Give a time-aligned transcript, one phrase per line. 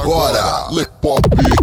[0.00, 1.59] agora, Lepopcast.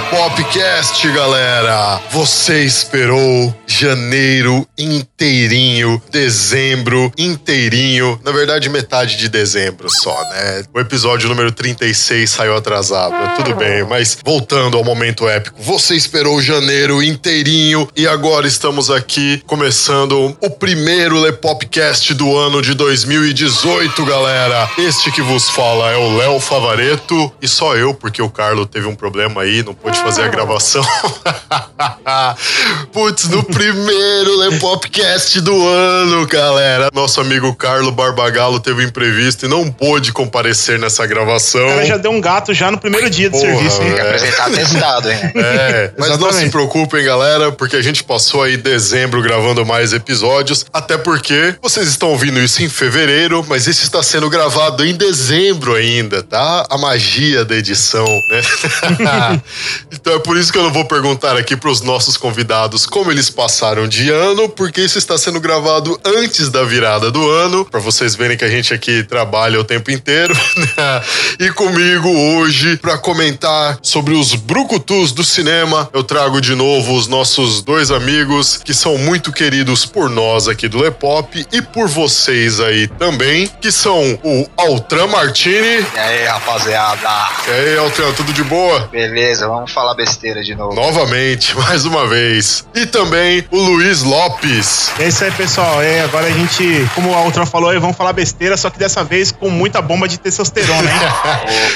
[0.00, 2.00] Lepopcast, galera.
[2.10, 10.64] Você esperou janeiro inteirinho, dezembro inteirinho, na verdade metade de dezembro só, né?
[10.74, 16.42] O episódio número 36 saiu atrasado, tudo bem, mas voltando ao momento épico, você esperou
[16.42, 24.70] janeiro inteirinho e agora estamos aqui começando o primeiro Lepopcast do ano de 2018, galera.
[24.76, 28.86] Este que vos fala é o Léo Favareto e só eu, porque o Carlo teve
[28.86, 30.84] um problema aí, não pôde fazer a gravação.
[32.92, 36.90] Putz, no primeiro Lepopcast do ano, galera.
[36.92, 41.64] Nosso amigo Carlo Barbagalo teve um imprevisto e não pôde comparecer nessa gravação.
[41.64, 43.94] O cara já deu um gato já no primeiro dia de Porra, serviço, hein?
[43.96, 44.00] é.
[44.00, 45.18] apresentar atestado, hein?
[45.36, 46.44] É, mas não Exatamente.
[46.46, 51.86] se preocupem, galera, porque a gente passou aí dezembro gravando mais episódios, até porque vocês
[51.86, 56.66] estão ouvindo isso em fevereiro, mas esse está sendo gravado em dezembro ainda, tá?
[56.68, 59.40] A magia da edição, né?
[59.92, 63.30] então é por isso que eu não vou perguntar aqui pros nossos convidados como eles
[63.30, 68.14] passaram de ano, porque isso está sendo gravado antes da virada do ano, para vocês
[68.14, 70.32] verem que a gente aqui trabalha o tempo inteiro.
[70.56, 71.02] né?
[71.38, 77.06] e comigo hoje para comentar sobre os brucutus do cinema, eu trago de novo os
[77.06, 82.60] nossos dois amigos que são muito queridos por nós aqui do Lepop e por vocês
[82.60, 85.84] aí também, que são o Altran Martini.
[85.94, 87.08] E aí, rapaziada?
[87.46, 88.88] E aí, Altran, tudo de boa?
[88.90, 90.74] Beleza, vamos falar besteira de novo.
[90.74, 92.66] Novamente, mais uma vez.
[92.74, 94.90] E também o Luiz Lopes.
[94.98, 95.82] É isso aí, pessoal.
[95.82, 99.32] É, agora a gente, como a outra falou, vamos falar besteira, só que dessa vez
[99.32, 100.98] com muita bomba de testosterona, hein?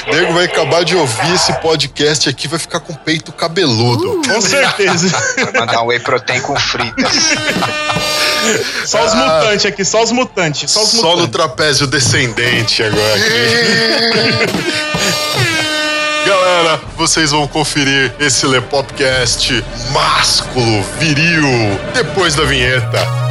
[0.07, 4.21] O nego vai acabar de ouvir esse podcast aqui, vai ficar com o peito cabeludo.
[4.27, 5.09] com certeza.
[5.35, 7.11] Vai mandar um whey protein com fritas.
[8.85, 10.69] Só os mutantes aqui, só os mutantes.
[10.69, 11.31] Só os Só no mutantes.
[11.31, 13.19] trapézio descendente agora.
[16.25, 23.24] Galera, vocês vão conferir esse Lepopcast másculo, viril, depois da vinheta.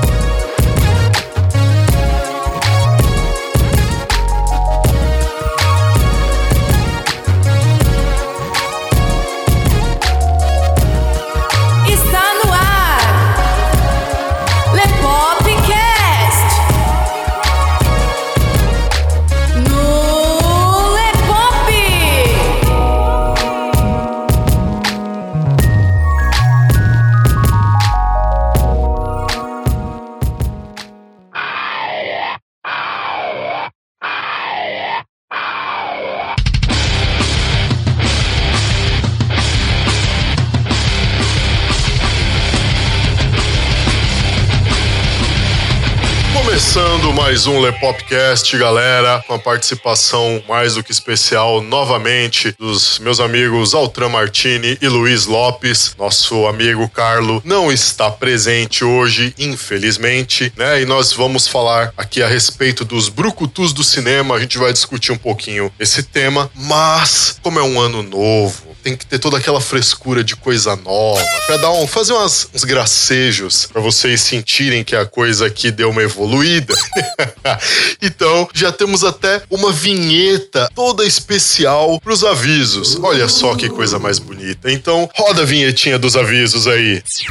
[47.15, 53.73] Mais um Lepopcast, galera, com a participação mais do que especial novamente dos meus amigos
[53.73, 55.95] Altran Martini e Luiz Lopes.
[55.97, 60.83] Nosso amigo Carlo não está presente hoje, infelizmente, né?
[60.83, 64.35] E nós vamos falar aqui a respeito dos brucutus do cinema.
[64.35, 68.95] A gente vai discutir um pouquinho esse tema, mas como é um ano novo, tem
[68.95, 73.65] que ter toda aquela frescura de coisa nova, pra dar um, fazer umas, uns gracejos,
[73.65, 76.75] pra vocês sentirem que a coisa aqui deu uma evoluída.
[78.03, 82.98] então, já temos até uma vinheta toda especial pros avisos.
[83.03, 84.70] Olha só que coisa mais bonita.
[84.70, 87.03] Então, roda a vinhetinha dos avisos aí.
[87.04, 87.25] Você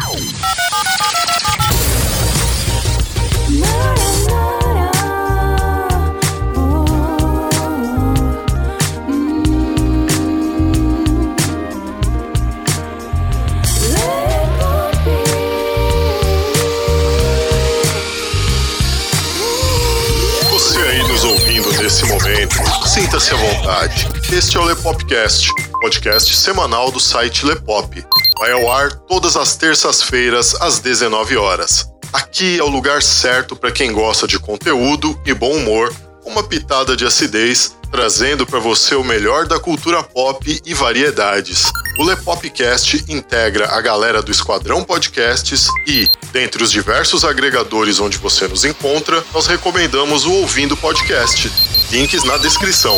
[23.14, 24.08] sinta-se à vontade.
[24.32, 25.52] Este é o Lepopcast,
[25.82, 28.04] podcast semanal do site Lepop.
[28.40, 31.88] Vai ao ar todas as terças-feiras às 19 horas.
[32.12, 35.94] Aqui é o lugar certo para quem gosta de conteúdo e bom humor,
[36.26, 41.72] uma pitada de acidez trazendo para você o melhor da cultura pop e variedades.
[42.00, 48.48] O Lepopcast integra a galera do Esquadrão Podcasts e, dentre os diversos agregadores onde você
[48.48, 51.52] nos encontra, nós recomendamos o Ouvindo Podcast.
[51.92, 52.98] Links na descrição.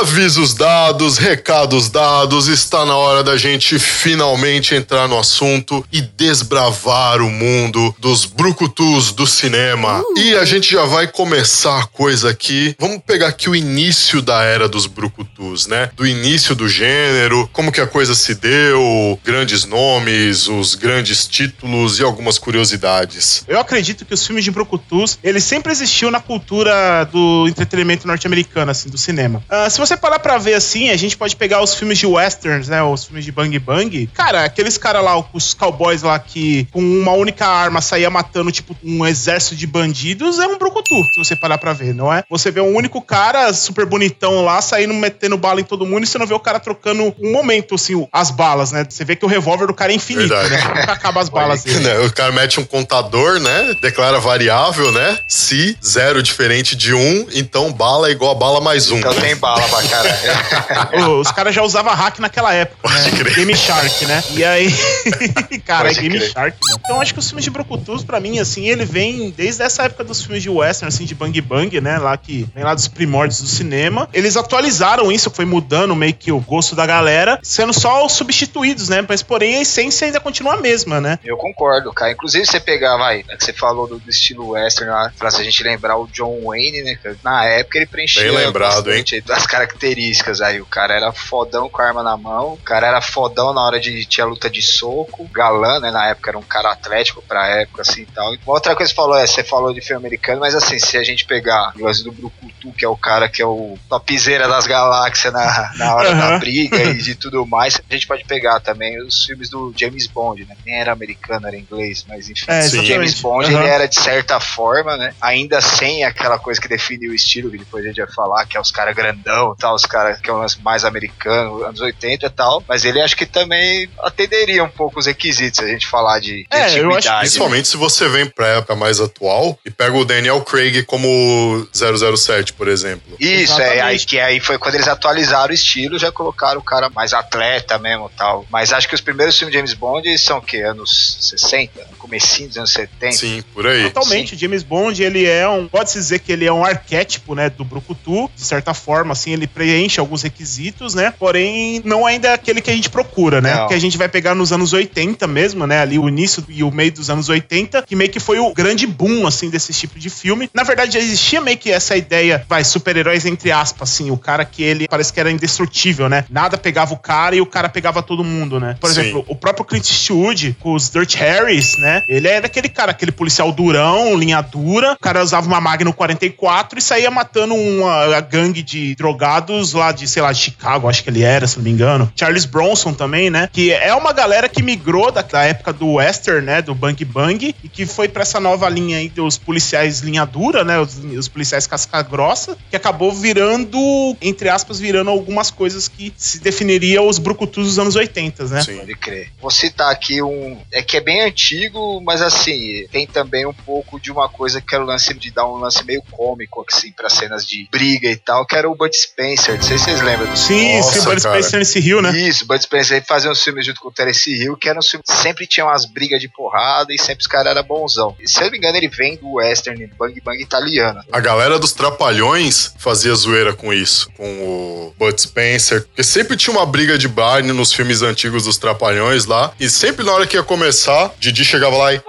[0.00, 7.22] Avisos dados, recados dados, está na hora da gente finalmente entrar no assunto e desbravar
[7.22, 10.02] o mundo dos brucutus do cinema.
[10.16, 12.74] E a gente já vai começar a coisa aqui.
[12.76, 15.88] Vamos pegar aqui o início da era dos brucutus, né?
[15.94, 22.00] Do início do gênero, como que a coisa se deu, grandes nomes, os grandes títulos
[22.00, 23.44] e algumas curiosidades.
[23.46, 28.72] Eu acredito que os filmes de Brucutus, eles sempre existiu na cultura do entretenimento norte-americano,
[28.72, 29.42] assim, do cinema.
[29.48, 32.68] Ah, se você parar pra ver assim, a gente pode pegar os filmes de westerns,
[32.68, 32.82] né?
[32.82, 34.06] Os filmes de bang bang.
[34.14, 38.76] Cara, aqueles caras lá, os cowboys lá que com uma única arma saía matando, tipo,
[38.84, 42.22] um exército de bandidos, é um brucutu, se você parar pra ver, não é?
[42.30, 46.06] Você vê um único cara super bonitão lá, saindo, metendo bala em todo mundo, e
[46.06, 48.86] você não vê o cara trocando um momento, assim, as balas, né?
[48.88, 50.50] Você vê que o revólver do cara é infinito, Verdade.
[50.50, 50.80] né?
[50.80, 51.80] Nunca acaba as balas dele.
[51.80, 53.74] Né, O cara mete um contador, né?
[53.80, 55.18] Declara variável, né?
[55.28, 58.98] Se zero diferente de um, então bala é igual a bala mais um.
[58.98, 61.10] Então tem bala pra caralho.
[61.10, 63.10] Ô, Os caras já usavam hack naquela época, né?
[63.34, 64.22] Game Shark, né?
[64.30, 64.68] E aí.
[65.64, 66.30] cara, é Pode Game crer.
[66.30, 66.80] Shark, mano.
[66.84, 70.04] Então acho que os filmes de Brucutus, pra mim, assim, ele vem desde essa época
[70.04, 71.98] dos filmes de western, assim, de Bang Bang, né?
[71.98, 74.08] Lá que vem lá dos primórdios do cinema.
[74.12, 78.88] Eles atualizaram isso, foi mudando meio que o gosto da galera, sendo só os substituídos,
[78.88, 79.04] né?
[79.08, 81.18] Mas porém a essência ainda continua a mesma, né?
[81.24, 82.12] Eu concordo, cara.
[82.12, 85.40] Inclusive, você pegar, vai, né, que você falou do, do estilo western lá, pra se
[85.40, 86.98] a gente lembrar o John Wayne, né?
[87.02, 87.16] cara?
[87.22, 90.60] Na época ele preenchia Bem lembrado, bastante das características aí.
[90.60, 93.78] O cara era fodão com a arma na mão, o cara era fodão na hora
[93.78, 95.90] de tinha luta de soco, galã, né?
[95.90, 98.32] Na época era um cara atlético pra época, assim e tal.
[98.32, 100.96] Uma outra coisa que você falou é, você falou de filme americano, mas assim, se
[100.96, 104.48] a gente pegar o lance do Brucutu, que é o cara que é o topzera
[104.48, 106.38] das galáxias na, na hora da Aham.
[106.38, 110.44] briga e de tudo mais, a gente pode pegar também os filmes do James Bond,
[110.44, 110.56] né?
[110.64, 112.46] Nem era americano, era inglês, mas enfim.
[112.48, 112.66] É.
[112.66, 113.14] O James.
[113.20, 113.60] Bond, Aham.
[113.62, 115.14] ele era de certa forma, né?
[115.20, 118.56] Ainda sem aquela coisa que define o estilo, que depois a gente vai falar, que
[118.56, 122.26] é os caras grandão, tal, os caras que é um lance mais americano, anos 80
[122.26, 122.62] e tal.
[122.68, 126.44] Mas ele acho que também atenderia um pouco os requisitos, se a gente falar de,
[126.44, 127.18] de É, eu acho né?
[127.20, 132.52] Principalmente se você vem pra época mais atual e pega o Daniel Craig como 007,
[132.52, 133.16] por exemplo.
[133.18, 136.88] Isso, é, aí, que aí foi quando eles atualizaram o estilo, já colocaram o cara
[136.90, 138.46] mais atleta mesmo tal.
[138.50, 140.58] Mas acho que os primeiros filmes de James Bond são o quê?
[140.58, 141.88] Anos 60?
[141.98, 143.12] Comecinho dos anos 70?
[143.12, 143.84] Sim, por aí.
[143.84, 145.66] Totalmente, o James Bond, ele é um.
[145.68, 149.46] Pode-se dizer que ele é um arquétipo, né, do Brucutu, de certa forma, assim, ele
[149.46, 151.12] preenche alguns requisitos, né?
[151.18, 153.54] Porém, não ainda é aquele que a gente procura, né?
[153.54, 153.68] Não.
[153.68, 155.80] Que a gente vai pegar nos anos 80 mesmo, né?
[155.80, 158.86] Ali o início e o meio dos anos 80, que meio que foi o grande
[158.86, 160.48] boom, assim, desse tipo de filme.
[160.54, 164.44] Na verdade, já existia meio que essa ideia, vai, super-heróis entre aspas, assim, o cara
[164.44, 166.24] que ele parece que era indestrutível, né?
[166.30, 168.76] Nada pegava o cara e o cara pegava todo mundo, né?
[168.80, 169.00] Por Sim.
[169.00, 172.02] exemplo, o próprio Clint Eastwood, com os Dirt Harris, né?
[172.08, 174.92] Ele era aquele cara, aquele policial durão, linha dura.
[174.92, 179.23] O cara usava uma Magnum 44 e saía matando uma gangue de drogados
[179.72, 182.12] lá de, sei lá, de Chicago, acho que ele era, se não me engano.
[182.16, 183.48] Charles Bronson também, né?
[183.52, 186.62] Que é uma galera que migrou da, da época do western, né?
[186.62, 190.64] Do Bang Bang e que foi pra essa nova linha aí dos policiais linha dura,
[190.64, 190.78] né?
[190.78, 196.40] Os, os policiais casca grossa, que acabou virando, entre aspas, virando algumas coisas que se
[196.40, 198.62] definiria os brucutus dos anos 80, né?
[198.62, 198.78] Sim.
[198.78, 199.32] Pode crer.
[199.40, 200.58] Vou citar aqui um.
[200.72, 204.74] É que é bem antigo, mas assim, tem também um pouco de uma coisa que
[204.74, 208.16] era o lance de dar um lance meio cômico, assim, pra cenas de briga e
[208.16, 209.54] tal, que era o Bud Spencer.
[209.54, 211.34] Não sei se vocês lembram do Sim, Nossa, sim, o Bud cara.
[211.34, 212.10] Spencer nesse Rio, né?
[212.18, 215.08] Isso, Bud Spencer fazia uns filmes junto com o Terence Hill, que eram uns filmes
[215.08, 218.16] que sempre tinham umas brigas de porrada e sempre os caras eram bonzão.
[218.20, 221.00] E, se eu não me engano, ele vem do western Bang Bang italiano.
[221.12, 225.82] A galera dos Trapalhões fazia zoeira com isso, com o Bud Spencer.
[225.86, 229.52] Porque sempre tinha uma briga de Barney nos filmes antigos dos Trapalhões lá.
[229.60, 232.02] E sempre na hora que ia começar, Didi chegava lá e.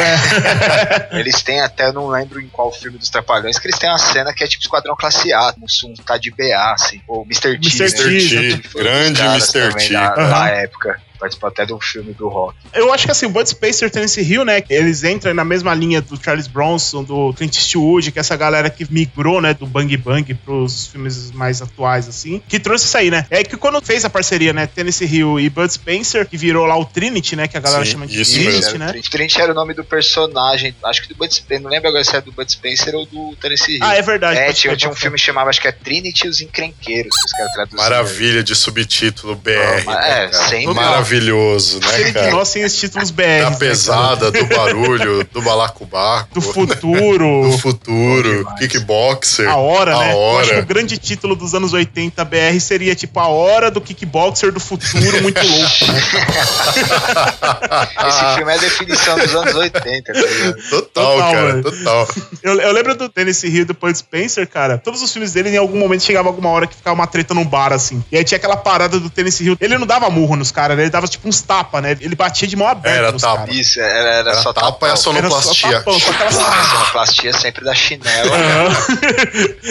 [1.12, 3.98] Eles têm até, eu não lembro em qual filme dos Trapalhões, que eles têm uma
[3.98, 7.58] cena que é tipo Esquadrão Classe A, o Mussum tá de BA, assim, ou Mr.
[7.58, 7.84] T, Mr.
[7.84, 7.90] né?
[7.90, 9.52] T, um dos grande Mr.
[9.52, 9.92] também T.
[9.94, 10.30] Da, Aham.
[10.30, 11.00] da época.
[11.20, 12.56] Participou até de um filme do rock.
[12.72, 14.62] Eu acho que assim, o Bud Spencer e Tennessee Hill, né?
[14.70, 18.70] Eles entram na mesma linha do Charles Bronson, do Clint Eastwood, que é essa galera
[18.70, 23.10] que migrou, né, do Bang Bang pros filmes mais atuais, assim, que trouxe isso aí,
[23.10, 23.26] né?
[23.30, 26.76] É que quando fez a parceria, né, Tennessee Hill e Bud Spencer, que virou lá
[26.78, 28.68] o Trinity, né, que a galera Sim, chama de isso Trinity, mesmo.
[28.68, 28.86] era né?
[28.86, 29.08] o Trent.
[29.10, 32.16] Trent era o nome do personagem, acho que do Bud Spencer, não lembro agora se
[32.16, 33.84] é do Bud Spencer ou do Tennessee Hill.
[33.84, 34.38] Ah, é verdade.
[34.38, 37.26] É, tinha, tinha um filme que chamava, acho que é Trinity e os Encrenqueiros, que
[37.26, 37.82] os caras traduziram.
[37.82, 39.50] Maravilha de subtítulo BR.
[39.86, 40.48] Ah, né, é, cara?
[40.48, 40.66] sem
[41.10, 42.30] Maravilhoso, né, de cara?
[42.30, 43.22] nós sem os títulos BR.
[43.42, 47.50] Da né, pesada, do barulho, do balacobaco, Do futuro.
[47.50, 49.48] do futuro, kickboxer.
[49.48, 50.12] A hora, a né?
[50.12, 50.62] Eu acho que hora.
[50.62, 55.20] o grande título dos anos 80 BR seria tipo a hora do kickboxer do futuro
[55.22, 55.92] muito louco.
[55.92, 56.00] né?
[58.08, 60.56] Esse filme é a definição dos anos 80, tá ligado?
[60.70, 61.62] Total, Total, cara, mano.
[61.62, 62.08] total.
[62.42, 64.78] Eu, eu lembro do Tennessee Hill e do Bud Spencer, cara.
[64.78, 67.44] Todos os filmes dele, em algum momento, chegava alguma hora que ficava uma treta num
[67.44, 68.02] bar, assim.
[68.12, 69.56] E aí tinha aquela parada do Tennessee Hill.
[69.60, 70.84] Ele não dava murro nos caras, né?
[70.84, 71.96] Ele dava tipo uns tapa, né?
[72.00, 73.38] Ele batia de mão aberta Era nos tapa.
[73.38, 73.54] caras.
[73.54, 75.16] Isso, era, era, Era só tapa e a tapão.
[75.16, 75.78] Era só sonoplastia.
[75.78, 78.36] tapão, só aquela A sonoplastia sempre da chinela.
[78.36, 78.76] Aham.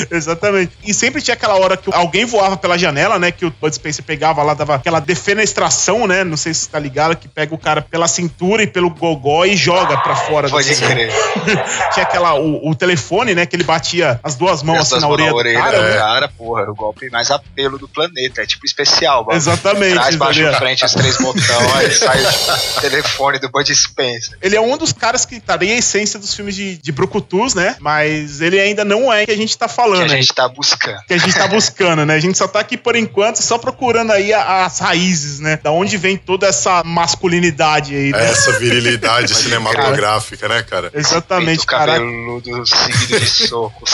[0.11, 0.71] Exatamente.
[0.83, 3.31] E sempre tinha aquela hora que alguém voava pela janela, né?
[3.31, 6.23] Que o Bud Spencer pegava lá, dava aquela defenestração, né?
[6.23, 9.45] Não sei se você tá ligado, que pega o cara pela cintura e pelo gogó
[9.45, 10.49] e joga pra fora.
[10.49, 11.11] Pode crer.
[11.93, 13.45] Tinha aquela, o, o telefone, né?
[13.45, 15.97] Que ele batia as duas mãos assim na mãos orelha, do cara, do né?
[15.97, 18.41] cara, porra, o golpe mais apelo do planeta.
[18.41, 19.37] É tipo especial, mano.
[19.37, 24.37] Exatamente, Trás, baixo, frente, os três botões, aí sai o telefone do Bud Spencer.
[24.41, 27.53] Ele é um dos caras que tá bem a essência dos filmes de, de Brucutus,
[27.53, 27.75] né?
[27.79, 30.15] Mas ele ainda não é o que a gente tá Que falando, a né?
[30.21, 30.99] gente tá buscando.
[31.07, 32.15] que a gente tá buscando, né?
[32.15, 35.57] A gente só tá aqui por enquanto só procurando aí a- as raízes, né?
[35.61, 38.29] Da onde vem toda essa masculinidade aí, né?
[38.31, 40.91] Essa virilidade cinematográfica, né, cara?
[40.93, 41.93] Exatamente, cara.
[41.93, 43.91] cabeludo seguido de socos.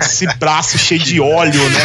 [0.00, 1.80] Esse braço cheio de óleo, né?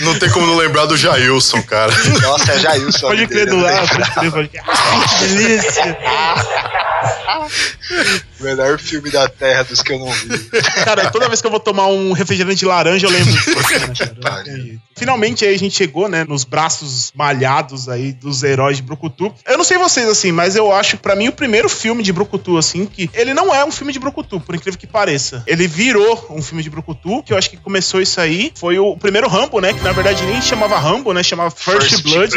[0.00, 1.92] Não tem como não lembrar do Jailson, cara.
[2.22, 3.08] Nossa, é Jailson.
[3.08, 4.62] Pode crer do lado, pode crer, pode crer.
[4.66, 5.98] Ai, que delícia!
[8.40, 10.38] Melhor filme da Terra dos que eu não vi.
[10.84, 13.54] Cara, toda vez que eu vou tomar um refrigerante de laranja, eu lembro disso,
[14.22, 14.50] cara?
[14.96, 19.32] Finalmente aí a gente chegou, né, nos braços malhados aí dos heróis de Brucutu.
[19.46, 22.12] Eu não sei vocês assim, mas eu acho que pra mim o primeiro filme de
[22.12, 25.42] Brucutu assim que ele não é um filme de Brucutu, por incrível que pareça.
[25.46, 28.96] Ele virou um filme de Brucutu, que eu acho que começou isso aí, foi o
[28.96, 32.34] primeiro Rambo, né, que na verdade nem chamava Rambo, né, chamava First, Blood.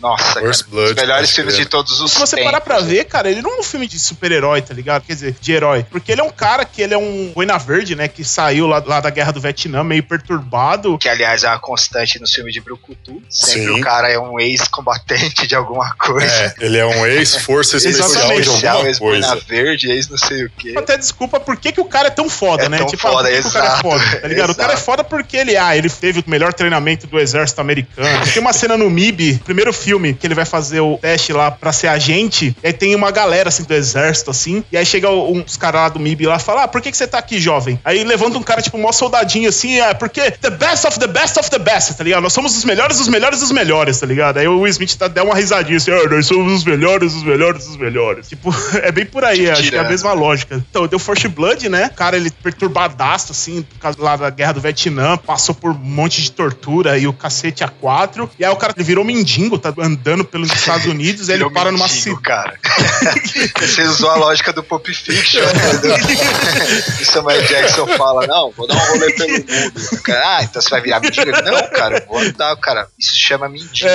[0.00, 1.64] Nossa, First cara, Blood, os melhores filmes crer.
[1.64, 2.50] de todos os Se você tempos.
[2.50, 5.02] parar pra ver, cara, ele não é um filme de super-herói, tá ligado?
[5.04, 5.84] Quer dizer, de herói.
[5.90, 8.08] Porque ele é um cara que ele é um boina verde, né?
[8.08, 10.98] Que saiu lá, lá da guerra do Vietnã, meio perturbado.
[10.98, 13.22] Que, aliás, é uma constante no filme de Brucutu.
[13.28, 13.80] Sempre Sim.
[13.80, 16.26] o cara é um ex-combatente de alguma coisa.
[16.26, 19.44] É, ele é um ex-força especial de alguma ex-boina coisa.
[19.46, 20.74] verde, ex não sei o quê.
[20.76, 22.78] Até desculpa por que, que o cara é tão foda, É né?
[22.78, 23.82] tão tipo, ah, foda, por que, que o cara é exato.
[23.82, 24.50] foda, tá ligado?
[24.50, 24.84] O cara é Exato.
[24.86, 28.24] foda porque ele, ah, ele teve o melhor treinamento do exército americano.
[28.32, 31.72] Tem uma cena no MIB, primeiro filme, que ele vai fazer o teste lá pra
[31.72, 35.56] ser agente, e aí tem uma galera, assim, do exército, assim, e aí chega uns
[35.56, 37.78] caras lá do MIB lá e fala, ah, por que, que você tá aqui, jovem?
[37.84, 41.38] Aí levanta um cara, tipo, mó soldadinho, assim, é, porque the best of the best
[41.38, 42.22] of the best, tá ligado?
[42.22, 44.38] Nós somos os melhores dos melhores dos melhores, tá ligado?
[44.38, 47.22] Aí o Will Smith tá, deu uma risadinha, assim, ah, nós somos os melhores dos
[47.22, 48.28] melhores dos melhores.
[48.28, 50.62] Tipo, é bem por aí, acho que é a mesma lógica.
[50.70, 51.90] Então, deu First Blood, né?
[51.92, 55.74] O cara, ele perturbadaço, assim, por causa lá da guerra do Vietnã, passou por um
[55.74, 58.30] monte de tortura e o cacete a quatro.
[58.38, 61.70] E aí o cara ele virou mendigo, tá andando pelos Estados Unidos, aí ele para
[61.70, 62.22] numa mendigo, cidade.
[62.22, 62.58] cara.
[63.60, 65.40] Você usou a lógica do Pulp Fiction,
[65.74, 65.96] entendeu?
[67.00, 70.02] o Samuel Jackson fala, não, vou dar um rolê pelo mundo.
[70.02, 71.28] Cara, ah, então você vai virar mendigo?
[71.28, 72.88] Ele, Não, cara, eu vou andar, cara.
[72.98, 73.88] Isso chama mendigo.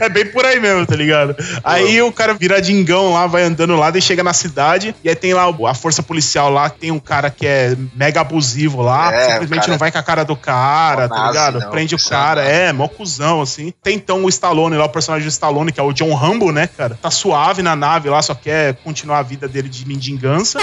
[0.00, 1.36] É bem por aí mesmo, tá ligado?
[1.64, 5.14] Aí o cara vira dingão lá, vai andando lá, daí chega na cidade, e aí
[5.14, 9.32] tem lá a força policial lá, tem um cara que é mega abusivo lá, É,
[9.32, 11.60] simplesmente cara- não vai com a cara do cara, tá ligado?
[11.60, 12.50] não, Prende o isso cara, não.
[12.50, 13.72] é, mó cuzão, assim.
[13.82, 16.66] Tem então o Stallone lá, o personagem do Stallone, que é o John Rambo, né,
[16.68, 16.98] cara?
[17.00, 20.58] Tá suave na nave lá, só quer continuar a vida dele de mendigança.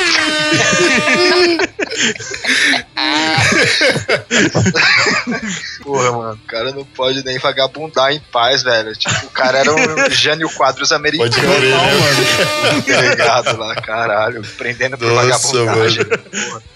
[5.83, 8.93] Porra, mano, o cara não pode nem vagabundar em paz, velho.
[8.93, 11.31] Tipo, o cara era um Jânio Quadros americano.
[11.31, 11.77] Pode crer, né?
[11.77, 12.81] mano.
[12.81, 16.05] Delegado lá, caralho, prendendo por Nossa, vagabundagem.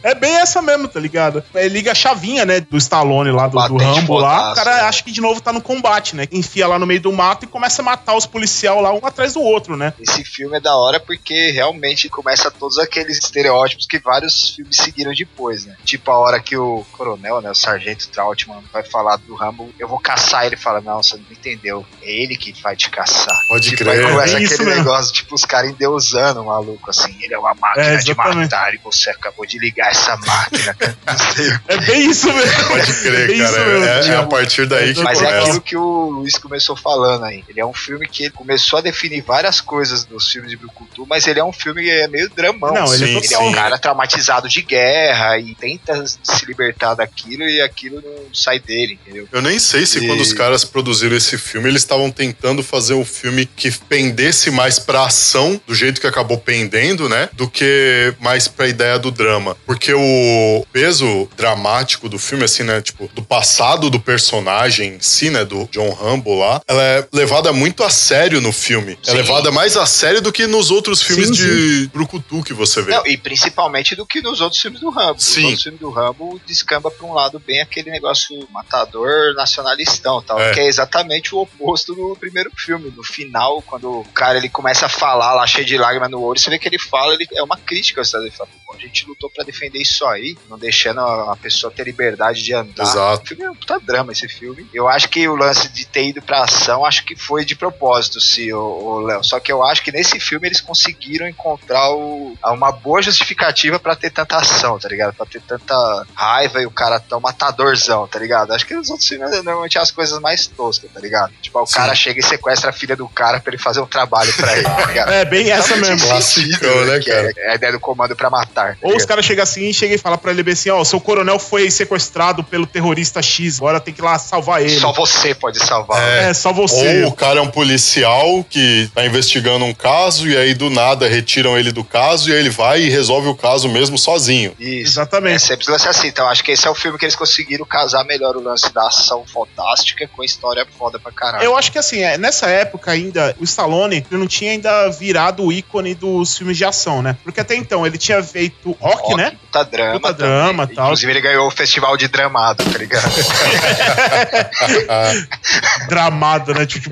[0.03, 1.43] É bem essa mesmo, tá ligado?
[1.55, 4.51] Ele liga a chavinha, né, do Stallone lá, do, do Rambo lá.
[4.51, 4.81] O cara né?
[4.81, 6.27] acha que de novo tá no combate, né?
[6.31, 9.33] Enfia lá no meio do mato e começa a matar os policial lá, um atrás
[9.33, 9.93] do outro, né?
[9.99, 15.13] Esse filme é da hora porque realmente começa todos aqueles estereótipos que vários filmes seguiram
[15.13, 15.75] depois, né?
[15.85, 19.87] Tipo a hora que o coronel, né, o sargento Trautmann vai falar do Rambo, eu
[19.87, 21.85] vou caçar ele fala, não, você não entendeu.
[22.01, 23.35] É ele que vai te caçar.
[23.49, 24.05] Pode tipo, crer.
[24.05, 24.83] Aí começa É isso aquele mesmo.
[24.83, 27.15] negócio, tipo, os caras endeusando o maluco, assim.
[27.21, 30.75] Ele é uma máquina É, de matar e você acabou de ligar essa máquina.
[31.67, 32.67] É bem isso mesmo.
[32.67, 33.65] Pode crer, É cara.
[33.65, 33.85] mesmo.
[33.85, 35.41] É, é a partir daí que Mas é começa.
[35.43, 37.43] aquilo que o Luiz começou falando aí.
[37.47, 41.05] Ele é um filme que ele começou a definir várias coisas dos filmes de Brucutu,
[41.07, 42.73] mas ele é um filme que é meio dramão.
[42.73, 46.93] Não, ele é Sim, Ele é um cara traumatizado de guerra e tenta se libertar
[46.93, 49.27] daquilo e aquilo não sai dele, entendeu?
[49.31, 52.93] Eu nem sei se E- quando os caras produziram esse filme, eles estavam tentando fazer
[52.93, 57.29] um filme que pendesse mais pra ação, do jeito que acabou pendendo, né?
[57.33, 59.55] Do que mais pra ideia do drama.
[59.65, 62.81] Porque o peso dramático do filme, assim, né?
[62.81, 65.45] Tipo, do passado do personagem em si, né?
[65.45, 68.97] Do John Rambo lá, ela é levada muito a sério no filme.
[69.05, 69.17] É Sim.
[69.17, 72.91] levada mais a sério do que nos outros filmes Sim, de Brucutu que você vê.
[72.91, 75.19] Não, e principalmente do que nos outros filmes do Rambo.
[75.21, 75.43] Sim.
[75.45, 80.53] Outros filmes do Rambo descamba pra um lado bem aquele negócio matador nacionalistão tal, É.
[80.53, 82.91] que é exatamente o oposto do primeiro filme.
[82.95, 86.39] No final, quando o cara ele começa a falar lá cheio de lágrimas no olho,
[86.39, 88.23] você vê que ele fala, ele é uma crítica ao Estado.
[88.23, 91.71] Ele fala, "Pô, a gente lutou pra defender isso aí, não deixando a a pessoa
[91.71, 92.83] ter liberdade de andar.
[92.83, 93.23] Exato.
[93.23, 94.65] O filme é um puta drama esse filme.
[94.73, 98.19] Eu acho que o lance de ter ido pra ação, acho que foi de propósito,
[98.21, 99.23] se o Léo.
[99.23, 103.95] Só que eu acho que nesse filme eles conseguiram encontrar o- uma boa justificativa pra
[103.95, 105.13] ter tanta ação, tá ligado?
[105.13, 108.53] Pra ter tanta raiva e o cara tão matadorzão, tá ligado?
[108.53, 111.31] Acho que nos outros filmes normalmente é as coisas mais toscas, tá ligado?
[111.41, 111.73] Tipo, o Sim.
[111.75, 114.63] cara chega e sequestra a filha do cara pra ele fazer um trabalho pra ele,
[114.63, 115.11] tá ligado?
[115.17, 116.07] É bem essa Não mesmo.
[116.07, 117.31] Classicão, né, que cara?
[117.37, 118.73] É, é a ideia do comando pra matar.
[118.75, 120.83] tá Ou os caras chegam assim e chegam e falam pra ele bem assim, ó,
[120.83, 124.79] seu coronel foi sequestrado pelo terrorista X, agora tem que ir lá salvar ele.
[124.79, 126.01] Só você pode salvar.
[126.01, 126.29] É.
[126.29, 127.03] É, só você.
[127.03, 131.07] Ou o cara é um policial que tá investigando um caso e aí do nada
[131.07, 134.53] retiram ele do caso e aí ele vai e resolve o caso mesmo sozinho.
[134.59, 134.91] Isso.
[134.91, 135.35] Exatamente.
[135.35, 136.07] É sempre lance assim.
[136.07, 138.87] Então acho que esse é o filme que eles conseguiram casar melhor o lance da
[138.87, 141.43] ação fantástica com a história foda pra caralho.
[141.43, 145.43] Eu acho que assim, é, nessa época ainda, o Stallone ele não tinha ainda virado
[145.43, 147.17] o ícone dos filmes de ação, né?
[147.23, 149.31] Porque até então ele tinha feito rock, Rock, né?
[149.31, 149.93] Puta drama.
[149.93, 150.31] Puta também.
[150.31, 150.85] drama, tal.
[150.85, 153.07] Inclusive ele ganhou o festival de dramado, tá ligado?
[155.87, 156.65] Dramado, né?
[156.65, 156.89] Tipo,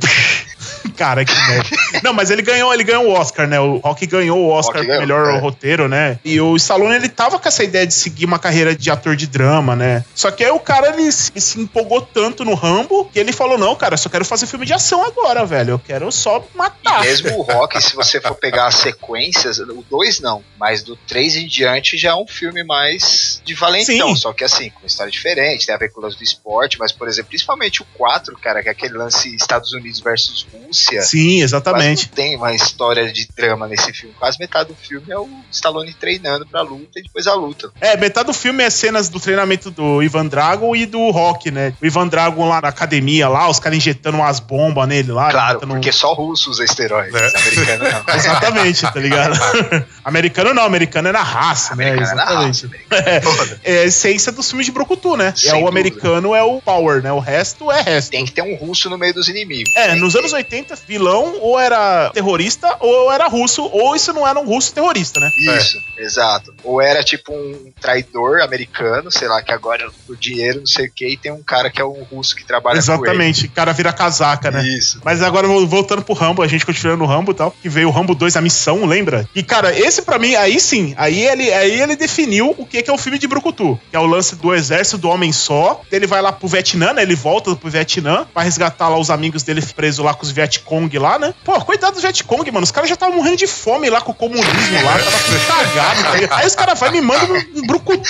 [0.95, 1.69] cara, que merda.
[2.03, 3.59] Não, mas ele ganhou, ele ganhou o Oscar, né?
[3.59, 5.39] O Rock ganhou o Oscar Rock ganhou, melhor é.
[5.39, 6.19] roteiro, né?
[6.24, 9.27] E o Stallone, ele tava com essa ideia de seguir uma carreira de ator de
[9.27, 10.03] drama, né?
[10.13, 13.57] Só que aí o cara, ele se, se empolgou tanto no Rambo que ele falou,
[13.57, 15.71] não, cara, eu só quero fazer filme de ação agora, velho.
[15.71, 17.01] Eu quero só E matar.
[17.01, 21.38] mesmo o Rock, se você for pegar as sequências, o 2 não, mas do 3
[21.38, 24.15] em diante já é um filme mais de valentão, Sim.
[24.15, 26.77] só que assim, com uma história diferente, tem a ver com o lance do esporte,
[26.79, 31.01] mas por exemplo, principalmente o 4, cara, que é aquele lance Estados Unidos versus Rússia.
[31.01, 32.07] Sim, exatamente.
[32.07, 34.16] não tem uma história de drama nesse filme.
[34.18, 37.72] Quase metade do filme é o Stallone treinando pra luta e depois a luta.
[37.81, 41.74] É, metade do filme é cenas do treinamento do Ivan Drago e do Rock, né?
[41.81, 45.29] O Ivan Drago lá na academia, lá, os caras injetando umas bombas nele lá.
[45.31, 47.38] claro, injetando- porque só russo usa esteroides, É.
[47.38, 48.16] americano não.
[48.16, 49.36] Exatamente, tá ligado?
[50.03, 51.92] americano não, americano é na raça, né?
[51.92, 52.66] Americano é na Exatamente.
[52.66, 53.22] raça, americano.
[53.36, 53.60] Foda.
[53.66, 55.34] É a essência dos filmes de Brocutu, né?
[55.36, 55.70] Sem é o dúvida.
[55.70, 57.12] americano é o power, né?
[57.12, 58.12] O resto é resto.
[58.12, 59.72] Tem que ter um russo no meio dos inimigos.
[59.75, 60.38] É, Tem nos que anos ter.
[60.38, 65.19] 80, vilão ou era terrorista ou era russo, ou isso não era um russo terrorista,
[65.19, 65.29] né?
[65.57, 66.53] Isso, exato.
[66.63, 70.91] Ou era tipo um traidor americano, sei lá, que agora o dinheiro, não sei o
[70.91, 73.91] que, e tem um cara que é um russo que trabalha Exatamente, o cara vira
[73.93, 74.63] casaca, né?
[74.65, 75.00] Isso.
[75.03, 77.87] Mas agora vol- voltando pro Rambo, a gente continuando no Rambo e tal, que veio
[77.87, 79.27] o Rambo 2, a missão, lembra?
[79.35, 82.89] E cara, esse pra mim, aí sim, aí ele, aí ele definiu o que que
[82.89, 85.81] é o filme de Brucutu, que é o lance do exército do homem só.
[85.91, 87.01] Ele vai lá pro Vietnã, né?
[87.01, 90.98] Ele volta pro Vietnã pra resgatar lá os amigos dele presos lá com os Vietcong
[90.98, 91.33] lá, né?
[91.43, 94.16] Pô, coitado dos Vietcong, mano, os caras já estavam morrendo de fome lá com o
[94.16, 96.38] comunismo lá, tava cagado, tá?
[96.38, 98.03] Aí os caras vai me mandam um, Brucutu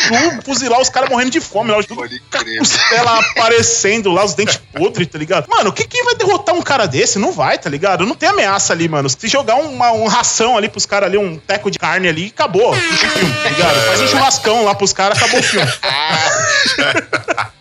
[0.43, 2.58] fuzilar os caras morrendo de fome lá, crer.
[2.58, 5.47] costela aparecendo lá, os dentes podres, tá ligado?
[5.47, 7.19] Mano, que, quem vai derrotar um cara desse?
[7.19, 8.06] Não vai, tá ligado?
[8.06, 9.08] Não tem ameaça ali, mano.
[9.08, 12.75] Se jogar uma, um ração ali pros caras ali, um teco de carne ali, acabou.
[12.75, 13.86] Não tem filme, tá ligado?
[13.86, 15.71] Faz um churrascão lá pros caras, acabou o filme.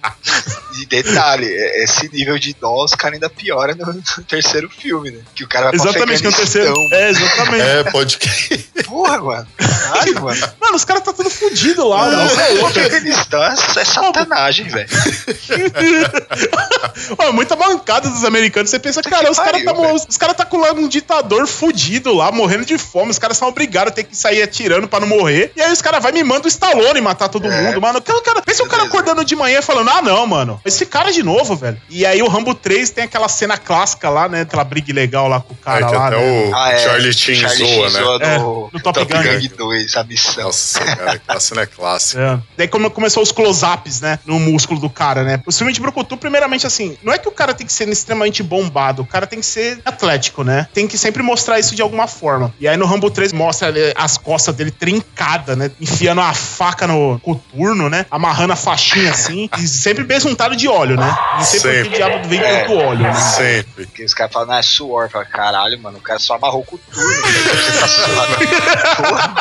[0.80, 5.10] E detalhe, é- esse nível de dó, os caras ainda piora no, no terceiro filme,
[5.12, 5.20] né?
[5.34, 6.74] Que o cara vai pra Exatamente, que é o terceiro.
[6.86, 6.98] Afeganistão.
[6.98, 7.62] É, exatamente.
[7.62, 8.64] É, pode crer.
[8.86, 9.46] Porra, mano.
[9.56, 10.48] Caralho, mano.
[10.60, 12.28] Mano, os caras tá tudo fudido lá, mano.
[12.28, 12.66] Você é O louco.
[12.78, 14.88] Afeganistão é, é satanagem, velho.
[17.18, 18.70] Ó, muita mancada dos americanos.
[18.70, 19.72] Você pensa, cara, os caras tá,
[20.08, 23.10] os cara tá com lá um ditador fudido lá, morrendo de fome.
[23.10, 25.52] Os caras são obrigados a ter que sair atirando pra não morrer.
[25.56, 27.62] E aí os caras vai me mandam o Stallone matar todo É.
[27.62, 27.98] mundo, mano.
[27.98, 30.60] Aquele cara, pensa o cara acordando de manhã e falando: ah, não, mano.
[30.64, 31.80] esse cara de novo, velho.
[31.90, 34.42] E aí o Rambo 3 tem aquela cena clássica lá, né?
[34.42, 36.16] Aquela briga legal lá com o cara tem lá, né?
[36.16, 36.78] o Ah, é.
[36.78, 38.00] Charlie Chin Charlie zoa, né?
[38.00, 39.22] zoa É, no, no Top Gun.
[39.22, 40.44] Gun 2, a missão.
[40.44, 42.20] Nossa, cara, aquela cena é clássica.
[42.22, 42.38] É.
[42.58, 44.18] Daí como começou os close-ups, né?
[44.26, 45.42] No músculo do cara, né?
[45.46, 48.42] O filme de Brucutu, primeiramente, assim, não é que o cara tem que ser extremamente
[48.42, 50.66] bombado, o cara tem que ser atlético, né?
[50.72, 52.52] Tem que sempre mostrar isso de alguma forma.
[52.60, 55.70] E aí no Rambo 3 mostra ali as costas dele trincada, né?
[55.80, 58.06] Enfiando a faca no coturno, né?
[58.10, 59.48] Amarrando a faixinha assim.
[59.58, 61.16] E sempre besuntado de óleo, né?
[61.36, 61.90] Não sei por Sempre.
[61.90, 62.60] que diabo vem É.
[62.60, 63.14] tanto óleo, né?
[63.14, 63.86] Sempre.
[63.86, 65.08] Porque os caras falam, não, é suor.
[65.10, 67.22] Fala, caralho, mano, o cara só amarrou com tudo.
[68.96, 69.34] Porra.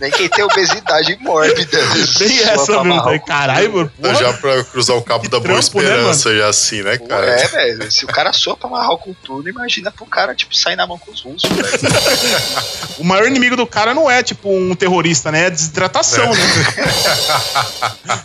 [0.00, 1.78] Nem quem tem obesidade mórbida.
[2.18, 3.26] Bem sua essa o cu.
[3.26, 3.92] Caralho, mano.
[4.00, 4.14] Porra.
[4.14, 7.26] já pra cruzar o cabo Que da boa trampo, né, esperança e assim, né, cara?
[7.26, 7.90] É, velho.
[7.90, 10.98] Se o cara soa pra amarrar com tudo, imagina pro cara, tipo, sair na mão
[10.98, 11.66] com os russos, velho.
[12.98, 15.46] O maior inimigo do cara não é, tipo, um terrorista, né?
[15.46, 16.40] É desidratação, né?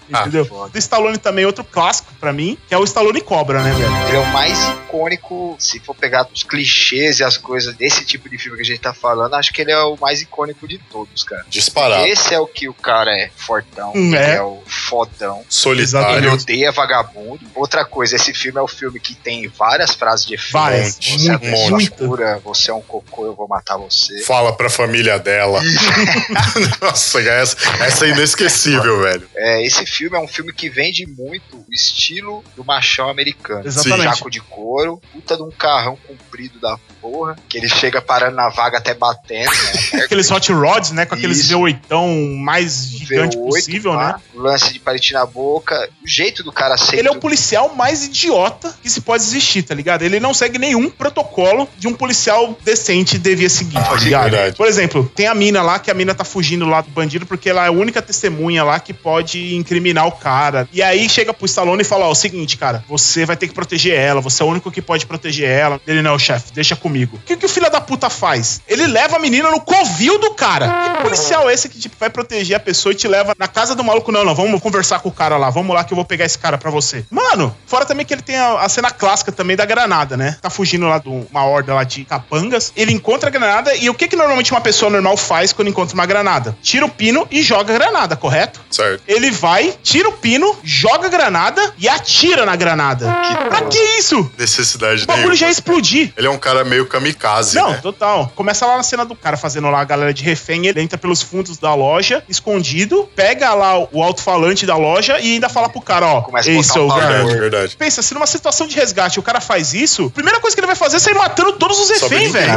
[0.21, 0.45] Entendeu?
[0.45, 0.69] Foda.
[0.69, 4.07] Do Stallone também, outro clássico pra mim, que é o Stallone Cobra, né, velho?
[4.07, 8.29] Ele é o mais icônico, se for pegar os clichês e as coisas desse tipo
[8.29, 10.77] de filme que a gente tá falando, acho que ele é o mais icônico de
[10.77, 11.45] todos, cara.
[11.49, 12.05] Disparado.
[12.07, 14.35] Esse é o que o cara é fortão, Hum, ele é.
[14.35, 14.41] é.
[14.41, 15.37] o fodão.
[15.37, 16.09] Ele Solitário.
[16.17, 16.43] Exatamente.
[16.43, 17.39] odeia vagabundo.
[17.55, 20.53] Outra coisa, esse filme é o filme que tem várias frases de efeito.
[20.53, 20.95] Várias.
[21.01, 21.95] Você é Muito, uma muita.
[22.05, 24.19] pura, você é um cocô, eu vou matar você.
[24.23, 25.59] Fala pra família dela.
[26.81, 29.29] Nossa, essa, essa é inesquecível, velho.
[29.35, 33.65] É, esse filme é um filme que vende muito o estilo do machão americano.
[33.65, 34.03] Exatamente.
[34.15, 38.49] Jaco de couro, puta de um carrão comprido da porra, que ele chega parando na
[38.49, 40.03] vaga até batendo, né?
[40.05, 41.05] Aqueles hot rods, né?
[41.05, 41.57] Com aqueles Isso.
[41.57, 44.15] V8 mais gigante V8, possível, pá, né?
[44.33, 46.97] O lance de palete na boca, o jeito do cara ser.
[46.97, 50.03] Ele é o policial mais idiota que se pode existir, tá ligado?
[50.03, 54.31] Ele não segue nenhum protocolo de um policial decente devia seguir, tá Sim, ligado?
[54.31, 54.55] verdade.
[54.55, 57.49] Por exemplo, tem a mina lá, que a mina tá fugindo lá do bandido porque
[57.49, 60.67] ela é a única testemunha lá que pode incriminar o cara.
[60.71, 63.53] E aí chega pro Stallone e fala, ó, o seguinte, cara, você vai ter que
[63.53, 65.79] proteger ela, você é o único que pode proteger ela.
[65.87, 67.19] Ele, não, chefe, deixa comigo.
[67.31, 68.61] O que, que o filho da puta faz?
[68.67, 70.67] Ele leva a menina no covil do cara.
[70.97, 73.73] Que policial é esse que tipo, vai proteger a pessoa e te leva na casa
[73.73, 74.11] do maluco?
[74.11, 76.37] Não, não, vamos conversar com o cara lá, vamos lá que eu vou pegar esse
[76.37, 77.05] cara pra você.
[77.09, 80.37] Mano, fora também que ele tem a, a cena clássica também da granada, né?
[80.41, 82.73] Tá fugindo lá de uma horda lá de capangas.
[82.75, 85.93] Ele encontra a granada e o que que normalmente uma pessoa normal faz quando encontra
[85.93, 86.55] uma granada?
[86.61, 88.59] Tira o pino e joga a granada, correto?
[88.69, 89.03] Certo.
[89.07, 93.05] Ele vai, tira o pino, joga a granada e atira na granada.
[93.47, 94.29] Pra que isso?
[94.37, 95.35] Necessidade O bagulho nenhuma.
[95.37, 96.11] já explodir.
[96.17, 97.20] Ele é um cara meio kamikaze,
[97.55, 97.79] Não, né?
[97.81, 98.31] total.
[98.35, 100.67] Começa lá na cena do cara fazendo lá a galera de refém.
[100.67, 105.49] Ele entra pelos fundos da loja, escondido, pega lá o alto-falante da loja e ainda
[105.49, 106.21] fala pro cara, ó.
[106.21, 107.01] Começa a Ei, botar seu um pavor.
[107.03, 107.17] velho.
[107.27, 107.75] Verdade, verdade.
[107.77, 110.67] Pensa, se numa situação de resgate o cara faz isso, a primeira coisa que ele
[110.67, 112.51] vai fazer é sair matando todos os reféns, velho.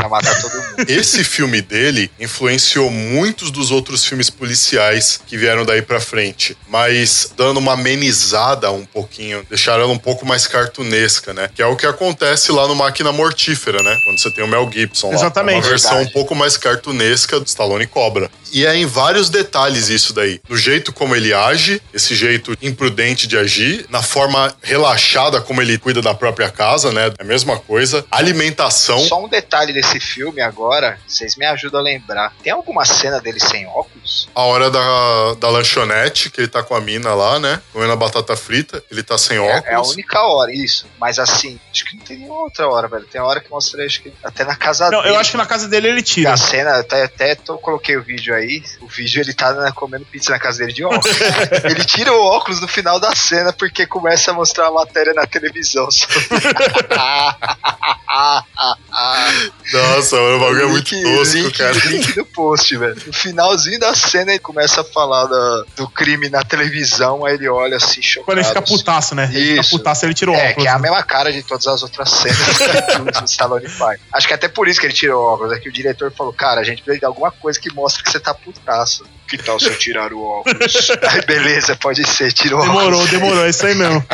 [0.89, 7.33] Esse filme dele influenciou muitos dos outros filmes policiais que vieram daí pra frente, mas
[7.37, 11.49] dando uma amenizada um pouquinho, deixaram ela um pouco mais cartunesca, né?
[11.55, 13.97] Que é o que acontece lá no Máquina Mortífera, né?
[14.05, 15.15] Quando você tem o Mel Gibson lá.
[15.15, 15.57] Exatamente.
[15.57, 16.11] É uma versão Verdade.
[16.11, 18.31] um pouco mais cartunesca do Stallone Cobra.
[18.53, 20.41] E é em vários detalhes isso daí.
[20.49, 25.77] No jeito como ele age, esse jeito imprudente de agir, na forma relaxada como ele
[25.77, 27.13] cuida da própria casa, né?
[27.19, 28.07] É a mesma coisa.
[28.11, 29.01] Alimentação.
[29.01, 32.33] Só um detalhe desse filme agora, vocês me ajudam a lembrar.
[32.45, 34.29] Tem alguma cena dele sem óculos?
[34.33, 37.61] A hora da, da lanchonete, que ele tá com a mina lá, né?
[37.73, 39.65] Comendo a batata frita, ele tá sem óculos.
[39.67, 40.87] É, é a única hora, isso.
[41.01, 43.05] Mas assim, acho que não tem nenhuma outra hora, velho.
[43.05, 45.15] Tem hora que mostra, acho que até na casa Não, dele.
[45.15, 46.33] eu acho que na casa dele ele tira.
[46.33, 48.63] A cena, até, até tô, coloquei o vídeo aí.
[48.81, 51.17] O vídeo ele tá né, comendo pizza na casa dele de óculos.
[51.65, 55.27] ele tira o óculos no final da cena porque começa a mostrar a matéria na
[55.27, 55.89] televisão.
[59.73, 61.73] Nossa, mano, o bagulho é muito tosco, link, cara.
[61.87, 62.97] Link do post, velho.
[63.07, 67.49] No finalzinho da cena ele começa a falar da- do crime na televisão, aí ele
[67.49, 68.27] olha assim, chocado.
[68.27, 69.25] Quando ele fica putaço, né?
[69.33, 69.71] Ele fica Isso.
[69.71, 70.63] putaço, ele tira o É, óculos.
[70.63, 70.81] que é a né?
[70.83, 72.39] mesma cara de todas as outras cenas
[73.19, 74.01] que o Stallone faz.
[74.13, 75.53] Acho que até por isso que ele tirou o óculos.
[75.53, 78.11] É que o diretor falou, cara, a gente precisa de alguma coisa que mostre que
[78.11, 79.05] você tá putaço.
[79.27, 80.91] Que tal se eu tirar o óculos?
[81.09, 83.11] Aí, beleza, pode ser, tira o Demorou, óculos.
[83.11, 84.05] demorou, é isso aí mesmo.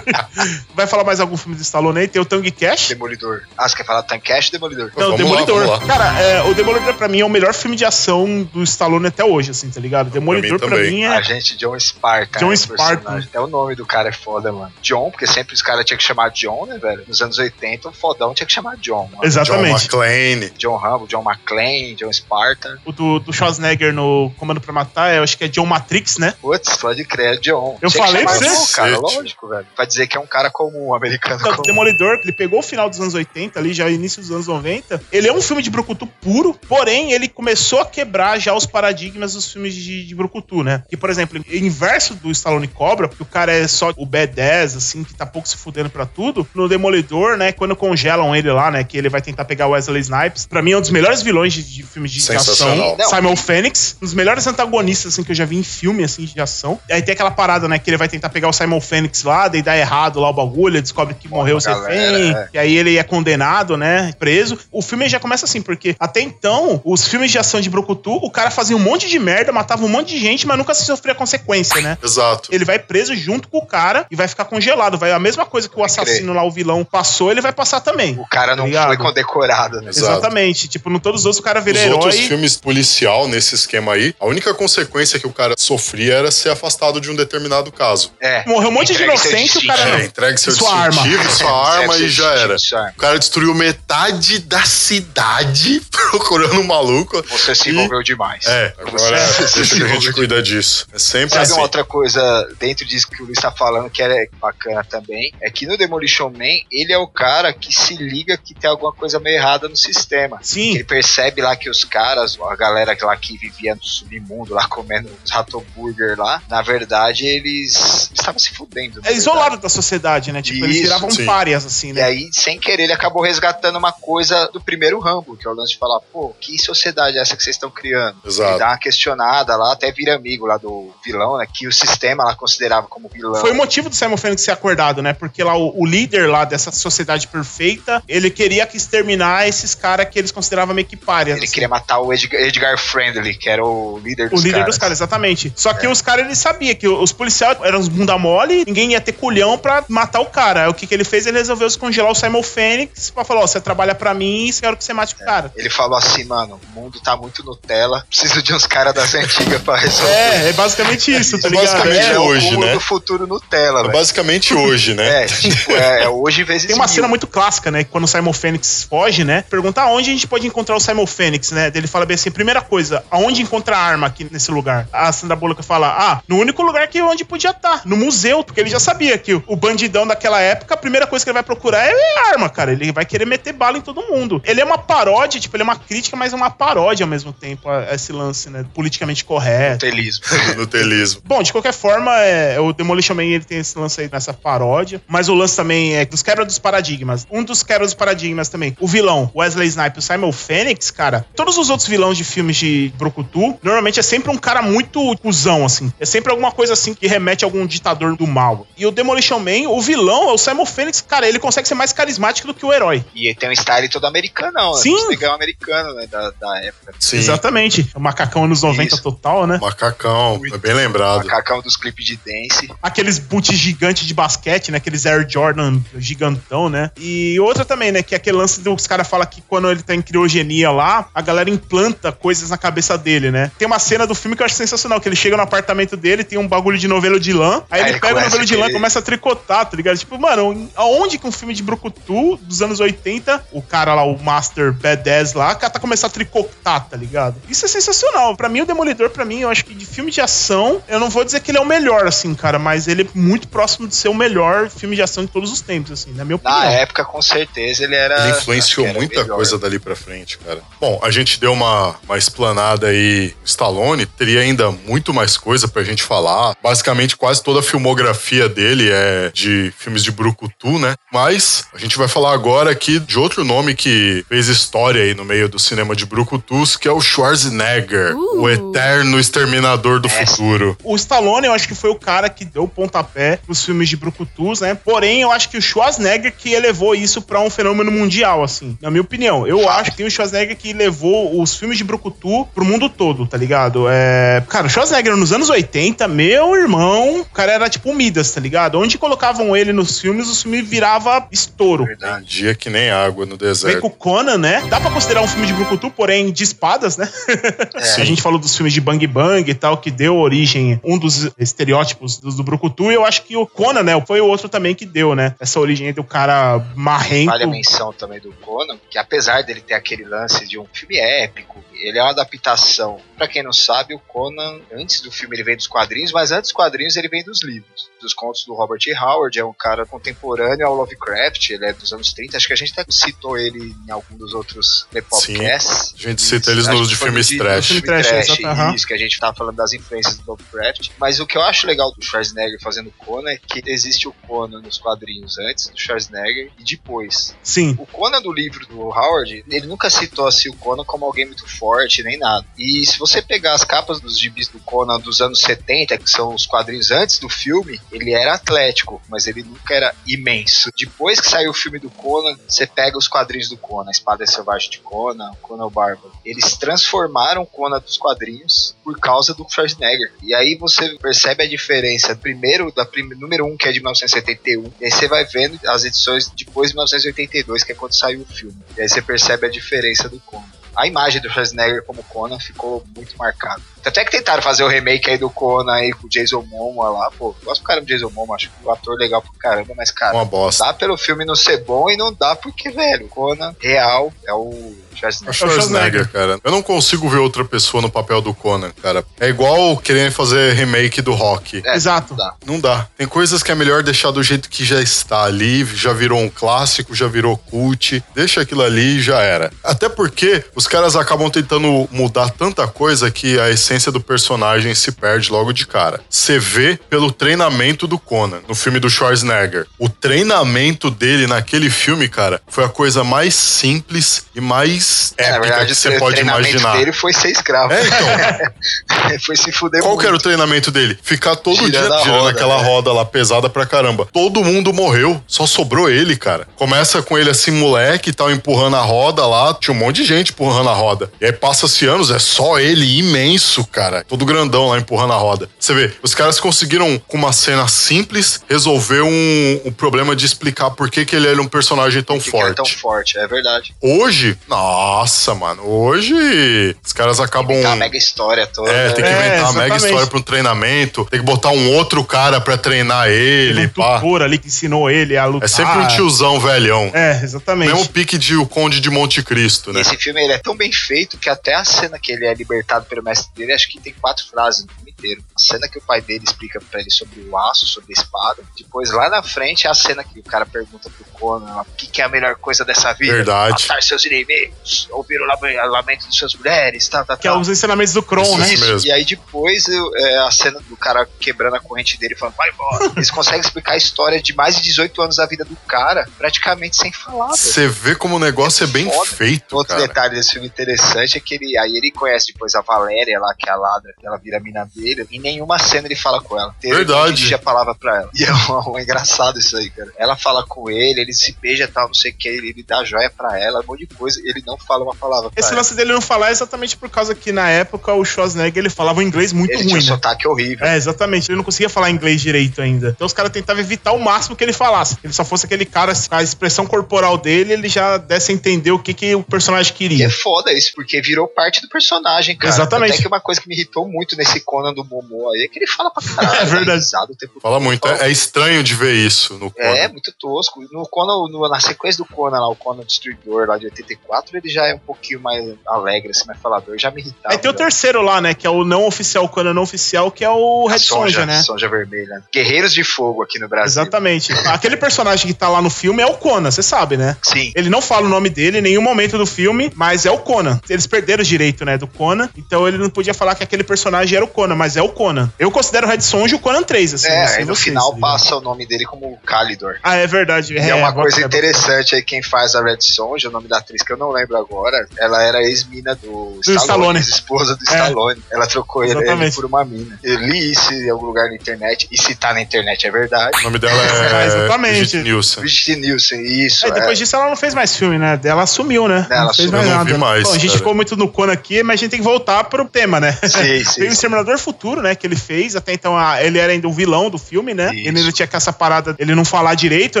[0.74, 2.08] Vai falar mais algum filme do Stallone aí?
[2.08, 2.88] Tem o Tango Cash?
[2.88, 3.42] Demolidor.
[3.56, 4.90] Ah, você quer falar Tancash Demolidor?
[4.96, 5.66] Não, Vamos lá, Demolidor.
[5.66, 5.86] vamos lá.
[5.86, 9.24] Cara, é, o Demolidor pra mim é o melhor filme de ação do Stallone até
[9.24, 10.10] hoje, assim, tá ligado?
[10.10, 11.22] Demolidor pra mim, A é.
[11.22, 12.40] gente, John Spartan.
[12.40, 12.96] John né, o Spartan.
[12.96, 13.28] personagem.
[13.28, 14.72] Até o nome do cara é foda, mano.
[14.82, 17.04] John, porque sempre os caras tinham que chamar John, né, velho?
[17.06, 19.04] Nos anos 80, o fodão tinha que chamar John.
[19.04, 19.16] mano.
[19.18, 19.71] John Exatamente.
[19.72, 20.50] McClane.
[20.58, 22.78] John Rambo, John McClane, John Spartan.
[22.84, 26.34] O do, do Schwarzenegger no Comando pra Matar, eu acho que é John Matrix, né?
[26.40, 27.78] Putz, pode crer, é John.
[27.80, 28.74] Eu Tinha falei pra você.
[28.74, 29.16] cara, Cacete.
[29.16, 29.66] lógico, velho.
[29.76, 31.66] Vai dizer que é um cara comum, um americano Então, o comum.
[31.66, 35.02] Demolidor, ele pegou o final dos anos 80, ali já início dos anos 90.
[35.12, 39.34] Ele é um filme de brucutu puro, porém ele começou a quebrar já os paradigmas
[39.34, 40.82] dos filmes de, de brucutu, né?
[40.88, 45.04] Que, por exemplo, inverso do Stallone Cobra, que o cara é só o B10, assim,
[45.04, 46.46] que tá pouco se fudendo pra tudo.
[46.54, 50.00] No Demolidor, né, quando congelam ele lá, né, que ele vai tentar pegar o Wesley
[50.00, 52.96] Snipes, pra mim é um dos melhores vilões de, de filmes de, ação.
[53.08, 56.40] Simon Phoenix, um dos melhores antagonistas, assim, que eu já vi em filme, assim, de
[56.40, 56.78] ação.
[56.88, 59.48] E aí tem aquela parada, né, que ele vai tentar pegar o Simon Phoenix lá,
[59.48, 62.48] daí dá errado lá o bagulho, ele descobre que morreu o refém, é.
[62.54, 64.58] e aí ele é condenado, né, preso.
[64.70, 68.30] O filme já começa assim, porque até então, os filmes de ação de Brucutu, o
[68.30, 71.14] cara fazia um monte de merda, matava um monte de gente, mas nunca se sofria
[71.14, 71.98] consequência, né?
[72.02, 72.48] Exato.
[72.52, 74.98] Ele vai preso junto com o cara e vai ficar congelado.
[74.98, 78.18] Vai a mesma coisa que o assassino lá, o vilão, passou, ele vai passar também.
[78.18, 78.88] O cara não Ligado?
[78.88, 79.90] foi condecorado, né?
[79.90, 80.12] Exato.
[80.12, 80.68] Exatamente.
[80.68, 81.96] Tipo, no todos os outros o cara vira Os herói.
[81.98, 86.50] outros filmes policial nesse esquema aí, a única consequência que o cara sofria era ser
[86.50, 88.12] afastado de um determinado caso.
[88.20, 88.44] É.
[88.46, 90.00] Morreu um monte de Entregue seu inocente, o cara.
[90.00, 91.02] É, entregue seu sua arma.
[91.30, 92.56] sua arma e já era.
[92.56, 97.22] O cara destruiu metade da cidade procurando um maluco.
[97.28, 98.44] Você se E- envolveu demais.
[98.46, 99.16] É, agora
[99.54, 100.86] deixa que a gente cuida disso.
[100.92, 101.52] É sempre Sabe assim.
[101.54, 105.32] uma outra coisa dentro disso que o Luiz tá falando que é bacana também?
[105.40, 108.92] É que no Demolition Man, ele é o cara que se liga que tem alguma
[108.92, 110.38] coisa meio errada no sistema.
[110.42, 110.74] Sim.
[110.74, 115.10] Ele percebe lá que os caras, a galera lá que vivia no submundo, lá comendo
[115.24, 119.00] os ratoburger lá, na verdade eles estavam se fudendo.
[119.02, 120.40] na É isolado da sociedade, né?
[120.40, 121.26] Tipo, eles Isso, viravam sim.
[121.26, 122.02] párias, assim, E né?
[122.02, 125.72] aí, sem querer, ele acabou resgatando uma coisa do primeiro Rambo, que é o lance
[125.72, 128.16] de falar, pô, que sociedade é essa que vocês estão criando?
[128.24, 128.50] Exato.
[128.50, 131.46] Ele dá uma questionada lá, até vira amigo lá do vilão, né?
[131.52, 133.40] Que o sistema lá considerava como vilão.
[133.40, 135.12] Foi o motivo do Simon Phoenix ser acordado, né?
[135.12, 140.06] Porque lá o, o líder lá dessa sociedade perfeita, ele queria que exterminar esses caras
[140.10, 141.36] que eles consideravam meio que párias.
[141.36, 141.54] Ele assim.
[141.54, 144.66] queria matar o Edgar, Edgar Friendly, que era o líder O dos líder caras.
[144.66, 145.52] dos caras, exatamente.
[145.56, 149.00] Só que os caras, ele sabia que os policiais eram uns bunda mole, ninguém ia
[149.00, 150.64] ter culhão pra matar o cara.
[150.64, 151.26] Aí o que, que ele fez?
[151.26, 154.76] Ele resolveu descongelar o Simon Phoenix pra falar, ó, você trabalha pra mim e quero
[154.76, 155.52] que você mate o cara.
[155.56, 159.60] Ele falou assim, mano, o mundo tá muito Nutella, preciso de uns caras das antigas
[159.62, 160.12] pra resolver.
[160.12, 161.66] É, é basicamente isso, tá É ligado?
[161.66, 162.72] basicamente É, é hoje, o né?
[162.72, 165.24] do futuro Nutella, É basicamente hoje, né?
[165.24, 166.94] É, tipo, é, é hoje vezes Tem uma mil.
[166.94, 167.84] cena muito clássica, né?
[167.84, 169.44] Quando o Simon Phoenix foge, né?
[169.48, 171.70] Pergunta aonde a gente pode encontrar o Simon Phoenix, né?
[171.74, 174.88] Ele fala bem assim: primeira coisa, aonde encontrar arma aqui nesse lugar?
[174.92, 178.60] A Sandra Bullock fala: ah, no único lugar que onde podia estar, no museu, porque
[178.60, 181.84] ele já sabia que o, bandidão daquela época, a primeira coisa que ele vai procurar
[181.86, 181.94] é
[182.30, 182.72] arma, cara.
[182.72, 184.42] Ele vai querer meter bala em todo mundo.
[184.44, 187.32] Ele é uma paródia, tipo, ele é uma crítica, mas é uma paródia ao mesmo
[187.32, 188.64] tempo, a, a esse lance, né?
[188.74, 189.86] Politicamente correto.
[189.86, 190.24] Nutelismo.
[190.56, 191.22] No telismo.
[191.24, 195.00] Bom, de qualquer forma, é, o Demolition Man ele tem esse lance aí nessa paródia,
[195.08, 197.26] mas o lance também é dos quebra dos paradigmas.
[197.30, 201.58] Um dos quebra dos paradigmas também, o vilão, Wesley Snipes, o Simon Phoenix, cara, todos
[201.58, 205.92] os outros vilões de filmes de Brucutu, normalmente é sempre um cara muito cuzão, assim.
[205.98, 208.66] É sempre alguma coisa assim que remete a algum ditador do mal.
[208.76, 211.92] E o Demolition Man, o vilão, é o Simon Phoenix, cara, ele consegue ser mais
[211.92, 213.04] carismático do que o herói.
[213.14, 214.92] E tem um style todo americano, Sim.
[214.98, 215.08] Sim.
[215.08, 216.94] Legal americano, né, da, da época.
[216.98, 217.18] Sim.
[217.18, 217.90] Exatamente.
[217.94, 219.02] O macacão anos 90 Isso.
[219.02, 219.58] total, né?
[219.60, 221.24] Macacão, é bem lembrado.
[221.24, 222.68] Macacão dos clipes de dance.
[222.82, 224.78] aqueles boots gigantes de basquete, né?
[224.78, 226.90] Aqueles Air Jordan gigantão, né?
[226.98, 228.02] E outra também, né?
[228.02, 231.20] Que é aquele lance dos caras falam que quando ele tá em criogenia lá, a
[231.20, 233.50] galera implanta coisas na cabeça dele, né?
[233.58, 236.24] Tem uma cena do filme que eu acho sensacional, que ele chega no apartamento dele,
[236.24, 238.68] tem um bagulho de novelo de lã, aí Aí ele pega o novelo de lã
[238.68, 239.98] e começa a tricotar, tá ligado?
[239.98, 244.20] Tipo, mano, aonde que um filme de brucutu dos anos 80, o cara lá, o
[244.22, 247.36] Master B10 lá, tá começando a tricotar, tá ligado?
[247.48, 248.36] Isso é sensacional.
[248.36, 251.10] Pra mim, o Demolidor, pra mim, eu acho que de filme de ação, eu não
[251.10, 253.94] vou dizer que ele é o melhor, assim, cara, mas ele é muito próximo de
[253.94, 256.58] ser o melhor filme de ação de todos os tempos, assim, na minha opinião.
[256.58, 258.20] Na época, com certeza, ele era.
[258.22, 259.36] Ele influenciou era muita melhor.
[259.36, 260.60] coisa dali pra frente, cara.
[260.80, 263.34] Bom, a gente deu uma, uma explanada aí.
[263.42, 266.54] O Stallone teria ainda muito mais coisa pra gente falar.
[266.62, 270.94] Basicamente, quase toda a filmografia dele é de filmes de brucutu, né?
[271.12, 275.24] Mas a gente vai falar agora aqui de outro nome que fez história aí no
[275.24, 278.42] meio do cinema de brucutus, que é o Schwarzenegger, Uh.
[278.42, 280.26] o eterno exterminador do É.
[280.26, 280.76] futuro.
[280.82, 283.96] O Stallone, eu acho que foi o cara que deu o pontapé pros filmes de
[283.96, 284.74] brucutus, né?
[284.74, 288.90] Porém, eu acho que o Schwarzenegger que elevou isso pra um fenômeno mundial, assim, na
[288.90, 289.46] minha opinião.
[289.46, 293.36] Eu acho que o Schwarzenegger que levou os filmes de brucutu pro mundo todo, tá
[293.36, 293.86] ligado?
[293.88, 294.42] É...
[294.48, 298.40] Cara, o Schwarzenegger nos anos 80, meu irmão, o cara era tipo um Midas, tá
[298.40, 298.78] ligado?
[298.80, 301.84] Onde colocavam ele nos filmes, o filme virava estouro.
[301.84, 302.24] Verdade.
[302.26, 303.80] Dia que nem água no Vem deserto.
[303.80, 304.64] com o Conan, né?
[304.68, 307.08] Dá pra considerar um filme de brucutu, porém de espadas, né?
[307.74, 308.00] É.
[308.02, 311.30] A gente falou dos filmes de Bang Bang e tal, que deu origem, um dos
[311.38, 314.74] estereótipos do, do Brucutu, e eu acho que o Conan, né, foi o outro também
[314.74, 315.34] que deu, né?
[315.40, 317.60] Essa origem do cara marrento, Falha mental.
[317.60, 321.98] atenção também do Conan, que apesar dele ter aquele lance de um filme épico, ele
[321.98, 323.00] é uma adaptação.
[323.22, 326.50] Pra quem não sabe, o Conan, antes do filme, ele vem dos quadrinhos, mas antes
[326.50, 327.88] dos quadrinhos, ele vem dos livros.
[328.00, 328.92] Dos contos do Robert E.
[328.92, 332.36] Howard, é um cara contemporâneo ao Lovecraft, ele é dos anos 30.
[332.36, 335.94] Acho que a gente até citou ele em algum dos outros Podcasts.
[335.96, 337.66] A gente cita eles nos de filmes trash.
[337.68, 338.74] Filme trash, exato, aham.
[338.74, 340.90] Isso, que a gente tava falando das influências do Lovecraft.
[340.98, 344.60] Mas o que eu acho legal do Schwarzenegger fazendo Conan é que existe o Conan
[344.62, 347.36] nos quadrinhos antes do Schwarzenegger e depois.
[347.40, 347.76] Sim.
[347.78, 351.48] O Conan do livro do Howard, ele nunca citou assim o Conan como alguém muito
[351.48, 352.44] forte, nem nada.
[352.58, 356.34] E se você pegar as capas dos gibis do Conan dos anos 70, que são
[356.34, 360.70] os quadrinhos antes do filme, ele era atlético, mas ele nunca era imenso.
[360.78, 364.70] Depois que saiu o filme do Conan, você pega os quadrinhos do Conan, Espada Selvagem
[364.70, 366.12] de Conan, Conan o.
[366.24, 370.12] Eles transformaram o Conan dos quadrinhos por causa do Schwarzenegger.
[370.22, 372.86] E aí você percebe a diferença, primeiro, da
[373.18, 376.70] número 1, um, que é de 1971, e aí você vai vendo as edições depois
[376.70, 378.56] de 1982, que é quando saiu o filme.
[378.76, 380.61] E aí você percebe a diferença do Conan.
[380.76, 383.62] A imagem do Schwarzenegger como Conan ficou muito marcada.
[383.84, 387.10] Até que tentaram fazer o remake aí do Conan aí com o Jason Momoa lá,
[387.10, 387.34] pô.
[387.40, 389.90] Eu gosto do caramba do Jason Momoa, acho que o ator legal pro caramba, mas
[389.90, 390.64] cara, Uma bosta.
[390.64, 394.74] dá pelo filme não ser bom e não dá porque, velho, Conan real é o
[394.92, 395.34] É o Schwarzenegger.
[395.34, 396.38] Schwarzenegger, cara.
[396.44, 399.04] Eu não consigo ver outra pessoa no papel do Conan, cara.
[399.18, 401.60] É igual querendo fazer remake do Rock.
[401.64, 402.14] É, Exato.
[402.14, 402.34] Dá.
[402.46, 402.86] Não dá.
[402.96, 406.28] Tem coisas que é melhor deixar do jeito que já está ali, já virou um
[406.28, 408.02] clássico, já virou cult.
[408.14, 409.50] Deixa aquilo ali e já era.
[409.64, 414.92] Até porque os caras acabam tentando mudar tanta coisa que a essência do personagem se
[414.92, 416.00] perde logo de cara.
[416.08, 419.66] Você vê pelo treinamento do Conan no filme do Schwarzenegger.
[419.78, 425.36] O treinamento dele naquele filme, cara, foi a coisa mais simples e mais É, na
[425.36, 426.76] épica verdade, que o você pode treinamento imaginar.
[426.76, 427.72] dele foi ser escravo.
[427.72, 429.18] É, então.
[429.24, 430.00] foi se fuder Qual muito.
[430.00, 430.98] que era o treinamento dele?
[431.02, 432.68] Ficar todo Girando dia girando roda, aquela né?
[432.68, 434.06] roda lá pesada pra caramba.
[434.12, 436.46] Todo mundo morreu, só sobrou ele, cara.
[436.56, 439.54] Começa com ele assim, moleque e tal, empurrando a roda lá.
[439.54, 441.10] Tinha um monte de gente empurrando a roda.
[441.20, 444.04] E aí passa-se anos, é só ele imenso, cara.
[444.08, 445.48] Todo grandão lá empurrando a roda.
[445.58, 450.70] Você vê, os caras conseguiram, com uma cena simples, resolver um, um problema de explicar
[450.70, 452.56] por que, que ele era um personagem tão Que que era forte.
[452.56, 453.74] tão forte, é verdade.
[453.80, 457.60] Hoje, nossa, mano, hoje os caras acabam.
[457.62, 458.70] Tá a mega história toda.
[458.70, 459.84] É, tem que É, inventar uma mega exatamente.
[459.86, 463.68] história pra um treinamento, tem que botar um outro cara pra treinar ele, Ele um
[463.68, 463.96] pá.
[464.00, 465.44] tutor ali que ensinou ele a lutar.
[465.46, 466.90] É sempre um tiozão velhão.
[466.94, 467.72] É, exatamente.
[467.72, 469.80] Mesmo pique de O Conde de Monte Cristo, né?
[469.80, 472.86] esse filme ele é tão bem feito que até a cena que ele é libertado
[472.86, 475.22] pelo mestre dele, acho que tem quatro frases no filme inteiro.
[475.34, 478.42] A cena que o pai dele explica pra ele sobre o aço, sobre a espada.
[478.56, 481.86] Depois, lá na frente, é a cena que o cara pergunta pro Conan o que,
[481.86, 483.12] que é a melhor coisa dessa vida.
[483.14, 483.62] Verdade.
[483.68, 487.38] Matar seus inimigos, ouvir o lame- lamento de suas mulheres, tá, tá, Que é tá.
[487.38, 488.54] os ensinamentos do Kron, Isso, né?
[488.54, 488.66] isso.
[488.66, 488.88] mesmo.
[488.88, 492.34] E aí depois eu- é, a cena do cara quebrando a corrente dele e falando,
[492.36, 492.92] vai embora.
[492.96, 496.76] Eles conseguem explicar a história de mais de 18 anos da vida do cara, praticamente
[496.76, 497.28] sem falar.
[497.30, 499.10] Você vê como o negócio é bem Foda.
[499.10, 499.86] feito, Outro cara.
[499.86, 503.48] detalhe desse filme interessante é que ele, aí ele conhece depois a Valéria lá, que
[503.48, 505.06] é a ladra, que ela vira a mina dele.
[505.10, 506.54] Em nenhuma cena ele fala com ela.
[506.62, 507.34] Ele Verdade.
[507.34, 508.10] a palavra pra ela.
[508.14, 509.90] E é um, um engraçado isso aí, cara.
[509.98, 512.62] Ela fala com ele, ele se beija e tal, não sei o que, ele, ele
[512.62, 515.40] dá joia pra ela, um monte de coisa, e ele não fala uma palavra pra
[515.40, 515.58] Esse ela.
[515.58, 519.00] lance dele não falar é exatamente por causa que na época o Schwarzenegger ele falava
[519.00, 519.94] um inglês muito Ele tinha um ruim, né?
[519.94, 520.66] sotaque horrível.
[520.66, 521.30] É, exatamente.
[521.30, 522.90] Ele não conseguia falar inglês direito ainda.
[522.90, 524.96] Então os caras tentavam evitar o máximo que ele falasse.
[525.02, 528.78] Ele só fosse aquele cara, a expressão corporal dele, ele já desse a entender o
[528.78, 530.10] que, que o personagem E é queria.
[530.10, 532.52] foda isso, porque virou parte do personagem, cara.
[532.54, 532.92] Exatamente.
[532.92, 535.58] Até que uma coisa que me irritou muito nesse Conan do Momo aí é que
[535.58, 536.32] ele fala pra caralho.
[536.42, 536.84] É verdade.
[537.18, 537.64] tempo Fala todo.
[537.64, 537.86] muito.
[537.88, 539.92] É, é estranho de ver isso no É, Conan.
[539.92, 540.60] muito tosco.
[540.72, 544.48] No Conan, no- na sequência do Conan lá, o Conan Destruidor lá de 84, ele
[544.48, 546.76] já é um pouquinho mais alegre, assim, mais falador.
[546.78, 547.34] Já me irritava.
[547.34, 548.34] Aí tem o terceiro lá, né?
[548.34, 551.42] Que é o não oficial, o Conan não oficial, que é o Red Sonja, né?
[551.42, 552.22] Sonja vermelha.
[552.32, 553.82] Guerreiros de Fogo aqui no Brasil.
[553.82, 554.32] Exatamente.
[554.48, 557.16] Aquele personagem que tá lá no filme é o Conan, você sabe, né?
[557.22, 557.52] Sim.
[557.54, 560.60] Ele não fala o nome dele em nenhum momento do filme, mas é o Conan.
[560.68, 564.16] Eles perderam o direito, né, do Conan, então ele não podia falar que aquele personagem
[564.16, 565.30] era o Conan, mas é o Conan.
[565.38, 567.08] Eu considero o Red Sonja o Conan 3, assim.
[567.08, 568.10] É, aí no vocês, final tá ligado?
[568.12, 569.76] passa o nome dele como Calidor.
[569.82, 570.54] Ah, é verdade.
[570.54, 573.48] E é, uma bota- coisa é, interessante aí, quem faz a Red Sonja, o nome
[573.48, 577.00] da atriz que eu não lembro agora, ela era ex-mina do, Stallone.
[577.00, 577.74] esposa do É.
[577.74, 578.22] Stallone.
[578.30, 579.98] Ela trocou ele, ele por uma mina.
[580.02, 583.38] Eu li isso em algum lugar na internet, e se tá na internet é verdade.
[583.38, 584.72] O nome dela É, é exatamente.
[584.78, 585.40] Brigitte Nielsen.
[585.40, 586.64] Brigitte Nielsen, isso.
[586.66, 587.02] Aí depois é.
[587.02, 588.18] disso ela não fez mais filme, né?
[588.24, 589.06] Ela sumiu, né?
[589.10, 589.92] Ela não fez sumiu, mais nada, né?
[589.92, 590.22] demais.
[590.24, 592.64] Bom, a gente ficou muito no Conan aqui, mas a gente tem que voltar pro
[592.64, 593.18] tema, né?
[593.22, 593.92] Sim, sim, Tem o.
[593.92, 594.94] Exterminador Futuro, né?
[594.94, 595.54] Que ele fez.
[595.56, 597.70] Até então, a- ele era ainda o vilão do filme, né?
[597.74, 597.88] Isso.
[597.88, 600.00] Ele ainda tinha com essa parada, ele não falar direito,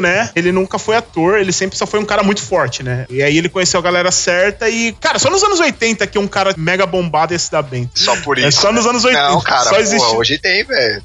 [0.00, 0.30] né?
[0.34, 3.06] Ele nunca foi ator, ele sempre só foi um cara muito forte, né?
[3.10, 6.26] E aí ele conheceu a galera certa e, cara, só nos anos 80 que um
[6.28, 7.90] cara mega bombado ia se dar bem.
[7.94, 8.60] Só por É isso.
[8.60, 9.28] só nos anos 80.
[9.28, 10.16] Não, cara, só pô, existe.
[10.16, 11.02] hoje tem, velho.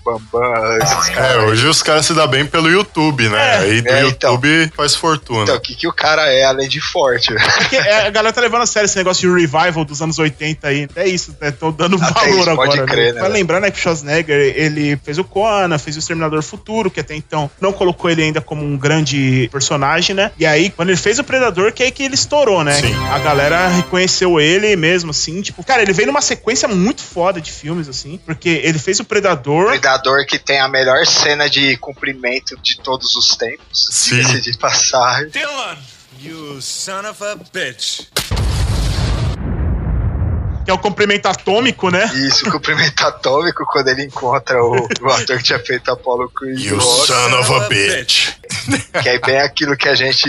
[1.17, 3.37] É, hoje os caras se dão bem pelo YouTube, né?
[3.37, 4.31] É, Aí do é, então.
[4.33, 5.43] YouTube faz fortuna.
[5.43, 7.51] Então, o que, que o cara é além de forte, velho?
[7.57, 10.67] Porque é, a galera tá levando a sério esse negócio de revival dos anos 80
[10.67, 10.87] aí.
[10.95, 11.51] É isso, né?
[11.51, 12.85] Tô dando Até valor isso, pode agora.
[12.85, 13.13] crer, né?
[13.13, 16.91] né, Vai lembrar, né, que o Schwarzenegger, ele fez o Conan, fez o Exterminador Futuro,
[16.91, 20.31] que até então não colocou ele ainda como um grande personagem, né?
[20.37, 22.73] E aí, quando ele fez o Predador, que é aí que ele estourou, né?
[22.73, 22.93] Sim.
[23.11, 25.63] A galera reconheceu ele mesmo, assim, tipo...
[25.63, 29.67] Cara, ele veio numa sequência muito foda de filmes, assim, porque ele fez o Predador...
[29.67, 33.87] Predador que tem a melhor cena de cumprimento de todos os tempos.
[33.91, 34.23] Sim.
[34.39, 35.29] De passagem.
[35.29, 35.77] Dylan,
[36.21, 38.07] you son of a bitch.
[40.67, 42.11] Que é o comprimento atômico, né?
[42.13, 46.59] Isso, o cumprimento atômico quando ele encontra o, o ator que tinha feito Apollo Creed.
[46.59, 48.33] You Rock, son of a bitch.
[49.01, 50.27] Que é bem aquilo que a gente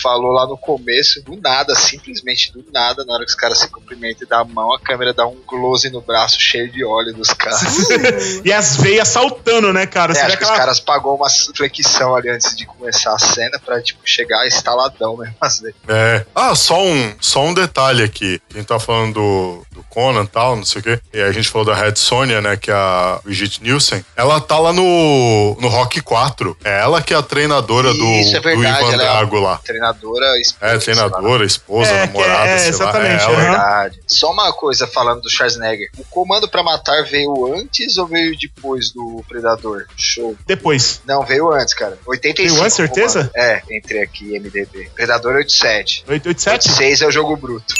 [0.00, 3.68] falou lá no começo, do nada, simplesmente do nada, na hora que os caras se
[3.68, 7.12] cumprimentam e dá a mão, a câmera dá um close no braço cheio de óleo
[7.12, 7.88] dos caras.
[8.44, 10.12] e as veias saltando, né, cara?
[10.12, 11.26] É, Você acho que os aquela- caras pagou uma
[11.56, 15.34] flexão ali antes de começar a cena pra, tipo, chegar estaladão mesmo.
[15.40, 15.72] Assim.
[15.88, 16.24] É.
[16.32, 18.40] Ah, só um, só um detalhe aqui.
[18.54, 21.00] A gente tá falando do, do Conan e tal, não sei o quê.
[21.12, 22.56] E a gente falou da Red Sonja, né?
[22.56, 24.04] Que é a Brigitte Nielsen.
[24.16, 26.56] Ela tá lá no, no Rock 4.
[26.64, 29.40] É ela que é a treinadora do, Isso é do verdade, Ivan ela é Drago
[29.40, 29.60] lá.
[29.64, 33.32] Treinadora, esposa, É, treinadora, esposa, É, é- namorada, é, sei exatamente, lá.
[33.32, 33.36] É.
[33.36, 34.00] Verdade.
[34.06, 35.88] Só uma coisa falando do Schwarzenegger.
[35.98, 39.86] O Comando pra Matar veio antes ou veio depois do Predador?
[39.96, 40.36] Show.
[40.46, 41.00] Depois.
[41.06, 41.98] Não, veio antes, cara.
[42.06, 42.52] 85.
[42.54, 43.30] Veio antes, certeza?
[43.34, 44.90] É, entrei aqui, MDB.
[44.94, 46.04] Predador 87.
[46.08, 46.68] 887?
[46.68, 47.74] 86 é o jogo bruto.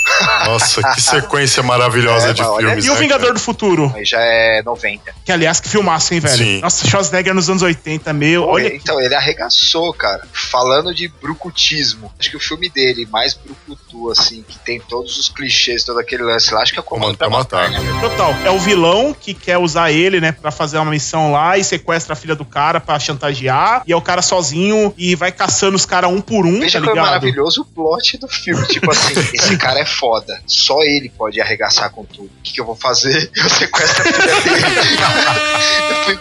[0.47, 2.85] Nossa, que sequência maravilhosa É, de mas filmes.
[2.85, 3.35] E o né, Vingador cara?
[3.35, 3.93] do Futuro?
[3.95, 5.15] Aí já é 90.
[5.25, 6.37] Que aliás, que filmaço, hein, velho?
[6.37, 6.61] Sim.
[6.61, 8.45] Nossa, Schwarzenegger nos anos 80, meu.
[8.45, 8.75] Pô, Olha.
[8.75, 10.23] Então, ele arregaçou, cara.
[10.33, 12.13] Falando de brucutismo.
[12.19, 16.23] Acho que o filme dele, mais brucutu, assim, que tem todos os clichês, todo aquele
[16.23, 17.83] lance lá, acho que é o Comando, pra Matar, Matar.
[17.83, 18.01] né?
[18.01, 18.35] Total.
[18.45, 22.13] É o vilão que quer usar ele, né, pra fazer uma missão lá e sequestra
[22.13, 23.83] a filha do cara pra chantagear.
[23.87, 26.87] E é o cara sozinho e vai caçando os caras um por um, Veja tá
[26.87, 27.05] é ligado?
[27.07, 28.67] maravilhoso o plot do filme.
[28.67, 30.41] Tipo assim, esse cara é foda.
[30.47, 32.27] Só ele pode arregaçar com tudo.
[32.27, 33.31] O que, que eu vou fazer?
[33.35, 34.99] Eu sequestro a filha dele.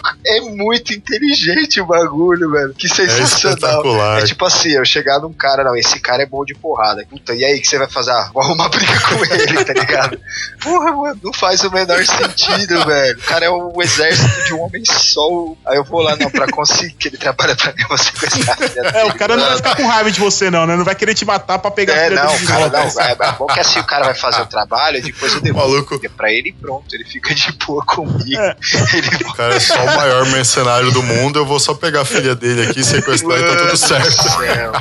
[0.24, 2.72] É muito inteligente o bagulho, velho.
[2.74, 3.54] Que sensacional.
[3.56, 4.18] espetacular.
[4.22, 7.04] É tipo assim, eu chegar num cara, não, esse cara é bom de porrada.
[7.10, 8.12] Puta, e aí, o que você vai fazer?
[8.12, 10.20] Ah, vou arrumar briga com ele, tá ligado?
[10.62, 13.18] Porra, mano, não faz o menor sentido, velho.
[13.18, 15.20] O cara é o exército de um homem só.
[15.66, 18.56] Aí eu vou lá, não, pra conseguir que ele trabalha pra mim, eu vou sequestrar
[18.62, 19.10] a filha É, dele.
[19.10, 20.76] o cara não vai ficar com raiva de você, não, né?
[20.76, 23.00] Não vai querer te matar pra pegar a É, filha não, dele de cara, não.
[23.02, 25.74] É, é bom que assim o cara vai fazer o trabalho e depois eu devolvo
[25.74, 26.10] Maluco.
[26.16, 26.84] pra ele e pronto.
[26.94, 28.40] Ele fica de boa comigo.
[28.40, 28.56] É.
[28.94, 31.38] Ele O cara é só o maior mercenário do mundo.
[31.38, 34.16] Eu vou só pegar a filha dele aqui, sequestrar e tá tudo certo.
[34.16, 34.72] do céu,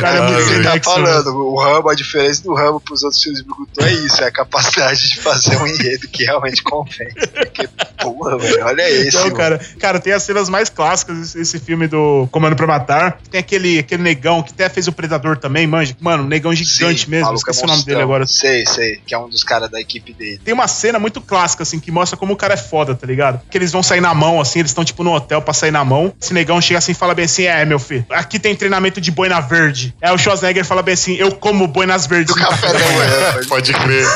[0.00, 0.26] cara.
[0.26, 0.40] Ah.
[0.40, 0.80] Ele tá né?
[0.82, 4.26] falando, o Rambo, a diferença do Rambo pros outros filmes de Brucutu é isso, é
[4.26, 7.14] a capacidade de fazer um enredo que realmente convence.
[7.34, 7.68] Porque,
[8.00, 9.16] porra, velho, olha esse.
[9.16, 9.36] Não, mano.
[9.36, 13.18] cara, cara, tem as cenas mais clássicas desse, esse filme do Comando pra Matar.
[13.30, 15.96] Tem aquele, aquele negão que até fez o Predador também, manja.
[16.00, 17.34] Mano, um negão gigante Sim, mesmo.
[17.34, 18.26] Esqueci é o nome dele agora.
[18.26, 20.40] Sei, sei, que é um dos caras da equipe dele.
[20.44, 23.40] Tem uma cena muito clássica, assim, que mostra como o cara é foda, tá ligado?
[23.50, 25.84] Que eles vão sair na mão, assim, eles estão, tipo, no hotel pra sair na
[25.84, 26.12] mão.
[26.20, 29.10] Esse negão chega assim e fala bem assim: É, meu filho, aqui tem treinamento de
[29.10, 29.79] boina verde.
[30.02, 32.34] Aí o Schwarzenegger fala bem assim: Eu como boinas verdes.
[32.34, 34.06] Do café da manhã, pode, Pode crer.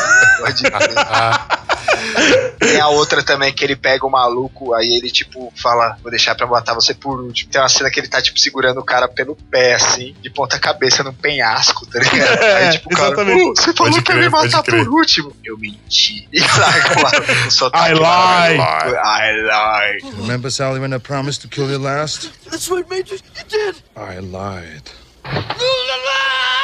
[0.40, 1.54] pode crer.
[2.58, 6.34] Tem a outra também que ele pega o maluco, aí ele, tipo, fala, vou deixar
[6.34, 7.50] pra matar você por último.
[7.50, 10.58] Tem uma cena que ele tá, tipo, segurando o cara pelo pé, assim, de ponta
[10.58, 12.40] cabeça num penhasco, tá ligado?
[12.42, 13.42] Aí, tipo, o cara, exatamente.
[13.42, 15.32] "Uh, você falou Pode pra me crer, pode matar por último.
[15.44, 16.28] Eu menti.
[16.34, 18.58] E larga lá com o sotaque I lie.
[18.58, 20.12] I lie.
[20.22, 22.30] Remember, Sally, when I promised to kill you last?
[22.50, 23.76] That's what Major you did.
[23.96, 24.82] I lied.
[25.24, 26.63] 不能啊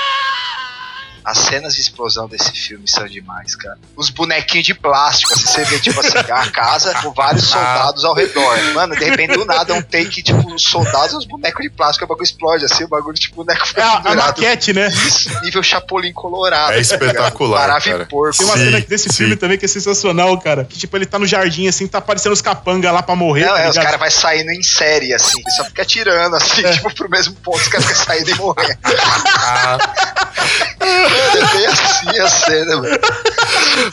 [1.24, 3.78] As cenas de explosão desse filme são demais, cara.
[3.96, 8.14] Os bonequinhos de plástico, assim, você vê, tipo assim, a casa com vários soldados ao
[8.14, 8.56] redor.
[8.74, 11.70] Mano, de repente, do nada, é um take, tipo, os soldados e os bonecos de
[11.70, 14.26] plástico, o bagulho explode, assim, o bagulho, tipo, o boneco fica É a, a pendurado.
[14.26, 14.88] maquete, né?
[14.88, 16.72] Isso, nível Chapolin Colorado.
[16.72, 18.02] É tá espetacular, Parava cara.
[18.02, 18.38] e porco.
[18.38, 19.14] Tem uma Sim, cena desse sim.
[19.16, 20.64] filme também que é sensacional, cara.
[20.64, 23.44] Que, tipo, ele tá no jardim, assim, tá aparecendo os capanga lá pra morrer.
[23.46, 25.38] Não, tá é, os caras vão saindo em série, assim.
[25.40, 26.72] Ele só fica atirando, assim, É.
[26.72, 28.78] tipo, pro mesmo ponto, os caras ficam saindo e morrendo.
[28.82, 29.78] Mano,
[31.12, 33.00] é bem assim a cena, velho.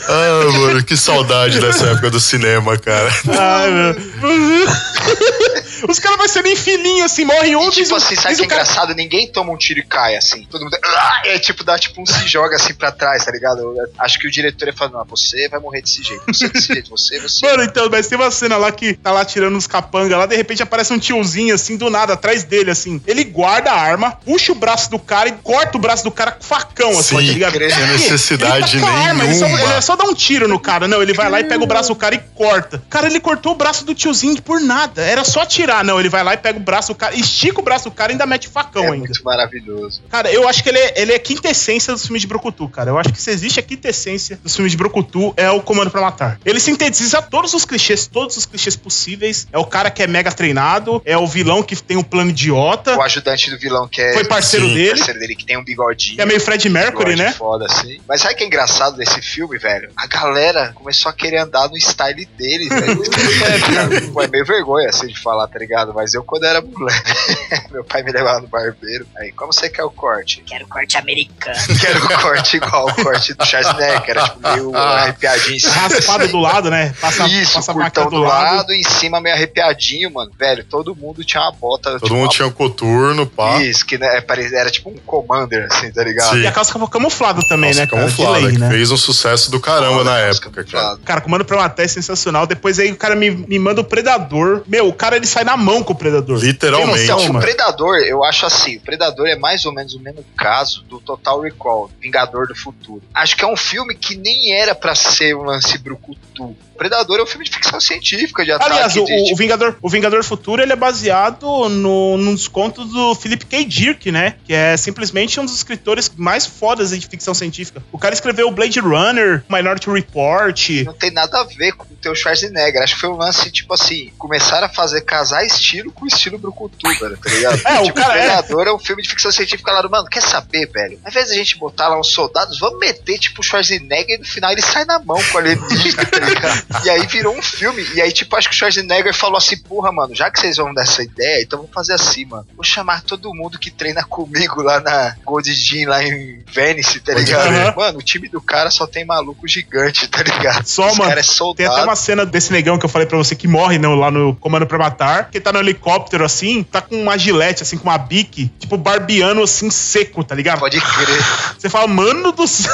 [0.08, 3.10] Ah, mano, que saudade dessa época do cinema, cara.
[3.38, 3.94] Ai, meu.
[5.88, 8.28] Os caras vão sendo em filinho, assim, morre um, E, diz tipo o- assim, sabe
[8.28, 8.94] diz que é cara- engraçado?
[8.94, 10.46] Ninguém toma um tiro e cai, assim.
[10.50, 10.76] Todo mundo.
[11.24, 13.60] É tipo, dá tipo um se joga assim pra trás, tá ligado?
[13.60, 16.66] Eu acho que o diretor ia falar, não, você vai morrer desse jeito, você desse
[16.72, 17.46] jeito, você, você.
[17.46, 20.36] Mano, então, mas tem uma cena lá que tá lá tirando uns capanga lá, de
[20.36, 23.00] repente aparece um tiozinho assim, do nada, atrás dele, assim.
[23.06, 26.32] Ele guarda a arma, puxa o braço do cara e corta o braço do cara
[26.32, 27.52] com facão, assim, Sim, tá ligado?
[27.52, 27.86] sem quê?
[27.92, 30.88] necessidade ele tá arma, ele só, ele é só dá um tiro no cara.
[30.88, 32.82] Não, ele vai lá e pega o braço do cara e corta.
[32.88, 35.02] Cara, ele cortou o braço do tiozinho por nada.
[35.02, 35.67] Era só tirar.
[35.84, 38.12] Não, ele vai lá e pega o braço do cara, estica o braço do cara
[38.12, 38.98] e ainda mete facão é ainda.
[38.98, 40.02] muito maravilhoso.
[40.10, 42.90] Cara, eu acho que ele é, ele é quintessência dos filmes de Brocutu, cara.
[42.90, 46.00] Eu acho que se existe a quintessência dos filmes de Brocutu, é o Comando pra
[46.00, 46.38] Matar.
[46.44, 49.46] Ele sintetiza todos os clichês, todos os clichês possíveis.
[49.52, 52.96] É o cara que é mega treinado, é o vilão que tem um plano idiota,
[52.96, 54.12] O ajudante do vilão que é.
[54.14, 56.16] foi parceiro Sim, dele, parceiro dele que tem um bigodinho.
[56.16, 57.32] que é meio Fred Mercury, né?
[57.32, 57.98] Foda, assim.
[58.08, 59.90] Mas sabe o que é engraçado desse filme, velho?
[59.96, 63.02] A galera começou a querer andar no style deles, velho.
[63.02, 65.92] é, Pô, é meio vergonha assim de falar, tá ligado?
[65.92, 67.12] Mas eu, quando era moleque,
[67.72, 69.06] meu pai me levava no barbeiro.
[69.16, 70.42] Aí, como você quer o corte?
[70.46, 71.58] Quero corte americano.
[71.80, 75.72] Quero o corte igual o corte do Schwarzenegger, que era tipo meio arrepiadinho em cima.
[75.74, 76.94] Raspado do lado, né?
[77.00, 80.30] Passa, Isso, passa a curtão máquina do lado, em cima meio arrepiadinho, mano.
[80.38, 81.90] Velho, todo mundo tinha uma bota.
[81.92, 83.60] Todo tipo, mundo uma- tinha um coturno, pá.
[83.62, 86.30] Isso, que né, era tipo um commander, assim, tá ligado?
[86.30, 86.42] Sim.
[86.42, 88.70] E a calça camuflada também, Nossa, né, camuflada, lei, que né?
[88.70, 90.98] fez um sucesso do caramba na época, cara.
[91.04, 92.46] Cara, Comando pra Matar é sensacional.
[92.46, 94.62] Depois aí o cara me, me manda o Predador.
[94.66, 96.38] Meu, o cara ele sai na mão com o Predador.
[96.38, 97.40] Literalmente, Então, o?
[97.40, 101.40] Predador, eu acho assim, o Predador é mais ou menos o mesmo caso do Total
[101.40, 103.02] Recall, Vingador do Futuro.
[103.14, 106.54] Acho que é um filme que nem era pra ser um lance brucutu.
[106.78, 109.36] O Predador é um filme de ficção científica, de ataque Aliás, o, de, o tipo,
[109.36, 113.64] Vingador, o Vingador Futuro ele é baseado no, nos contos do Philip K.
[113.64, 114.36] Dick, né?
[114.44, 117.82] Que é simplesmente um dos escritores mais fodas de ficção científica.
[117.90, 120.68] O cara escreveu Blade Runner, Minority Report.
[120.84, 122.80] não tem nada a ver com o teu Schwarzenegger.
[122.80, 126.88] Acho que foi um lance, tipo assim, começaram a fazer casar estilo com estilo brucutu,
[127.00, 127.58] velho, tá ligado?
[127.68, 128.72] É, o tipo, cara é- Predador é...
[128.72, 129.68] um filme de ficção científica.
[129.68, 131.00] Falaram, mano, quer saber, velho?
[131.02, 134.18] Ao invés de a gente botar lá uns soldados, vamos meter, tipo, o Schwarzenegger e
[134.18, 136.67] no final ele sai na mão com o alienígena, tá ligado?
[136.84, 137.82] E aí virou um filme.
[137.94, 140.72] E aí, tipo, acho que o Schwarzenegger falou assim, porra, mano, já que vocês vão
[140.74, 142.46] dessa ideia, então vamos fazer assim, mano.
[142.54, 147.14] Vou chamar todo mundo que treina comigo lá na Gold Gym, lá em Venice, tá
[147.14, 147.48] ligado?
[147.48, 147.74] crer.
[147.76, 150.66] Mano, o time do cara só tem maluco gigante, tá ligado?
[150.66, 151.08] Só, Os mano.
[151.08, 151.72] cara é Tem soldado.
[151.72, 154.36] até uma cena desse negão que eu falei pra você que morre no- lá no
[154.36, 157.98] Comando pra Matar, que tá no helicóptero assim, tá com uma gilete, assim, com uma
[157.98, 160.58] bique, tipo barbiano assim, seco, tá ligado?
[160.60, 161.24] Pode crer.
[161.58, 162.70] Você fala, mano do céu.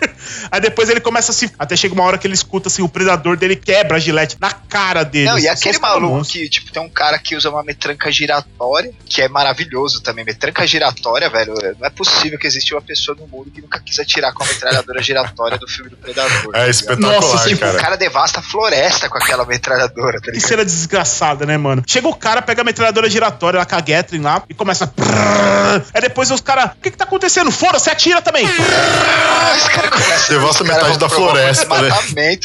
[0.50, 1.50] Aí depois ele começa a se.
[1.58, 4.50] Até chega uma hora que ele escuta assim, o predador dele quebra a gilete na
[4.50, 5.26] cara dele.
[5.26, 9.22] Não, e aquele maluco que, tipo, tem um cara que usa uma metranca giratória, que
[9.22, 10.24] é maravilhoso também.
[10.24, 13.98] Metranca giratória, velho, não é possível que exista uma pessoa no mundo que nunca quis
[13.98, 16.52] atirar com a metralhadora giratória do filme do Predador.
[16.52, 16.70] tá É ligado?
[16.70, 17.76] espetacular, Nossa, Tipo, cara.
[17.76, 21.82] o cara devasta a floresta com aquela metralhadora, tá Que cena desgraçada, né, mano?
[21.86, 24.84] Chega o cara, pega a metralhadora giratória lá com a Gatling lá e começa.
[24.84, 26.72] a- Aí depois os caras.
[26.72, 27.50] O que que tá acontecendo?
[27.50, 28.46] Fora, você atira também!
[28.46, 29.87] Caras começam.
[30.28, 31.88] Devasta metade da floresta, né?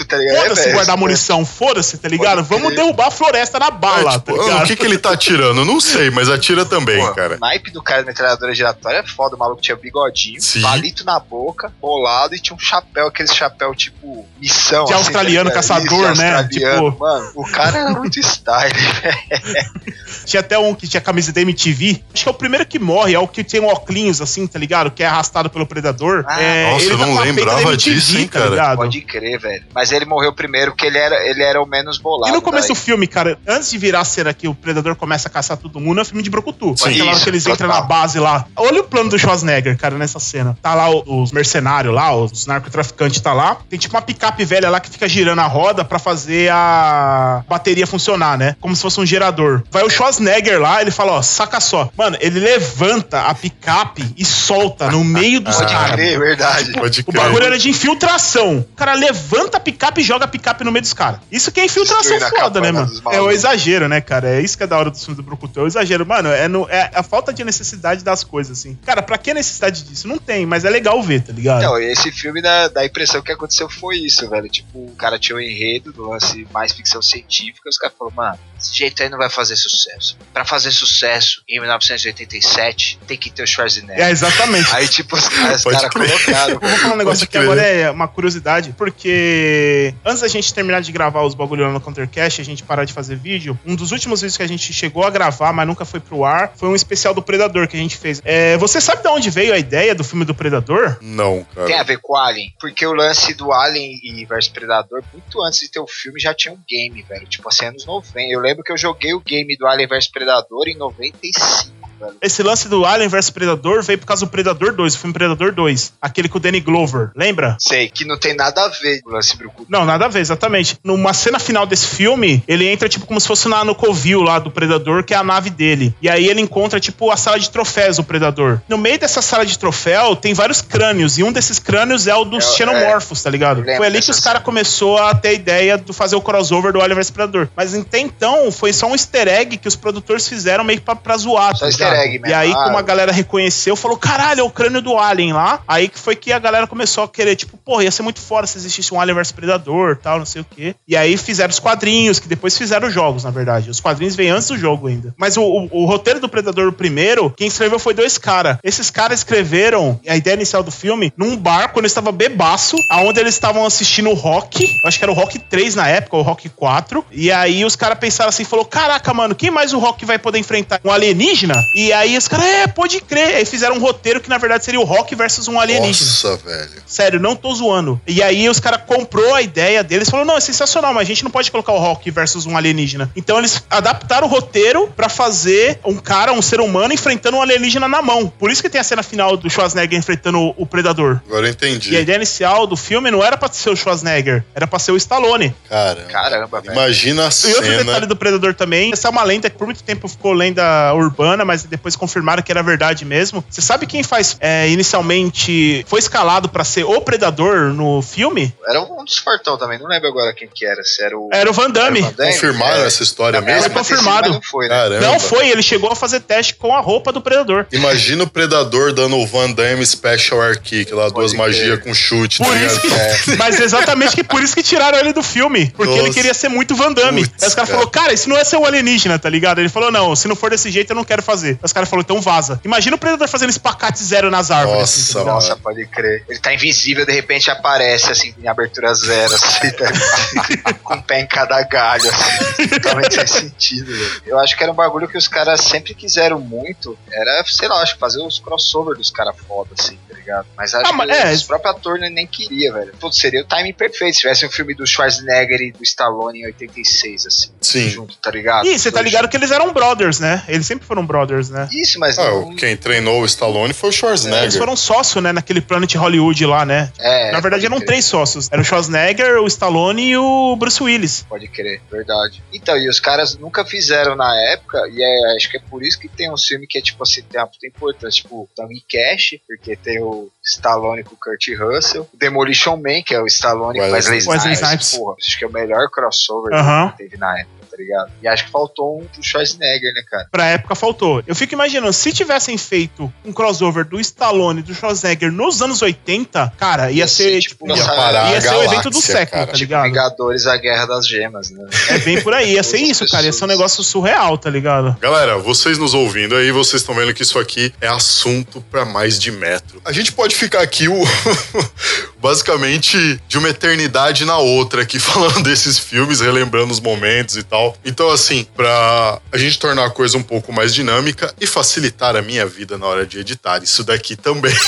[0.07, 0.41] Tá ligado?
[0.43, 0.73] Foda-se velho?
[0.75, 2.37] guardar munição, foda-se, tá ligado?
[2.37, 2.77] Pode Vamos crer.
[2.77, 4.63] derrubar a floresta na bala, É, tipo, tá ligado?
[4.63, 5.65] o que, que ele tá atirando?
[5.65, 7.35] Não sei, mas atira também, Pô, cara.
[7.35, 9.35] O naipe do cara da metralhadora giratória é foda.
[9.35, 10.61] O maluco tinha bigodinho, Sim.
[10.61, 14.85] palito na boca, bolado e tinha um chapéu, aquele chapéu tipo missão.
[14.85, 16.35] De assim, australiano tá caçador, Isso, né?
[16.35, 16.91] australiano.
[16.91, 18.73] Tipo- Mano, o cara era muito style.
[20.25, 22.01] Tinha até um que tinha camisa da MTV.
[22.13, 24.57] Acho que é o primeiro que morre, é o que tem um óculos assim, tá
[24.57, 24.89] ligado?
[24.91, 26.23] Que é arrastado pelo predador.
[26.27, 28.49] Ah, é, nossa, eu tá não peita lembrava disso, hein, tá cara?
[28.51, 28.77] ligado?
[28.77, 29.63] Pode crer, velho.
[29.73, 32.31] Mas ele morreu primeiro porque ele era, ele era o menos bolado.
[32.31, 32.83] E no começo do daí.
[32.83, 35.99] filme, cara, antes de virar a cena que o Predador começa a caçar todo mundo,
[35.99, 36.75] é um filme de Brocutu.
[36.77, 38.45] Sim, Aquela hora isso, que eles entram na base lá.
[38.55, 40.57] Olha o plano do Schwarzenegger, cara, nessa cena.
[40.61, 43.57] Tá lá o- os mercenários lá, os narcotraficantes tá lá.
[43.69, 47.85] Tem tipo uma picape velha lá que fica girando a roda pra fazer a bateria
[47.87, 48.55] funcionar, né?
[48.59, 49.63] Como se fosse um gerador.
[49.71, 51.89] Vai o Schwarzenegger lá, ele fala, ó, saca só.
[51.97, 55.91] Mano, ele levanta a picape e solta no meio dos Pode caras.
[55.95, 56.71] crer, verdade.
[56.73, 57.22] Pode O crer.
[57.27, 58.59] Bagulho era de infiltração.
[58.59, 61.19] O cara levanta a picape e joga a picape no meio dos caras.
[61.31, 62.91] Isso que é infiltração foda, né, mano?
[63.11, 64.29] É o exagero, né, cara?
[64.29, 65.59] É isso que é da hora do filme do Brucutu.
[65.59, 66.05] É o exagero.
[66.05, 68.77] Mano, é, no- é a falta de necessidade das coisas, assim.
[68.85, 70.07] Cara, pra que necessidade disso?
[70.07, 71.61] Não tem, mas é legal ver, tá ligado?
[71.61, 74.49] Então, esse filme dá, dá a impressão que aconteceu foi isso, velho.
[74.49, 78.39] Tipo, o cara tinha um enredo do lance mais ficção científica, os caras falaram, mano,
[78.63, 80.17] esse jeito aí não vai fazer sucesso.
[80.33, 84.05] Pra fazer sucesso em 1987, tem que ter o Schwarzenegger.
[84.05, 84.73] É, exatamente.
[84.73, 85.89] Aí, tipo, os caras, crer.
[85.89, 86.53] colocaram.
[86.53, 90.81] Eu vou falar um negócio que agora é uma curiosidade, porque antes da gente terminar
[90.81, 93.91] de gravar os bagulho lá no Countercast, a gente parar de fazer vídeo, um dos
[93.91, 96.75] últimos vídeos que a gente chegou a gravar, mas nunca foi pro ar, foi um
[96.75, 98.21] especial do Predador que a gente fez.
[98.23, 100.97] É, você sabe de onde veio a ideia do filme do Predador?
[101.01, 101.67] Não, cara.
[101.67, 105.41] Tem a ver com o Alien, porque o lance do Alien e versus Predador, muito
[105.41, 107.27] antes de ter o filme, já tinha um game, velho.
[107.27, 108.31] Tipo assim, anos 90.
[108.31, 112.13] Eu lembro que eu joguei o game do Alien vs Predador em 95, velho.
[112.21, 115.53] Esse lance do Alien vs Predador veio por causa do Predador 2, o filme Predador
[115.53, 117.57] 2, aquele com o Danny Glover, lembra?
[117.59, 119.65] Sei, que não tem nada a ver com o lance brucutu.
[119.69, 120.77] Não, nada a ver, exatamente.
[120.83, 124.39] Numa cena final desse filme, ele entra, tipo, como se fosse na, no covil lá
[124.39, 125.95] do Predador, que é a nave dele.
[126.01, 128.59] E aí ele encontra, tipo, a sala de troféus do Predador.
[128.67, 132.25] No meio dessa sala de troféu, tem vários crânios, e um desses crânios é o
[132.25, 133.63] dos É, Xenomorphos, tá ligado?
[133.63, 136.81] Foi ali que os caras começou a ter a ideia de fazer o crossover do
[136.81, 137.47] Alien vs Predador.
[137.55, 141.17] Mas até então, foi só um easter egg que os produtores fizeram meio pra, pra
[141.17, 142.29] zoar, Só tá easter egg.
[142.29, 145.61] E aí, como a galera reconheceu, falou: caralho, é o crânio do Alien lá.
[145.67, 148.45] Aí que foi que a galera começou a querer, tipo, porra, ia ser muito fora
[148.47, 150.75] se existisse um Alien vs Predador tal, não sei o quê.
[150.87, 153.69] E aí fizeram os quadrinhos, que depois fizeram os jogos, na verdade.
[153.69, 155.13] Os quadrinhos vêm antes do jogo ainda.
[155.17, 158.57] Mas o, o- o roteiro do Predador, primeiro, quem escreveu foi dois caras.
[158.63, 163.19] Esses caras escreveram a ideia inicial do filme num bar quando eles estavam bebaço, aonde
[163.19, 164.63] eles estavam assistindo o Rock.
[164.63, 167.05] Eu acho que era o Rock 3 na época, ou o Rock 4.
[167.11, 170.39] E aí os caras pensaram assim, falou: caraca, mano, quem mais o Rock vai poder
[170.39, 170.79] enfrentar?
[170.83, 171.55] Um alienígena?
[171.73, 173.35] E aí os caras, é, pode crer.
[173.35, 176.09] Aí fizeram um roteiro que na verdade seria o Rock versus um alienígena.
[176.09, 176.83] Nossa, velho.
[176.85, 177.99] Sério, não tô zoando.
[178.07, 181.23] E aí os caras comprou a ideia deles, falou: "Não, é sensacional, mas a gente
[181.23, 183.09] não pode colocar o Rock versus um alienígena".
[183.15, 187.87] Então eles adaptaram o roteiro pra fazer um cara, um ser humano enfrentando um alienígena
[187.87, 188.27] na mão.
[188.27, 191.19] Por isso que tem a cena final do Schwarzenegger enfrentando o, predador.
[191.27, 191.93] Agora eu entendi.
[191.93, 194.91] E a ideia inicial do filme não era pra ser o Schwarzenegger, era pra ser
[194.91, 195.55] o Stallone.
[195.69, 196.07] Caramba.
[196.09, 196.73] Caramba, velho.
[196.73, 198.07] Imagina a E outro detalhe cena.
[198.07, 201.62] do Predador também, essa é uma lenda que por muito tempo ficou lenda urbana, mas
[201.67, 203.43] depois confirmaram que era verdade mesmo.
[203.49, 208.53] Você sabe quem faz, é, inicialmente, foi escalado pra ser o Predador no filme?
[208.67, 210.83] Era um dos fortão também, não lembro agora quem que era.
[210.83, 211.29] Se era o.
[211.31, 211.99] Era o Van Damme.
[211.99, 212.33] Era o Van Damme?
[212.33, 212.87] Confirmaram É.
[212.87, 213.61] essa história mesmo?
[213.61, 214.29] ter sido, confirmado.
[214.29, 214.99] não foi, né?
[215.01, 217.65] Não foi, ele chegou a fazer teste com a roupa do Predador.
[217.71, 221.39] Imagina o Predador dando o Van Damme Special Air Kick, lá duas crer.
[221.45, 222.37] magias com chute.
[222.39, 225.71] Por tá isso que, Mas exatamente que por isso que tiraram ele do filme.
[225.75, 226.03] Porque Nossa.
[226.05, 227.21] ele queria ser muito Van Damme.
[227.27, 227.79] Putz, Aí os caras cara.
[227.81, 229.59] falaram, cara, isso não é ser o alienígena, tá ligado?
[229.59, 231.52] Ele falou, não, se não for desse jeito, eu não quero fazer.
[231.61, 232.59] Os caras falaram, então vaza.
[232.63, 234.79] Imagina o Predador fazendo espacate zero nas árvores.
[234.81, 235.23] Nossa, assim, tá?
[235.33, 236.23] Nossa, pode crer.
[236.29, 241.21] Ele tá invisível, de repente aparece, assim, em abertura zero, assim, tá- com o pé
[241.21, 244.21] em cada galho, assim, totalmente sem sentido, velho.
[244.25, 247.81] Eu acho que era um bagulho que os caras sempre quiseram muito, era, sei lá,
[247.81, 250.45] acho que fazer os crossover dos caras foda, assim, tá ligado?
[250.57, 251.31] Mas acho Ah, mas que é.
[251.33, 252.93] os próprios atores nem queria, velho.
[252.99, 256.45] Putz, seria o timing perfeito se tivesse um filme do Schwarzenegger e do Stallone em
[256.45, 257.89] 86, assim, Sim.
[257.89, 258.65] junto, tá ligado?
[258.67, 260.43] Ih, você tá ligado que eles eram brothers, né?
[260.47, 261.67] Eles sempre foram brothers, né?
[261.71, 262.55] Isso, mas Ah, não...
[262.55, 264.43] quem treinou o Stallone foi o Schwarzenegger.
[264.43, 266.91] Eles foram sócio, né, naquele Planet Hollywood lá, né?
[266.99, 267.87] É, Na verdade, eram crer.
[267.87, 268.49] três sócios.
[268.51, 271.25] Era o Schwarzenegger, o Stallone e o Bruce Willis.
[271.27, 272.43] Pode crer, verdade.
[272.53, 275.99] Então, e os caras nunca fizeram na época, e é- acho que é por isso
[275.99, 279.35] que tem um filme que é tipo assim, tem uma puta importância, tipo, Tanguy Cash,
[279.47, 283.79] porque tem o Stallone com o Kurt Russell, o Demolition Man, que é o Stallone
[283.79, 286.91] com Wesley Wesley Snipes, porra, acho que é o melhor crossover Aham.
[286.91, 288.11] que teve na época, tá ligado?
[288.21, 290.27] E acho que faltou um do Schwarzenegger, né, cara?
[290.31, 291.23] Pra época faltou.
[291.25, 295.81] Eu fico imaginando, se tivessem feito um crossover do Stallone e do Schwarzenegger nos anos
[295.81, 298.63] 80, cara, ia, Ia ser, ser, tipo, tipo, Ia Ia parar ia a ser o
[298.63, 299.51] evento do galáxia, século, cara.
[299.51, 299.83] tá ligado?
[299.85, 301.67] Vingadores, a Guerra das Gemas, né?
[301.89, 303.25] É bem por aí, ia ser isso, cara.
[303.25, 304.95] Ia ser um negócio surreal, tá ligado?
[304.99, 309.17] Galera, vocês nos ouvindo aí, vocês estão vendo que isso aqui é assunto pra mais
[309.17, 309.81] de metro.
[309.83, 310.93] A gente pode ficar aqui o
[312.21, 317.62] basicamente de uma eternidade na outra aqui falando desses filmes, relembrando os momentos e tal.
[317.85, 322.21] Então assim, pra a gente tornar a coisa um pouco mais dinâmica e facilitar a
[322.21, 324.53] minha vida na hora de editar isso daqui também.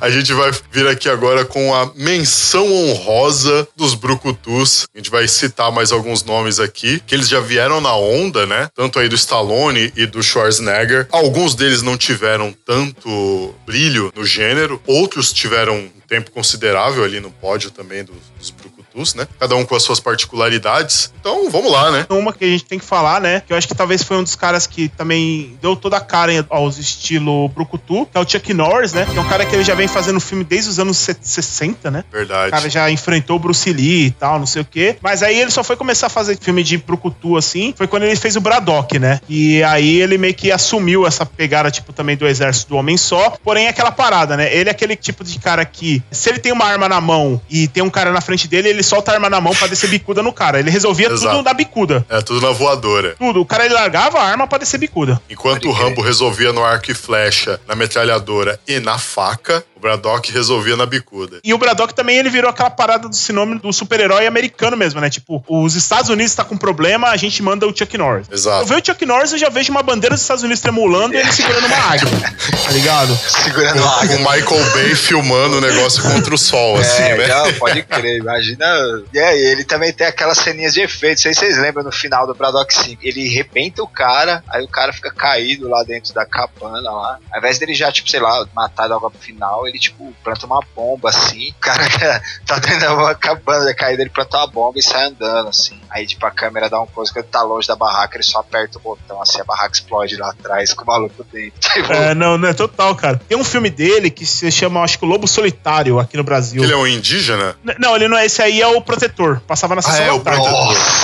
[0.00, 4.86] A gente vai vir aqui agora com a menção honrosa dos Brucutus.
[4.94, 8.68] A gente vai citar mais alguns nomes aqui, que eles já vieram na onda, né?
[8.74, 11.06] Tanto aí do Stallone e do Schwarzenegger.
[11.12, 17.30] Alguns deles não tiveram tanto brilho no gênero, outros tiveram um tempo considerável ali no
[17.30, 18.71] pódio também dos, dos Brucutus,
[19.14, 19.26] né?
[19.38, 21.12] Cada um com as suas particularidades.
[21.20, 22.06] Então, vamos lá, né?
[22.10, 23.42] Uma que a gente tem que falar, né?
[23.46, 26.44] Que eu acho que talvez foi um dos caras que também deu toda a cara
[26.50, 29.06] aos estilo Brucutu, que é o Chuck Norris, né?
[29.10, 32.04] Que é um cara que ele já vem fazendo filme desde os anos 60, né?
[32.08, 32.50] O Verdade.
[32.50, 34.96] cara já enfrentou o Bruce Lee e tal, não sei o quê.
[35.00, 38.16] Mas aí ele só foi começar a fazer filme de Brucutu, assim, foi quando ele
[38.16, 39.20] fez o Braddock, né?
[39.28, 43.30] E aí ele meio que assumiu essa pegada, tipo, também do exército do homem só.
[43.42, 44.54] Porém, é aquela parada, né?
[44.54, 47.68] Ele é aquele tipo de cara que, se ele tem uma arma na mão e
[47.68, 50.22] tem um cara na frente dele, ele solta a arma na mão pra descer bicuda
[50.22, 50.58] no cara.
[50.58, 51.36] Ele resolvia Exato.
[51.36, 52.04] tudo na bicuda.
[52.08, 53.14] É tudo na voadora.
[53.18, 53.40] Tudo.
[53.40, 55.20] O cara ele largava a arma pra descer bicuda.
[55.28, 55.72] Enquanto Pode o.
[55.72, 61.40] Rambo resolvia no arco e flecha, na metralhadora e na faca, Braddock resolvia na bicuda.
[61.42, 65.10] E o Braddock também ele virou aquela parada do sinônimo do super-herói americano mesmo, né?
[65.10, 68.28] Tipo, os Estados Unidos tá com problema, a gente manda o Chuck Norris.
[68.30, 68.66] Eu Exato.
[68.66, 71.32] vejo o Chuck Norris, eu já vejo uma bandeira dos Estados Unidos tremulando e ele
[71.32, 72.08] segurando uma águia.
[72.62, 73.16] Tá ligado?
[73.16, 74.16] Segurando a água.
[74.16, 77.26] O Michael Bay filmando o negócio contra o sol, assim, É, né?
[77.26, 78.64] não, pode crer, imagina.
[79.12, 81.16] E aí, ele também tem aquelas ceninhas de efeito.
[81.18, 83.00] Não sei se vocês lembram no final do Braddock 5.
[83.02, 87.18] Ele arrebenta o cara, aí o cara fica caído lá dentro da cabana lá.
[87.32, 90.60] Ao invés dele já, tipo, sei lá, matar logo pro final, ele, tipo, planta uma
[90.76, 91.50] bomba assim.
[91.50, 91.84] O cara
[92.46, 95.78] tá dentro da uma cabana, já caído, ele planta uma bomba e sai andando, assim.
[95.90, 98.40] Aí, tipo, a câmera dá um coisa quando ele tá longe da barraca, ele só
[98.40, 101.52] aperta o botão, assim, a barraca explode lá atrás com o maluco dentro.
[101.72, 103.18] Tipo, É, não, não é total, cara.
[103.28, 106.62] Tem um filme dele que se chama, acho que o Lobo Solitário aqui no Brasil.
[106.62, 107.56] Ele é um indígena?
[107.64, 108.26] N- Não, ele não é.
[108.26, 109.40] Esse aí é o Protetor.
[109.46, 110.46] Passava na Ah, sessão é, o da tarde.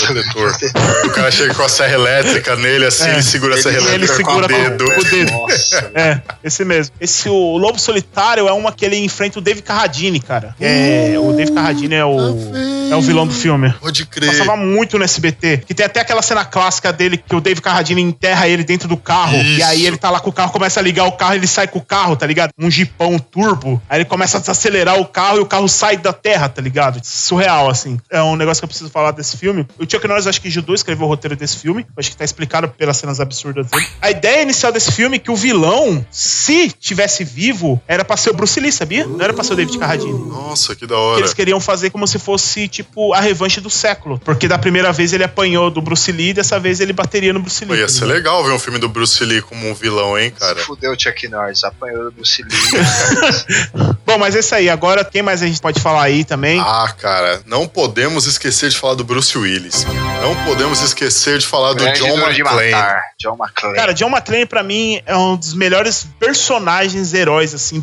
[0.06, 0.50] protetor.
[0.58, 1.06] protetor.
[1.06, 3.12] o cara chega com a serra elétrica nele, assim, É.
[3.14, 4.84] ele segura a serra Ele- ele elétrica segura com o dedo.
[4.94, 5.32] com o dedo.
[5.32, 6.94] Nossa, É, esse mesmo.
[7.00, 10.54] Esse o Lobo Solitário é uma que ele enfrenta o Dave Carradine, cara.
[10.60, 12.36] É, o Dave Carradine é o
[12.90, 13.72] é o vilão do filme.
[13.80, 14.30] Pode crer.
[14.30, 15.58] Passava muito no SBT.
[15.66, 18.96] Que tem até aquela cena clássica dele que o Dave Carradine enterra ele dentro do
[18.96, 19.36] carro.
[19.36, 19.58] Isso.
[19.58, 21.68] E aí ele tá lá com o carro, começa a ligar o carro, ele sai
[21.68, 22.50] com o carro, tá ligado?
[22.58, 23.80] Um jipão turbo.
[23.88, 27.00] Aí ele começa a desacelerar o carro e o carro sai da terra, tá ligado?
[27.02, 27.98] Surreal, assim.
[28.10, 29.66] É um negócio que eu preciso falar desse filme.
[29.78, 31.86] O Chuck Norris, acho que ajudou a escrever o roteiro desse filme.
[31.96, 33.86] Acho que tá explicado pelas cenas absurdas dele.
[34.00, 38.30] A ideia inicial desse filme é que o vilão, se tivesse vivo, era pra ser
[38.30, 39.06] o Bruce Lee, sabia?
[39.06, 40.28] Não era pra ser o David Carradine.
[40.28, 41.20] Nossa, que da hora.
[41.20, 44.18] eles queriam fazer como se fosse, tipo, a revanche do século.
[44.24, 47.64] Porque da primeira vez ele apanhou do Bruce Lee, dessa vez ele bateria no Bruce
[47.64, 47.80] Pô, Lee.
[47.82, 50.56] ia ser legal ver um filme do Bruce Lee como um vilão, hein, cara?
[50.60, 52.50] Fudeu o Chuck Norris, apanhou do Bruce Lee.
[54.06, 54.70] Bom, mas é isso aí.
[54.70, 56.60] Agora, quem mais a gente pode falar aí também?
[56.60, 59.84] Ah, cara, não podemos esquecer de falar do Bruce Willis.
[60.22, 62.72] Não podemos esquecer de falar do John McClane.
[63.20, 63.76] John McClane.
[63.76, 67.80] Cara, John McClane, pra mim, é um dos melhores personagens heróis, assim,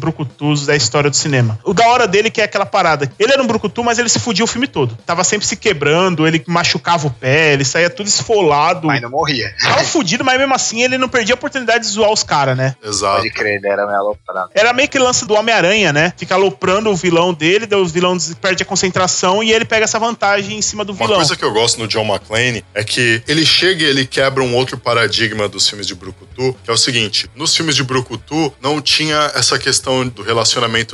[0.61, 1.57] da história do cinema.
[1.63, 3.11] O da hora dele que é aquela parada.
[3.17, 4.97] Ele era um brucutu, mas ele se fudia o filme todo.
[5.05, 8.87] Tava sempre se quebrando, ele machucava o pé, ele saía tudo esfolado.
[8.87, 9.53] Mas não morria.
[9.61, 12.75] Tava fudido, mas mesmo assim ele não perdia a oportunidade de zoar os caras, né?
[12.83, 13.17] Exato.
[13.17, 14.49] Pode crer, ele era meio aloprado.
[14.53, 16.13] Era meio que lance do Homem-Aranha, né?
[16.17, 20.57] Fica aloprando o vilão dele, o vilão perde a concentração e ele pega essa vantagem
[20.57, 21.15] em cima do Uma vilão.
[21.17, 24.53] coisa que eu gosto no John McClane é que ele chega e ele quebra um
[24.55, 28.81] outro paradigma dos filmes de Brucutu, que é o seguinte: nos filmes de Brucutu não
[28.81, 30.44] tinha essa questão do relacionamento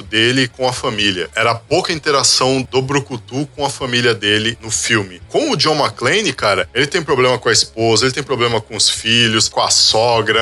[0.03, 1.29] dele com a família.
[1.35, 5.21] Era pouca interação do Brucutu com a família dele no filme.
[5.27, 8.75] Com o John McClane, cara, ele tem problema com a esposa, ele tem problema com
[8.75, 10.41] os filhos, com a sogra.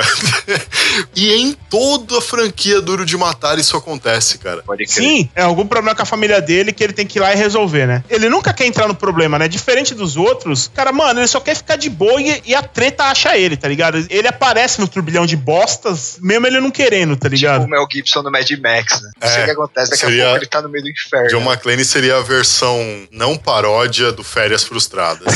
[1.14, 4.62] e em toda a franquia Duro de Matar isso acontece, cara.
[4.62, 5.04] Pode crer.
[5.04, 7.36] Sim, é algum problema com a família dele que ele tem que ir lá e
[7.36, 8.04] resolver, né?
[8.08, 9.48] Ele nunca quer entrar no problema, né?
[9.48, 13.04] Diferente dos outros, cara, mano, ele só quer ficar de boa e, e a treta
[13.04, 14.04] acha ele, tá ligado?
[14.08, 17.62] Ele aparece no turbilhão de bostas, mesmo ele não querendo, tá ligado?
[17.62, 19.10] Tipo o Mel Gibson no Mad Max, né?
[19.20, 20.90] Não sei É, o que acontece, daqui seria- a pouco ele tá no meio do
[20.90, 21.28] inferno.
[21.28, 22.78] John McClane seria a versão
[23.10, 25.26] não paródia do Férias Frustradas.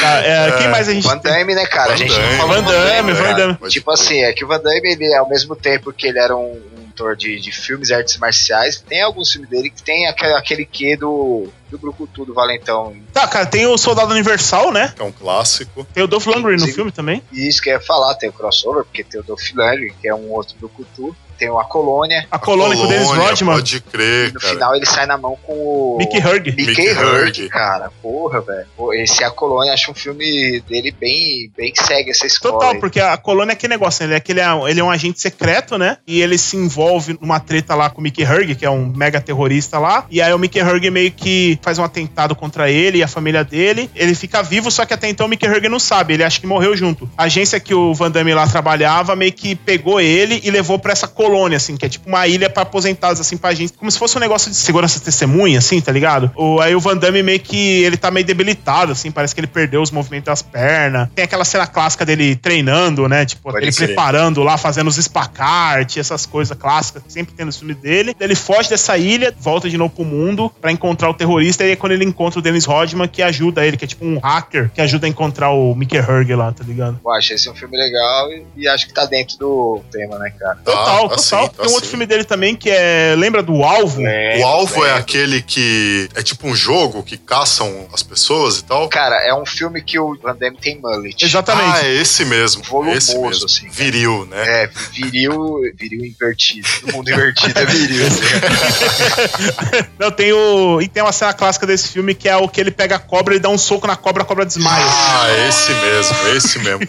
[0.00, 1.88] Tá, é, quem mais a gente Van Damme, né, cara?
[1.88, 2.30] Van a gente Damme.
[2.30, 3.34] não falou Van do Damme, Van.
[3.34, 3.58] Damme.
[3.68, 6.60] Tipo assim, é que o Van Damme, ele, ao mesmo tempo que ele era um,
[6.94, 10.64] ator de, de filmes e artes marciais, tem alguns filmes dele que tem aquele, aquele
[10.64, 12.96] quê do, do Brucutu, do Valentão.
[13.12, 14.92] Tá, cara, tem o Soldado Universal, né?
[14.94, 15.86] que é um clássico.
[15.92, 17.22] Tem o Dolph Lundgren no filme também.
[17.32, 20.08] E isso que eu ia falar, tem o crossover, porque tem o Dolph Lundgren, que
[20.08, 21.14] é um outro Brucutu.
[21.38, 22.26] Tem A Colônia.
[22.30, 23.54] A colônia com o Dennis Rodman.
[23.54, 24.54] Pode crer, no cara.
[24.54, 25.96] final ele sai na mão com o...
[25.98, 26.50] Mickey Hurg.
[26.50, 27.48] Mickey Mickey Hurg, Hurg.
[27.48, 27.90] cara.
[28.02, 28.66] Porra, velho.
[28.94, 32.54] Esse A Colônia, acho um filme dele bem, bem que segue essa escola.
[32.54, 32.80] Total, aí.
[32.80, 34.06] porque a colônia é aquele negócio, né?
[34.06, 35.98] ele é, aquele, ele é um agente secreto, né?
[36.06, 39.20] E ele se envolve numa treta lá com o Mickey Hurg, que é um mega
[39.20, 40.06] terrorista lá.
[40.10, 43.44] E aí o Mickey Hurg meio que faz um atentado contra ele e a família
[43.44, 43.90] dele.
[43.94, 46.46] Ele fica vivo, só que até então o Mickey Hurg não sabe, ele acha que
[46.46, 47.08] morreu junto.
[47.16, 50.92] A agência que o Van Damme lá trabalhava meio que pegou ele e levou pra
[50.92, 51.23] essa colônia,
[51.56, 53.72] assim, que é tipo uma ilha pra aposentados, assim, pra gente.
[53.72, 56.30] Como se fosse um negócio de segurança testemunha, assim, tá ligado?
[56.36, 59.46] O, aí o Van Damme meio que ele tá meio debilitado, assim, parece que ele
[59.46, 61.08] perdeu os movimentos das pernas.
[61.14, 63.24] Tem aquela cena clássica dele treinando, né?
[63.24, 63.88] Tipo, Pode ele crer.
[63.88, 68.14] preparando lá, fazendo os espacarte, essas coisas clássicas que sempre tem nos filmes dele.
[68.20, 71.64] Ele foge dessa ilha, volta de novo pro mundo pra encontrar o terrorista.
[71.64, 74.18] E aí, quando ele encontra o Dennis Rodman, que ajuda ele, que é tipo um
[74.18, 77.00] hacker, que ajuda a encontrar o Mickey Hurg lá, tá ligado?
[77.04, 80.30] Eu acho esse um filme legal e, e acho que tá dentro do tema, né,
[80.38, 80.58] cara?
[80.64, 81.48] Total, Total.
[81.48, 83.14] tá Tem um outro filme dele também que é.
[83.16, 84.00] Lembra do Alvo?
[84.06, 84.94] É, O alvo é é.
[84.94, 88.88] aquele que é tipo um jogo que caçam as pessoas e tal.
[88.88, 91.24] Cara, é um filme que o Van Damme tem mullet.
[91.24, 91.78] Exatamente.
[91.84, 92.62] Ah, é esse mesmo.
[92.64, 93.44] Volumoso, esse mesmo.
[93.46, 93.68] assim.
[93.68, 94.64] Viril, né?
[94.64, 96.68] É, viril, viril invertido.
[96.86, 98.04] No mundo invertido é viril.
[99.98, 100.80] Não, tem o.
[100.80, 103.34] E tem uma cena clássica desse filme que é o que ele pega a cobra
[103.34, 104.84] e dá um soco na cobra, a cobra desmaia.
[104.86, 106.80] Ah, esse mesmo, esse mesmo.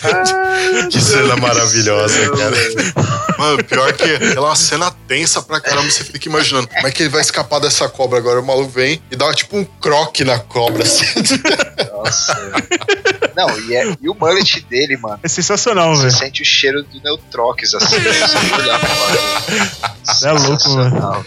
[0.92, 2.56] que cena maravilhosa, cara.
[3.38, 5.90] Mano, pior que é uma cena tensa pra caramba.
[5.90, 8.40] Você fica imaginando como é que ele vai escapar dessa cobra agora.
[8.40, 10.84] O maluco vem e dá tipo um croque na cobra.
[10.84, 11.06] Assim.
[11.94, 12.36] Nossa.
[13.36, 15.20] Não, e, é- e o mullet dele, mano.
[15.24, 16.18] É sensacional, Você velho.
[16.18, 17.96] sente o cheiro do Neutrox, assim.
[18.00, 19.96] Você olhar pra lá.
[20.04, 20.90] Você é louco, mano.
[20.90, 21.26] Sensacional.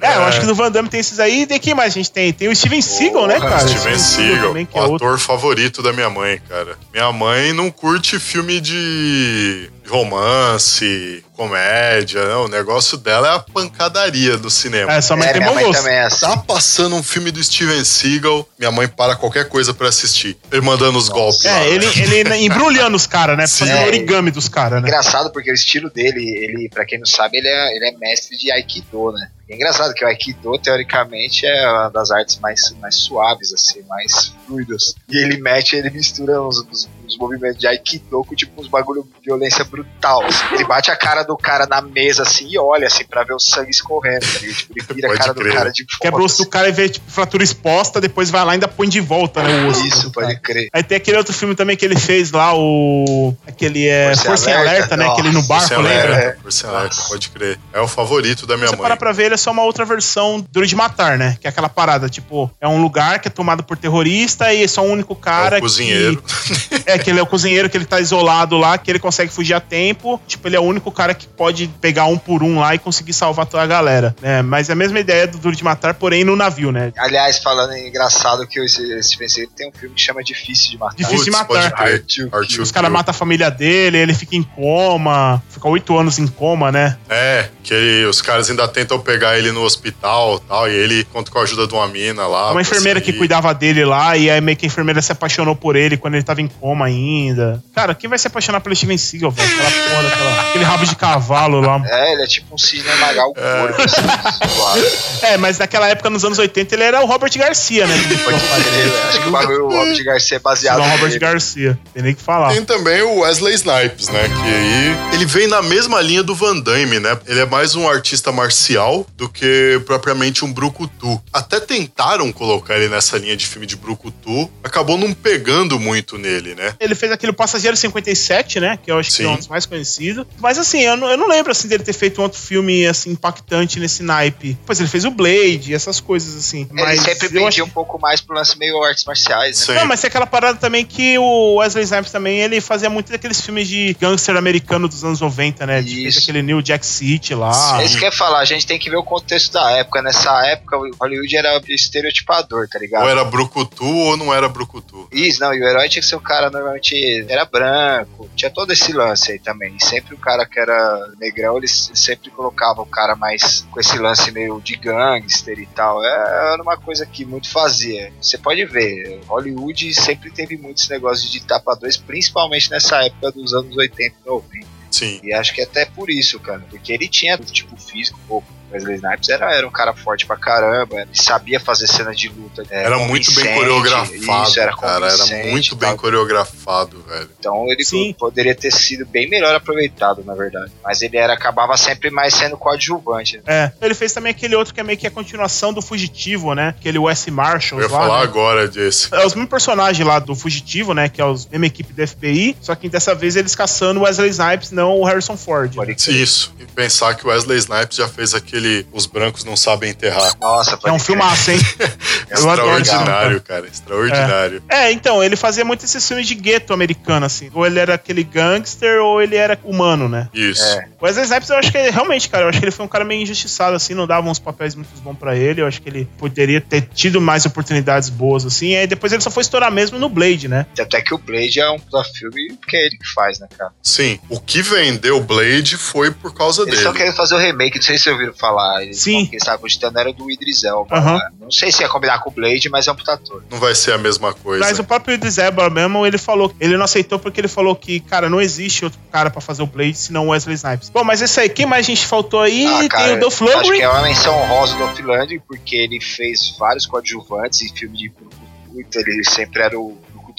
[0.00, 1.42] É, eu acho que no Van Damme tem esses aí.
[1.42, 2.32] E de quem mais a gente tem?
[2.32, 3.66] Tem o Steven Seagal, né, cara?
[3.66, 5.06] Steven Seagal, também, que o é outro.
[5.08, 6.76] ator favorito da minha mãe, cara.
[6.92, 12.44] Minha mãe não curte filme de romance, comédia, não.
[12.44, 14.92] O negócio dela é a pancadaria do cinema.
[14.92, 15.78] É, sua mãe É, tem minha bom mãe gosto.
[15.80, 16.26] também é assim.
[16.26, 20.36] Tá passando um filme do Steven Seagal, minha mãe para qualquer coisa pra assistir.
[20.50, 21.60] Ele mandando os golpes lá.
[21.60, 23.46] É, ele, ele embrulhando os caras, né?
[23.46, 23.60] Sim.
[23.66, 24.88] Fazendo É, origami dos caras, né?
[24.88, 28.36] Engraçado porque o estilo dele, ele, pra quem não sabe, ele é, ele é mestre
[28.36, 29.28] de Aikido, né?
[29.50, 34.32] É engraçado que o Aikido, teoricamente, é uma das artes mais, mais suaves, assim, mais
[34.46, 34.94] fluidas.
[35.08, 39.02] E ele mete, ele mistura os, os- os movimentos de Aikido com, tipo, uns bagulho
[39.02, 40.24] de violência brutal.
[40.24, 40.44] assim.
[40.54, 43.40] Ele bate a cara do cara na mesa, assim, e olha, assim, pra ver o
[43.40, 44.20] sangue escorrendo.
[44.20, 44.56] tá ligado?
[44.56, 45.48] Tipo, ele vira a cara crer.
[45.52, 45.98] do cara de fora.
[46.00, 48.68] Quebra o osso do cara e vê, tipo, fratura exposta, depois vai lá e ainda
[48.68, 49.64] põe de volta, né?
[49.64, 49.84] O osso.
[49.84, 50.68] Isso, pode crer.
[50.72, 53.34] Aí tem aquele outro filme também que ele fez lá, o.
[53.46, 54.08] Aquele é.
[54.14, 55.04] Força Força Alerta, Alerta, né?
[55.06, 56.14] nossa, Aquele no barco, ser lembra?
[56.14, 57.58] alerta, por ser alerta, pode crer.
[57.72, 58.82] É o favorito da minha você mãe.
[58.82, 61.36] parar pra ver, ele é só uma outra versão Duro de Matar, né?
[61.40, 64.68] Que é aquela parada, tipo, é um lugar que é tomado por terrorista e é
[64.68, 65.56] só um único cara.
[65.56, 66.22] É o cozinheiro.
[66.22, 69.32] Que, é, que ele é o cozinheiro, que ele tá isolado lá, que ele consegue
[69.32, 70.20] fugir a tempo.
[70.26, 73.12] Tipo, ele é o único cara que pode pegar um por um lá e conseguir
[73.12, 74.14] salvar toda a galera.
[74.20, 74.42] né?
[74.42, 76.92] Mas é a mesma ideia do Duro de Matar, porém no navio, né?
[76.98, 80.96] Aliás, falando em engraçado que esse, esse tem um filme que chama Difícil de Matar.
[80.96, 81.72] Difícil de matar.
[82.00, 86.26] to Os caras matam a família dele, ele fica em coma, fica oito anos em
[86.26, 86.96] coma, né?
[87.08, 91.04] É, que ele- os caras ainda tentam pegar ele no hospital e tal, e ele
[91.04, 92.52] conta com a ajuda de uma mina lá.
[92.52, 95.76] Uma enfermeira que cuidava dele lá, e aí meio que a enfermeira se apaixonou por
[95.76, 97.62] ele quando ele tava em coma ainda.
[97.74, 99.48] Cara, quem vai se apaixonar pelo Steven Seagal, velho?
[99.50, 100.40] Aquela porra daquela.
[100.42, 101.82] Aquele rabo de cavalo lá.
[101.86, 104.00] É, ele é tipo um cisne magal gordo, assim.
[105.22, 107.94] É, mas naquela época, nos anos 80, ele era o Robert Garcia, né?
[108.24, 111.18] Pode crer, Acho que o bagulho o Robert Garcia é baseado Não, Robert nele.
[111.18, 111.78] Garcia.
[111.92, 112.52] Tem nem que falar.
[112.52, 114.22] Tem também o Wesley Snipes, né?
[114.28, 117.18] Que aí ele vem na mesma linha do Van Damme, né?
[117.26, 121.22] Ele é mais um artista marcial do que propriamente um brucutu.
[121.30, 126.54] Até tentaram colocar ele nessa linha de filme de brucutu, acabou não pegando muito nele,
[126.54, 126.74] né?
[126.80, 128.78] Ele fez aquele Passageiro 57, né?
[128.82, 129.32] Que eu acho que é Sim.
[129.32, 130.26] um dos mais conhecidos.
[130.38, 133.10] Mas assim, eu não, eu não lembro assim dele ter feito um outro filme assim
[133.10, 134.56] impactante nesse naipe.
[134.64, 136.66] Pois ele fez o Blade, essas coisas assim.
[136.72, 139.66] Ele Mas sempre eu pendia acho um pouco mais pro lance meio artes marciais, né?
[139.66, 139.74] Sim.
[139.74, 143.38] Não, mas tem aquela parada também que o Wesley Snipes também, ele fazia muito daqueles
[143.38, 145.80] filmes de gangster americano dos anos 90, né?
[145.80, 146.20] Ele fez Isso.
[146.20, 147.82] aquele New Jack City lá.
[147.82, 150.00] É isso que eu ia falar, a gente tem que ver o contexto da época.
[150.00, 153.02] Nessa época, o Hollywood era estereotipador, tá ligado?
[153.02, 155.08] Ou era brucutu ou não era brucutu.
[155.10, 158.72] Isso, não, e o herói tinha que ser o cara normalmente era branco, tinha todo
[158.72, 159.74] esse lance aí também.
[159.76, 163.98] E sempre o cara que era negrão, eles sempre colocavam o cara mais com esse
[163.98, 166.04] lance meio de gangster e tal.
[166.04, 168.12] É, era uma coisa que muito fazia.
[168.22, 173.76] Você pode ver, Hollywood sempre teve muitos negócios de tapadores, principalmente nessa época dos anos
[173.76, 174.80] 80 e 90.
[174.90, 175.20] Sim.
[175.22, 178.42] E acho que até por isso, cara, porque ele tinha tipo físico, pô,
[178.72, 182.62] Wesley Snipes era, era um cara forte pra caramba, ele sabia fazer cenas de luta.
[182.70, 185.06] é, Era muito bem coreografado, isso, era cara.
[185.06, 187.28] Era muito bem coreografado, velho.
[187.38, 188.14] Então ele Sim.
[188.18, 190.72] poderia ter sido bem melhor aproveitado, na verdade.
[190.82, 193.36] Mas ele era acabava sempre mais sendo coadjuvante.
[193.38, 193.42] né?
[193.46, 196.68] É, ele fez também aquele outro que é meio que a continuação do Fugitivo, né?
[196.78, 198.24] Aquele Wes Marshall Eu ia lá, falar né?
[198.24, 199.08] agora desse.
[199.14, 201.08] É os mesmos personagens lá do Fugitivo, né?
[201.08, 204.30] Que é os mesma equipe do FBI, só que dessa vez eles caçando o Wesley
[204.30, 205.74] Snipes, não o Harrison Ford.
[205.74, 205.96] Crer.
[205.96, 206.54] Isso.
[206.58, 208.59] E pensar que o Wesley Snipes já fez aquele
[208.92, 210.34] Os Brancos Não Sabem Enterrar.
[210.40, 211.00] Nossa, É um crer.
[211.00, 211.58] filmaço, hein?
[212.30, 213.66] Eu filme, Extraordinário, cara.
[213.66, 214.62] Extraordinário.
[214.68, 217.50] É, então, ele fazia muito esses filmes de gueto americano, assim.
[217.52, 220.28] Ou ele era aquele gangster, ou ele era humano, né?
[220.32, 220.62] Isso.
[220.62, 220.86] É.
[221.00, 222.88] O Wesley Snipes, eu acho que ele, realmente, cara, eu acho que ele foi um
[222.88, 225.60] cara meio injustiçado, assim, não dava uns papéis muito bons pra ele.
[225.60, 228.68] Eu acho que ele poderia ter tido mais oportunidades boas, assim.
[228.70, 230.66] E aí depois ele só foi estourar mesmo no Blade, né?
[230.78, 231.78] Até que o Blade é um
[232.14, 233.72] filme porque é ele que faz, né, cara?
[233.82, 234.18] Sim.
[234.28, 236.82] O que vendeu Blade foi por causa Eles dele.
[236.86, 238.49] só querem fazer o remake, não sei se vocês ouviram falar.
[238.50, 238.82] Falar.
[238.82, 239.12] Eles Sim.
[239.12, 241.00] falam que eles estavam cogitando era do Idris Elba.
[241.00, 241.28] Né?
[241.40, 243.42] Não sei se ia combinar com o Blade, mas é um puta ator.
[243.50, 244.64] Não vai ser a mesma coisa.
[244.64, 248.00] Mas o próprio Idris Elba mesmo, ele falou, ele não aceitou porque ele falou que,
[248.00, 250.90] cara, não existe outro cara pra fazer o Blade senão o Wesley Snipes.
[250.90, 252.66] Bom, mas isso aí, quem mais a gente faltou aí?
[252.66, 253.80] Ah, Tem cara, o Dolph acho que Lundgren.
[253.82, 258.98] é uma menção honrosa do Offland, porque ele fez vários coadjuvantes em filme de Brucutu,
[258.98, 259.96] ele sempre era o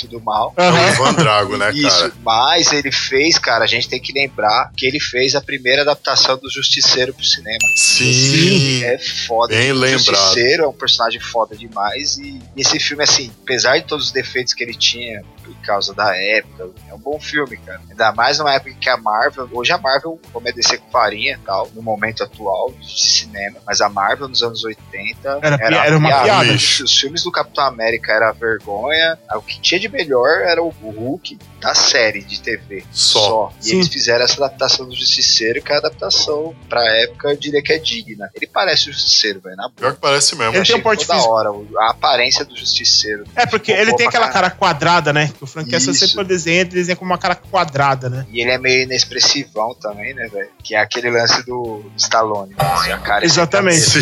[0.08, 0.54] Do mal.
[0.58, 0.88] É o Aham.
[0.94, 2.14] Ivan Drago, né, Isso, cara?
[2.24, 6.38] mas ele fez, cara, a gente tem que lembrar que ele fez a primeira adaptação
[6.38, 7.58] do Justiceiro pro cinema.
[7.76, 8.84] Sim.
[8.84, 9.56] É foda.
[9.56, 10.00] Bem o lembrado.
[10.16, 14.54] Justiceiro é um personagem foda demais e esse filme, assim, apesar de todos os defeitos
[14.54, 17.82] que ele tinha por causa da época, é um bom filme, cara.
[17.90, 21.38] Ainda mais numa época que a Marvel, hoje a Marvel come a descer com farinha
[21.42, 25.64] e tal, no momento atual de cinema, mas a Marvel nos anos 80 Era pi-
[25.76, 26.44] era uma piada.
[26.44, 26.84] Lixo.
[26.84, 31.38] Os filmes do Capitão América era vergonha, o que tinha de melhor era o Hulk
[31.60, 32.84] da série de TV.
[32.92, 33.54] Só.
[33.62, 33.76] E Sim.
[33.76, 37.72] eles fizeram essa adaptação do Justiceiro, que é a adaptação pra época, eu diria que
[37.72, 38.30] é digna.
[38.34, 39.70] Ele parece o Justiceiro, velho, na.
[39.70, 40.56] Pior que parece mesmo.
[40.56, 41.30] Ele tem um porte físico.
[41.30, 43.26] hora, a aparência do Justiceiro.
[43.36, 44.50] É, porque ele tem aquela caralho.
[44.50, 45.32] cara quadrada, né?
[45.38, 48.26] Que o Frank Castle sempre desenha, ele desenha com uma cara quadrada, né?
[48.30, 50.50] E ele é meio inexpressivão também, né, velho?
[50.64, 52.52] Que é aquele lance do Stallone.
[52.52, 52.56] Né?
[52.60, 53.80] Assim, a cara Exatamente.
[53.80, 54.00] Sim.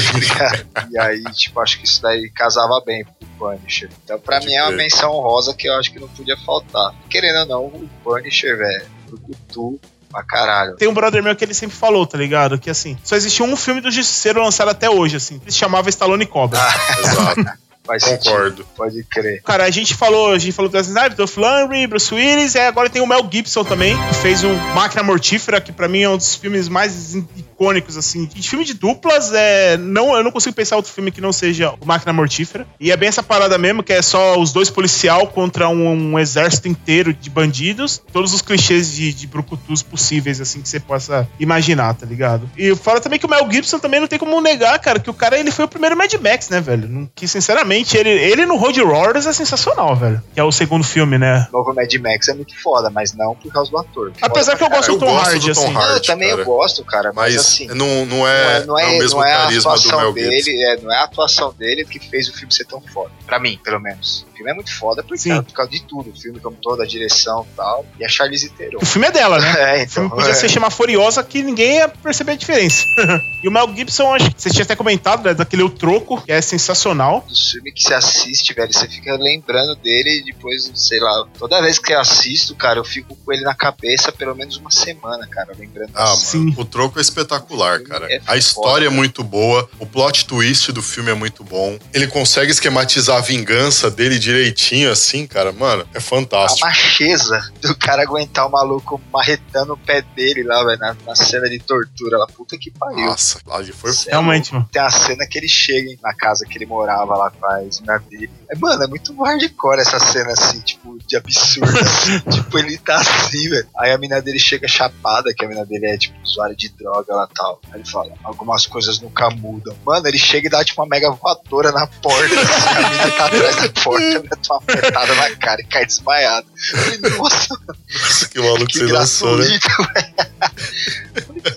[0.91, 3.27] e aí, tipo, acho que isso daí casava bem com o
[3.57, 3.89] Punisher.
[4.03, 6.93] Então, pra Pode mim, é uma menção honrosa que eu acho que não podia faltar.
[7.09, 9.79] Querendo ou não, o Punisher, velho, pro Kutu
[10.11, 10.75] pra caralho.
[10.75, 12.57] Tem um brother meu que ele sempre falou, tá ligado?
[12.57, 15.39] Que assim, só existiu um filme do Justiceiro lançado até hoje, assim.
[15.41, 16.59] Ele se chamava Stallone Cobra.
[16.99, 17.68] Exato.
[17.89, 18.67] Faz sentido, Concordo.
[18.77, 19.41] pode crer.
[19.41, 22.59] Cara, a gente falou, a gente falou do Wesley Snipes, do Flannery, Bruce Willis, e
[22.59, 26.09] agora tem o Mel Gibson também, que fez o Máquina Mortífera, que pra mim é
[26.09, 28.25] um dos filmes mais icônicos, assim.
[28.27, 31.73] De filme de duplas, é, não, eu não consigo pensar outro filme que não seja
[31.81, 32.67] o Máquina Mortífera.
[32.79, 36.19] E é bem essa parada mesmo, que é só os dois policial contra um, um
[36.19, 38.01] exército inteiro de bandidos.
[38.13, 42.47] Todos os clichês de, de brucutus possíveis, assim, que você possa imaginar, tá ligado?
[42.55, 45.13] E fora também que o Mel Gibson também não tem como negar, cara, que o
[45.13, 46.87] cara, ele foi o primeiro Mad Max, né, velho?
[46.87, 50.21] Não- Que, sinceramente, ele, ele no Road Warriors é sensacional, velho.
[50.33, 51.47] Que é o segundo filme, né?
[51.51, 54.11] O novo Mad Max é muito foda, mas não por causa do ator.
[54.21, 55.73] Apesar que eu gosto Eu do Tom Hardy, assim.
[55.73, 55.73] Hardy.
[55.73, 56.41] Não, eu também cara.
[56.41, 57.67] eu gosto, cara, mas, Mas assim.
[57.67, 60.29] não, não, é, não é o mesmo a carisma do atuação Mel Gibson.
[60.29, 63.11] dele, é, não é a atuação dele que fez o filme ser tão foda.
[63.25, 64.25] Pra mim, pelo menos.
[64.39, 66.11] O filme é muito foda por, causa, por causa de tudo.
[66.11, 67.85] O filme como todo, a direção e tal.
[67.99, 68.79] E a Charlize Theron.
[68.81, 69.49] O filme é dela, né?
[69.59, 70.09] É, O filme então.
[70.09, 70.33] podia é.
[70.33, 72.85] ser chamar Furiosa que ninguém ia perceber a diferença.
[73.43, 75.33] e o Mel Gibson, acho que você tinha até comentado, né?
[75.33, 77.25] Daquele O Troco, que é sensacional.
[77.27, 81.61] Dos filmes que você assiste, velho, você fica lembrando dele e depois, sei lá, toda
[81.61, 85.27] vez que eu assisto, cara, eu fico com ele na cabeça pelo menos uma semana,
[85.27, 86.37] cara, lembrando Ah, assim.
[86.37, 88.07] mano, o troco é espetacular, cara.
[88.11, 88.95] É a história é foda.
[88.95, 91.77] muito boa, o plot twist do filme é muito bom.
[91.93, 95.51] Ele consegue esquematizar a vingança dele direitinho, assim, cara.
[95.51, 96.65] Mano, é A fantástico.
[96.67, 101.49] macheza do cara aguentar o maluco marretando o pé dele lá, velho, na, na cena
[101.49, 102.27] de tortura lá.
[102.27, 103.05] Puta que pariu.
[103.05, 104.67] Nossa, ali foi Cê é Realmente, mano.
[104.71, 107.99] Tem a cena que ele chega na casa que ele morava lá com a ex-mulher
[108.01, 108.29] dele.
[108.49, 111.69] É, mano, é muito hardcore essa cena assim, tipo, de absurdo.
[111.79, 112.19] assim.
[112.19, 113.67] tipo, ele tá assim, velho.
[113.77, 117.13] Aí a mina dele chega chapada, que a mina dele é, tipo, usuária de droga
[117.13, 117.59] lá e tal.
[117.71, 119.75] Aí ele fala, algumas coisas nunca mudam.
[119.85, 122.69] Mano, ele chega e dá, tipo, uma mega voadora na porta, assim.
[122.69, 126.47] A mina tá atrás da porta, mete uma apertada na cara e cai desmaiado.
[126.73, 127.59] Eu falei, Nossa,
[127.91, 129.59] Nossa, que maluco que você lançou, né?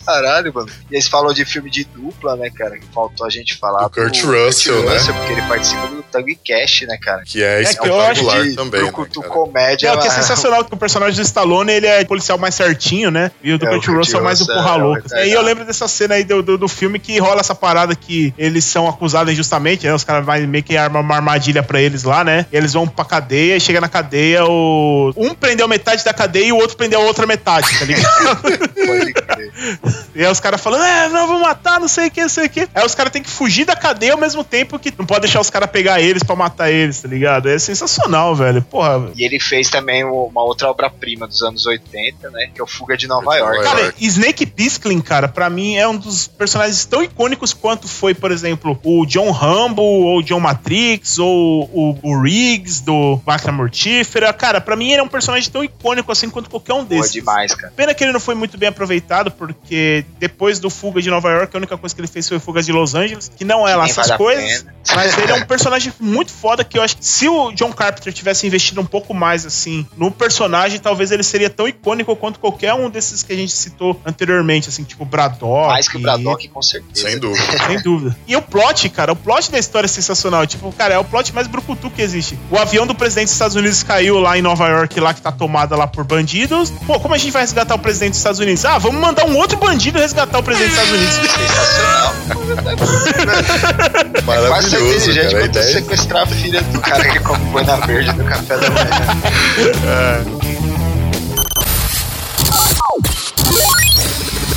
[0.04, 0.70] Caralho, mano.
[0.90, 2.78] E você falou de filme de dupla, né, cara?
[2.78, 4.98] Que faltou a gente falar Do Kurt Russell, né?
[4.98, 7.22] Porque ele participa do E Cash, né, cara?
[7.24, 9.32] Que é, É que eu acho espetacular de também, né, brucutu cara?
[9.32, 9.88] comédia.
[9.88, 12.54] É, o que é mas- sensacional que o personagem do Stallone, ele é policial mais
[12.54, 13.30] certinho, né?
[13.42, 15.24] E o do É, o Kurt Kurt Russell é mais o porra é o louca.
[15.24, 18.32] E eu lembro dessa cena aí do, do, do filme que rola essa parada que
[18.36, 19.94] eles são acusados injustamente, né?
[19.94, 22.46] Os caras vai meio que armam uma armadilha pra eles lá, né?
[22.52, 25.12] E eles vão pra cadeia e chega na cadeia, o...
[25.16, 28.36] um prendeu metade da cadeia e o outro prendeu a outra metade, tá ligado?
[28.42, 29.52] Pode crer.
[30.14, 32.46] E aí os caras falando, é, não, vou matar, não sei o que, não sei
[32.46, 32.68] o que.
[32.74, 35.40] Aí os caras têm que fugir da cadeia ao mesmo tempo que não pode deixar
[35.40, 37.48] os caras pegar eles pra matar eles, tá ligado?
[37.48, 38.62] É sensacional, velho.
[38.62, 39.10] Porra.
[39.16, 42.50] E ele fez também uma outra obra-prima dos anos 80, né?
[42.54, 43.56] Que é o Fuga de Nova York.
[43.56, 44.06] Nova Cara, York.
[44.06, 48.78] Snake Plissken, cara, pra mim é um dos personagens tão icônicos quanto foi, por exemplo,
[48.82, 54.32] o John Rambo, ou o John Matrix, ou o, o Riggs do Máquina Mortífera.
[54.32, 57.12] Cara, pra mim ele é um personagem tão icônico assim quanto qualquer um Boa desses.
[57.12, 57.72] demais, cara.
[57.76, 61.54] Pena que ele não foi muito bem aproveitado, porque depois do Fuga de Nova York,
[61.54, 63.84] a única coisa que ele fez foi Fuga de Los Angeles, que não é lá
[63.84, 64.66] Nem essas vale coisas.
[64.94, 68.12] Mas ele é um personagem muito foda que eu acho que se o John Carpenter
[68.12, 72.74] tivesse investido um pouco mais, assim, no personagem, talvez ele seria tão icônico quanto qualquer
[72.74, 75.68] um desses que a gente citou anteriormente, assim, tipo Braddock.
[75.68, 77.08] Mais que o Braddock, com certeza.
[77.08, 77.58] Sem dúvida.
[77.66, 78.16] Sem dúvida.
[78.26, 80.46] E o plot, cara, o plot da história é sensacional.
[80.46, 82.38] Tipo, cara, é o plot mais brucutu que existe.
[82.50, 85.32] O avião do presidente dos Estados Unidos caiu lá em Nova York, lá que tá
[85.32, 86.70] tomada lá por bandidos.
[86.86, 88.64] Pô, como a gente vai resgatar o presidente dos Estados Unidos?
[88.64, 91.14] Ah, vamos mandar um outro bandido resgatar o presidente dos Estados Unidos.
[91.32, 92.14] Sensacional.
[94.18, 95.38] É Maravilhoso, cara.
[95.38, 95.81] A ideia.
[95.82, 98.90] Sequestrar a filha do cara que come boina verde no café da manhã.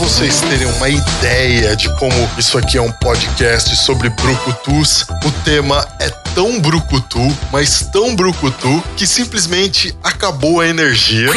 [0.00, 5.86] vocês terem uma ideia de como isso aqui é um podcast sobre brucutus, o tema
[6.00, 7.20] é tão brucutu,
[7.52, 11.28] mas tão brucutu, que simplesmente acabou a energia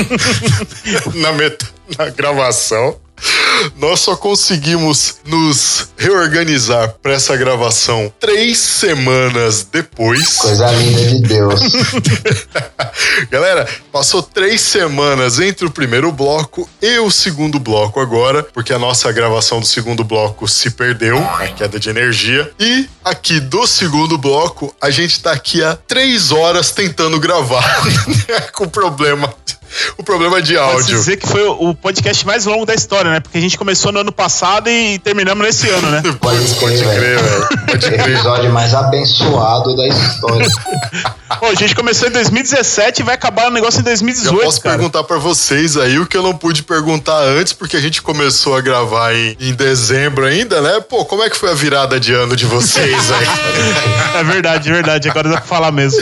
[1.15, 1.65] na, met-
[1.97, 2.95] na gravação.
[3.77, 10.37] Nós só conseguimos nos reorganizar para essa gravação três semanas depois.
[10.37, 11.61] Coisa linda de Deus.
[13.29, 18.79] Galera, passou três semanas entre o primeiro bloco e o segundo bloco agora, porque a
[18.79, 22.51] nossa gravação do segundo bloco se perdeu, a queda de energia.
[22.59, 27.63] E aqui do segundo bloco, a gente tá aqui há três horas tentando gravar
[28.53, 29.33] com problema.
[29.97, 30.97] O problema de Pode áudio.
[30.97, 33.19] dizer que foi o podcast mais longo da história, né?
[33.19, 36.01] Porque a gente começou no ano passado e terminamos nesse ano, né?
[36.01, 37.47] Pode, Pode pode crer, crer, velho.
[37.67, 38.09] Pode crer.
[38.09, 40.47] Episódio mais abençoado da história.
[41.39, 44.61] Pô, a gente começou em 2017 e vai acabar o negócio em Já 2018, posso
[44.61, 44.75] cara.
[44.75, 48.55] perguntar pra vocês aí o que eu não pude perguntar antes, porque a gente começou
[48.55, 50.79] a gravar em, em dezembro ainda, né?
[50.81, 53.27] Pô, como é que foi a virada de ano de vocês aí?
[54.13, 55.09] É verdade, é verdade.
[55.09, 55.99] Agora dá pra falar mesmo.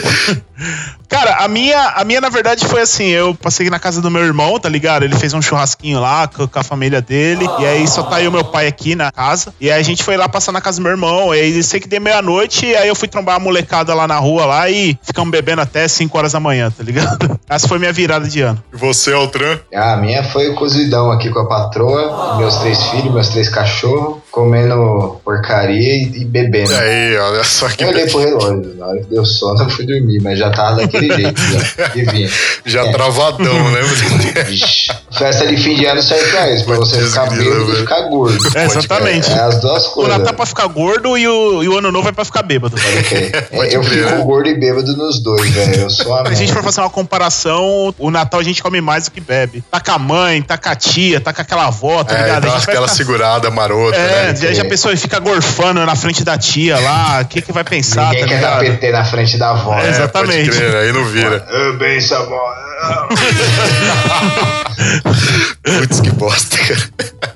[1.08, 4.22] Cara, a minha, a minha, na verdade, foi assim: eu passei na casa do meu
[4.22, 5.04] irmão, tá ligado?
[5.04, 7.46] Ele fez um churrasquinho lá com, com a família dele.
[7.58, 9.54] E aí só tá eu e meu pai aqui na casa.
[9.60, 11.34] E aí a gente foi lá passar na casa do meu irmão.
[11.34, 12.66] E aí sei que dei meia-noite.
[12.66, 15.86] E aí eu fui trombar a molecada lá na rua lá e ficamos bebendo até
[15.86, 17.38] 5 horas da manhã, tá ligado?
[17.48, 18.62] Essa foi minha virada de ano.
[18.72, 19.58] E você, Altran?
[19.74, 25.20] A minha foi cozidão aqui com a patroa, meus três filhos, meus três cachorros, comendo
[25.24, 26.74] porcaria e, e bebendo.
[26.74, 29.86] Aí, olha só que Eu olhei pro relógio, na hora que deu sono eu fui
[29.86, 31.90] dormir, mas já tava daquele jeito já.
[31.94, 32.30] E vinha.
[32.64, 32.92] já É.
[32.92, 33.80] travadão, né?
[35.12, 38.58] Festa de fim de ano serve pra isso, pra você ficar bêbado e ficar gordo.
[38.58, 39.30] É, exatamente.
[39.30, 40.12] É as duas O coisas.
[40.18, 42.76] Natal é pra ficar gordo e o, e o Ano Novo é pra ficar bêbado.
[43.54, 44.24] Pode eu crer, fico né?
[44.24, 45.82] gordo e bêbado nos dois, velho.
[45.82, 48.80] Eu sou a Se a gente for fazer uma comparação, o Natal a gente come
[48.80, 49.62] mais do que bebe.
[49.70, 52.42] Tá com a mãe, tá com a tia, tá com aquela avó, tá É, ligado?
[52.42, 56.38] dá aquela ficar- segurada marota, É, já, já a pessoa fica gorfando na frente da
[56.38, 58.58] tia lá, o que que vai pensar, Ninguém tá quer dar?
[58.60, 59.78] PT na frente da avó.
[59.78, 59.88] É, né?
[59.90, 60.50] exatamente.
[60.50, 61.46] Pode crer, aí não vira.
[61.52, 62.40] Ah, bem, Samuel.
[65.62, 67.32] Putz, que bosta, cara.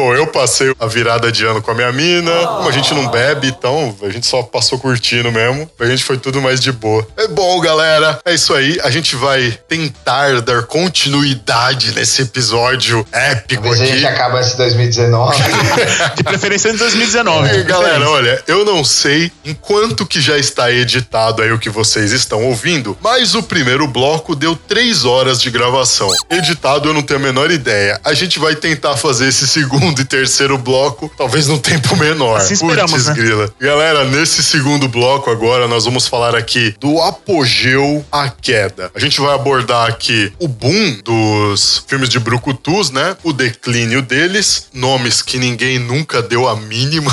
[0.00, 2.30] Bom, eu passei a virada de ano com a minha mina.
[2.46, 5.70] Como a gente não bebe, então a gente só passou curtindo mesmo.
[5.78, 7.06] A gente foi tudo mais de boa.
[7.18, 8.18] É bom, galera.
[8.24, 8.80] É isso aí.
[8.82, 14.14] A gente vai tentar dar continuidade nesse episódio épico Talvez a gente aqui.
[14.14, 15.36] acaba esse 2019.
[16.16, 17.58] De preferência em 2019.
[17.58, 21.68] E, galera, olha, eu não sei em quanto que já está editado aí o que
[21.68, 26.10] vocês estão ouvindo, mas o primeiro bloco deu três horas de gravação.
[26.30, 28.00] Editado eu não tenho a menor ideia.
[28.02, 32.38] A gente vai tentar fazer esse segundo e terceiro bloco, talvez num tempo menor.
[32.38, 33.14] Assim esperamos, né?
[33.14, 33.52] grila.
[33.58, 38.90] Galera, nesse segundo bloco agora nós vamos falar aqui do apogeu à queda.
[38.94, 43.16] A gente vai abordar aqui o boom dos filmes de brucutus, né?
[43.24, 47.12] O declínio deles, nomes que ninguém nunca deu a mínima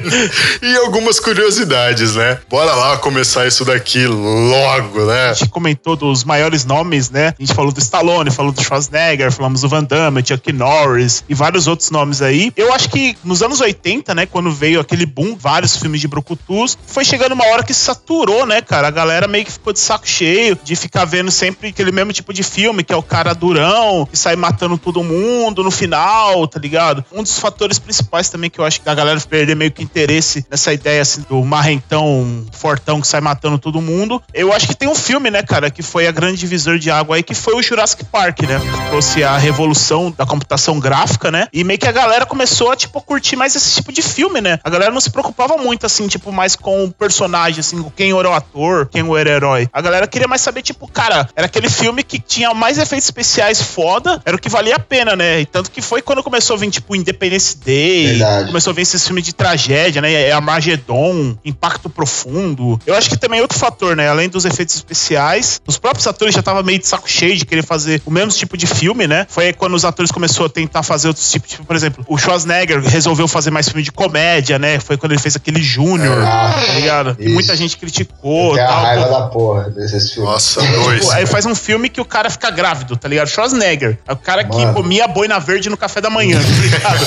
[0.62, 2.38] e algumas curiosidades, né?
[2.48, 5.30] Bora lá começar isso daqui logo, né?
[5.30, 7.28] A gente comentou dos maiores nomes, né?
[7.38, 11.34] A gente falou do Stallone, falou do Schwarzenegger, falamos do Van Damme, Chuck Norris e
[11.34, 12.52] vários outros nomes aí.
[12.56, 16.76] Eu acho que nos anos 80, né, quando veio aquele boom, vários filmes de brucutus,
[16.86, 18.88] foi chegando uma hora que saturou, né, cara?
[18.88, 22.32] A galera meio que ficou de saco cheio de ficar vendo sempre aquele mesmo tipo
[22.32, 26.58] de filme, que é o cara durão, que sai matando todo mundo no final, tá
[26.58, 27.04] ligado?
[27.12, 30.44] Um dos fatores principais também que eu acho que a galera perder meio que interesse
[30.50, 34.22] nessa ideia assim do marrentão fortão que sai matando todo mundo.
[34.34, 37.16] Eu acho que tem um filme, né, cara, que foi a grande divisor de água
[37.16, 38.58] aí, que foi o Jurassic Park, né?
[38.58, 41.46] Que trouxe a revolução da computação gráfica, né?
[41.52, 44.58] E meio que a galera começou a, tipo, curtir mais esse tipo de filme, né?
[44.62, 48.30] A galera não se preocupava muito, assim, tipo, mais com o personagem, assim, quem era
[48.30, 49.68] o ator, quem era o herói.
[49.72, 53.60] A galera queria mais saber, tipo, cara, era aquele filme que tinha mais efeitos especiais
[53.60, 55.40] foda, era o que valia a pena, né?
[55.40, 58.46] E tanto que foi quando começou a vir, tipo, Independence Day, Verdade.
[58.46, 60.12] começou a vir esses filmes de tragédia, né?
[60.12, 62.78] É Armagedon, Impacto Profundo.
[62.86, 64.08] Eu acho que também é outro fator, né?
[64.08, 67.64] Além dos efeitos especiais, os próprios atores já estavam meio de saco cheio de querer
[67.64, 69.26] fazer o mesmo tipo de filme, né?
[69.28, 72.16] Foi aí quando os atores começaram a tentar fazer outros tipos, tipo, por exemplo, o
[72.18, 74.78] Schwarzenegger resolveu fazer mais filme de comédia, né?
[74.80, 77.16] Foi quando ele fez aquele Júnior, Ah, tá ligado?
[77.18, 77.34] E isso.
[77.34, 78.82] muita gente criticou, Tem a tal.
[78.82, 79.10] raiva pô.
[79.10, 80.30] da porra desses filmes.
[80.30, 81.00] Nossa, dois.
[81.00, 83.28] Tipo, aí faz um filme que o cara fica grávido, tá ligado?
[83.28, 83.98] Schwarzenegger.
[84.06, 84.74] É o cara que Mano.
[84.74, 87.06] comia boina verde no café da manhã, tá ligado?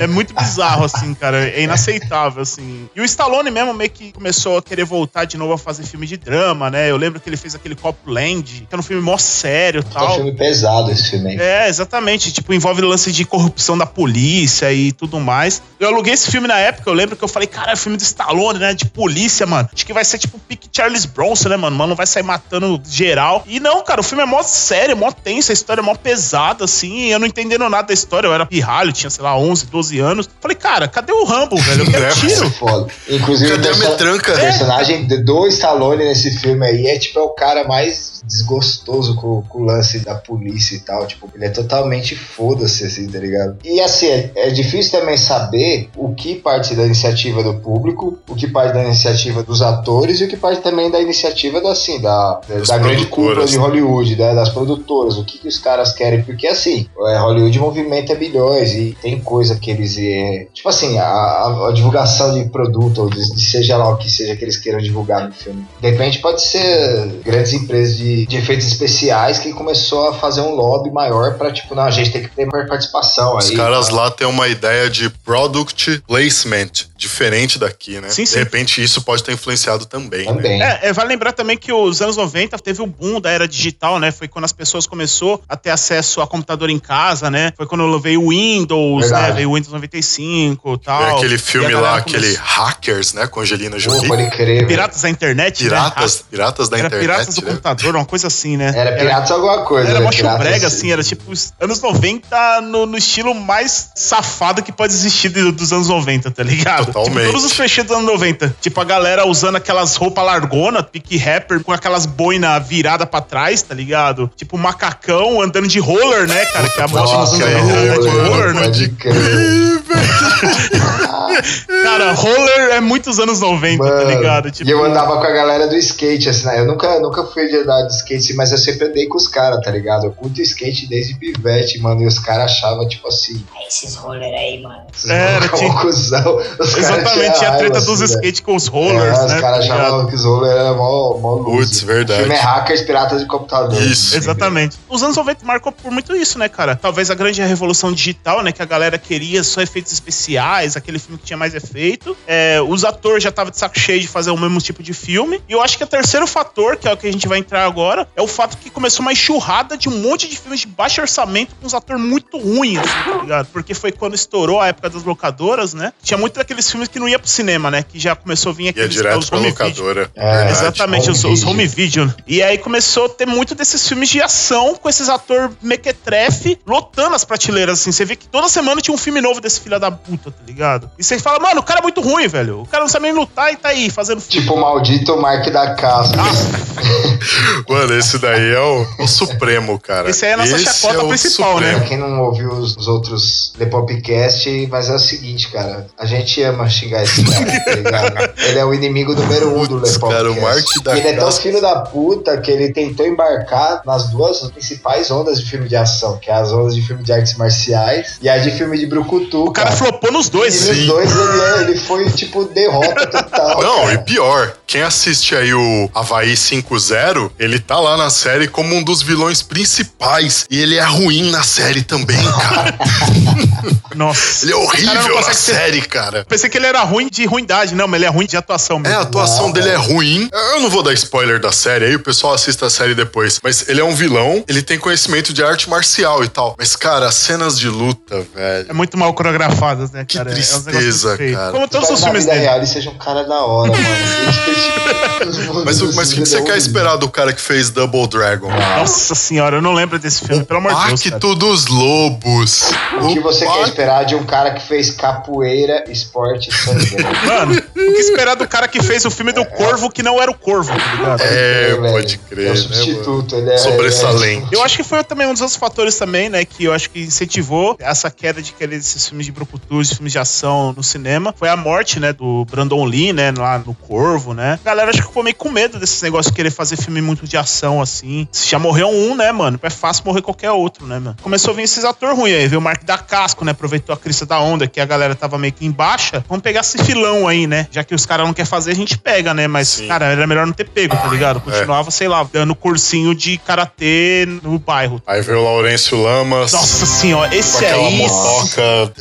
[0.00, 1.48] é, é muito bizarro, assim, cara.
[1.48, 2.88] É inaceitável, assim.
[2.94, 6.06] E o Stallone mesmo meio que começou a querer voltar de novo a fazer filme
[6.06, 6.90] de drama, né?
[6.90, 9.86] Eu lembro que ele fez aquele Copland, que era um filme mó sério e É
[9.86, 10.14] um tal.
[10.16, 11.38] filme pesado esse filme aí.
[11.40, 12.32] É, exatamente.
[12.32, 13.47] Tipo, envolve lance de corrupção
[13.78, 15.62] da polícia e tudo mais.
[15.78, 18.02] Eu aluguei esse filme na época, eu lembro que eu falei, cara, é filme do
[18.02, 18.74] Stallone, né?
[18.74, 19.68] De polícia, mano.
[19.72, 21.76] Acho que vai ser tipo o pique Charles Bronson, né, mano?
[21.76, 23.44] Mano, vai sair matando geral.
[23.46, 26.64] E não, cara, o filme é mó sério, mó tenso, a história é mó pesada,
[26.64, 27.06] assim.
[27.06, 28.26] E eu não entendendo nada da história.
[28.26, 30.28] Eu era pirralho, tinha, sei lá, 11, 12 anos.
[30.40, 31.84] Falei, cara, cadê o Rambo, velho?
[31.84, 32.50] Eu quero É, tiro.
[32.50, 32.88] Foda.
[33.08, 37.30] Inclusive, Cadê o perso- personagem de- do Stallone nesse filme aí é tipo é o
[37.30, 41.06] cara mais desgostoso com, com o lance da polícia e tal.
[41.06, 43.37] Tipo, ele é totalmente foda-se, assim, tá ligado?
[43.64, 48.34] E assim, é, é difícil também saber o que parte da iniciativa do público, o
[48.34, 52.00] que parte da iniciativa dos atores e o que parte também da iniciativa da, assim,
[52.00, 55.58] da, da, Das da grande cúpula de Hollywood, né, das produtoras, o que, que os
[55.58, 59.96] caras querem, porque assim, é, Hollywood movimenta bilhões e tem coisa que eles.
[59.98, 64.10] É, tipo assim, a, a- divulgação de produto, ou de, de seja lá o que
[64.10, 65.64] seja que eles queiram divulgar no filme.
[65.80, 70.54] De repente pode ser grandes empresas de, de efeitos especiais que começou a fazer um
[70.54, 73.56] lobby maior pra, tipo, não, a gente tem que ter mais participação Os aí.
[73.56, 73.94] caras tá?
[73.94, 78.08] lá têm uma ideia de product placement diferente daqui, né?
[78.08, 78.38] Sim, De sim.
[78.38, 80.32] repente isso pode ter influenciado também, né?
[80.32, 80.62] Também.
[80.62, 83.98] É, é, vale lembrar também que os anos 90 teve o boom da era digital,
[84.00, 84.10] né?
[84.10, 87.52] Foi quando as pessoas começou a ter acesso a computador em casa, né?
[87.56, 89.28] Foi quando veio o Windows, Verdade.
[89.28, 89.32] né?
[89.34, 91.16] Veio o Windows 95 e tal.
[91.18, 93.26] Aquele filme lá, aquele começou- Hackers, né?
[93.26, 94.08] Com Angelina Pô, Jolie.
[94.08, 94.46] pode crer.
[94.56, 94.66] velho.
[94.66, 96.22] Piratas da internet, Piratas, né?
[96.30, 97.06] piratas da Era internet.
[97.08, 97.50] Piratas do né?
[97.50, 98.72] computador, uma coisa assim, né?
[98.74, 99.88] Era Piratas alguma coisa.
[99.90, 100.04] Era né?
[100.04, 104.72] mó Piratas- brega, assim, era tipo os anos 90 no, no estilo mais safado que
[104.72, 106.86] pode existir do- dos anos 90, tá ligado?
[106.86, 107.14] Totalmente.
[107.18, 108.56] Tipo, todos os clichês dos anos 90.
[108.60, 113.62] Tipo, a galera usando aquelas roupas largona, pique rapper, com aquelas boina virada pra trás,
[113.62, 114.30] tá ligado?
[114.36, 116.68] Tipo, macacão andando de roller, né, cara?
[116.68, 118.62] Que é a moda nos anos é 90 andar de roller, né?
[118.62, 119.78] pode crer.
[121.82, 124.50] Cara, roller é muitos anos 90, tá Mano, ligado?
[124.50, 126.60] Tipo, E eu andava com a galera do skate, assim, né?
[126.60, 129.60] Eu nunca, nunca fui de andar de skate, mas eu sempre andei com os caras,
[129.62, 130.04] tá ligado?
[130.06, 134.62] Eu curto skate desde pivete, mano, e os caras achavam, tipo assim, Esses roller aí,
[134.62, 134.82] mano.
[134.94, 136.36] esses Era, malucos tinha- cuzão.
[136.36, 138.20] Os caras Exatamente, tinha a treta dos assim, né?
[138.20, 139.34] skate com os rollers, É, né?
[139.34, 139.80] Os caras tá ligado?
[139.80, 141.44] achavam que os rollers eram mó, mó.
[141.44, 142.20] Putz, verdade.
[142.20, 143.82] O filme é Hackers Piratas de Computador.
[143.82, 144.16] Isso.
[144.16, 144.76] Exatamente.
[144.88, 146.76] Os anos 90 marcou por muito isso, né, cara?
[146.76, 148.52] Talvez a grande revolução digital, né?
[148.52, 152.16] Que a galera queria só efeitos especiais, aquele filme que tinha mais efeito.
[152.26, 155.40] É, os atores já estavam de saco cheio de fazer o mesmo tipo de filme.
[155.48, 157.64] E eu acho que o terceiro fator, que é o que a gente vai entrar
[157.64, 161.00] agora, é o fato que começou uma enxurrada de um monte de filmes de baixo
[161.00, 162.88] orçamento com uns atores muito ruins, assim?
[163.52, 165.92] Porque foi quando estourou a época das locadoras, né?
[166.02, 167.82] Tinha muito daqueles filmes que não ia pro cinema, né?
[167.82, 169.64] Que já começou a vir Ia aqueles direto os pra home video.
[169.64, 170.10] locadora.
[170.14, 170.52] É, Verdade.
[170.52, 171.52] Exatamente, os, home os video.
[171.54, 172.14] home video.
[172.26, 177.14] E aí começou a ter muito desses filmes de ação com esses atores mequetrefe lotando
[177.14, 177.92] as prateleiras, assim.
[177.92, 180.90] Você vê que toda semana tinha um filme novo desse filho da puta, tá ligado?
[180.98, 182.62] E você fala, mano, o cara é muito ruim, velho.
[182.62, 184.40] O cara não sabe nem lutar e tá aí fazendo filme.
[184.46, 186.18] Tipo o maldito Mark da Casca.
[187.68, 190.08] Mano, esse daí é o, o supremo, cara.
[190.10, 191.72] Esse aí é a nossa Esse chacota o principal, né?
[191.72, 191.78] supremo.
[191.80, 195.86] Pra quem não ouviu os, os outros The Popcast, mas é o seguinte, cara.
[195.98, 198.30] A gente ama xingar esse cara, tá ligado?
[198.38, 200.40] Ele é o inimigo número um do The cara, o Popcast.
[200.42, 205.10] Mark da ele é tão filho da puta que ele tentou embarcar nas duas principais
[205.10, 208.28] ondas de filme de ação, que é as ondas de filme de artes marciais e
[208.28, 210.68] a de filme de brucutu, O cara flopou nos E dois.
[210.68, 213.60] nos dois ele, é- ele foi, tipo, derrota total.
[213.62, 213.94] Não, cara.
[213.94, 218.82] e pior, quem assiste aí o Havaí 5-0, ele tá lá na série como um
[218.82, 220.46] dos vilões principais.
[220.50, 222.67] E ele é ruim na série também, cara.
[223.94, 224.44] Nossa.
[224.44, 226.24] Ele é O horrível na ser- série, cara.
[226.28, 228.80] Pensei que ele era ruim de ruindade, não, mas ele é ruim de atuação É,
[228.80, 228.98] mesmo.
[228.98, 229.82] a atuação dele é velho.
[229.82, 230.28] ruim.
[230.32, 233.40] Eu não vou dar spoiler da série aí, o pessoal assista a série depois.
[233.42, 236.54] Mas ele é um vilão, ele tem conhecimento de arte marcial e tal.
[236.58, 238.66] Mas, cara, as cenas de luta, velho.
[238.68, 240.30] É muito mal coreografadas, né, Que cara?
[240.30, 241.36] É uns negócios tristeza, muito feios.
[241.36, 241.52] cara.
[241.52, 242.38] Como todos os filmes dele.
[242.40, 243.84] real ele seja um cara da hora, mano.
[245.64, 248.48] Mas, o- mas o que você quer esperar do cara que fez Double Dragon?
[248.50, 251.02] Nossa senhora, eu não lembro desse filme, pelo amor de Deus.
[251.10, 252.57] Pacto dos Lobos.
[253.00, 257.26] O que você quer esperar de um cara que fez capoeira, esporte e sangrento?
[257.26, 260.30] Mano, o que esperar do cara que fez o filme do Corvo que não era
[260.30, 261.22] o Corvo, tá ligado?
[261.22, 261.92] É, velho.
[261.92, 263.46] pode crer, É o né, substituto, mano?
[263.46, 263.58] ele é.
[263.58, 264.46] Sobressalente.
[264.52, 267.00] Eu acho que foi também um dos outros fatores também, né, que eu acho que
[267.00, 271.48] incentivou essa queda de querer esses filmes de brucutus, filmes de ação no cinema, foi
[271.48, 274.58] a morte, né, do Brandon Lee, né, lá no Corvo, né.
[274.64, 277.26] A galera acho que ficou meio com medo desses negócios de querer fazer filme muito
[277.26, 278.26] de ação, assim.
[278.32, 281.16] Se já morreu um, né, mano, é fácil morrer qualquer outro, né, mano.
[281.22, 283.98] Começou a vir esses atores ruins aí, veio o Mark da Casco, né, aproveitou a
[283.98, 286.24] crista da onda, que a galera tava meio que em baixa.
[286.28, 288.96] Vamos pegar esse filão aí, né, já que os caras não querem fazer, a gente
[288.98, 289.88] pega, né, mas, Sim.
[289.88, 291.40] cara, era melhor não ter pego, tá ligado?
[291.40, 295.02] Continuava, sei lá, dando cursinho de karatê no bairro.
[295.06, 296.52] Aí veio o Laurêncio Lamas.
[296.52, 297.96] Nossa senhora, esse aquela aí.
[297.96, 298.92] motoca.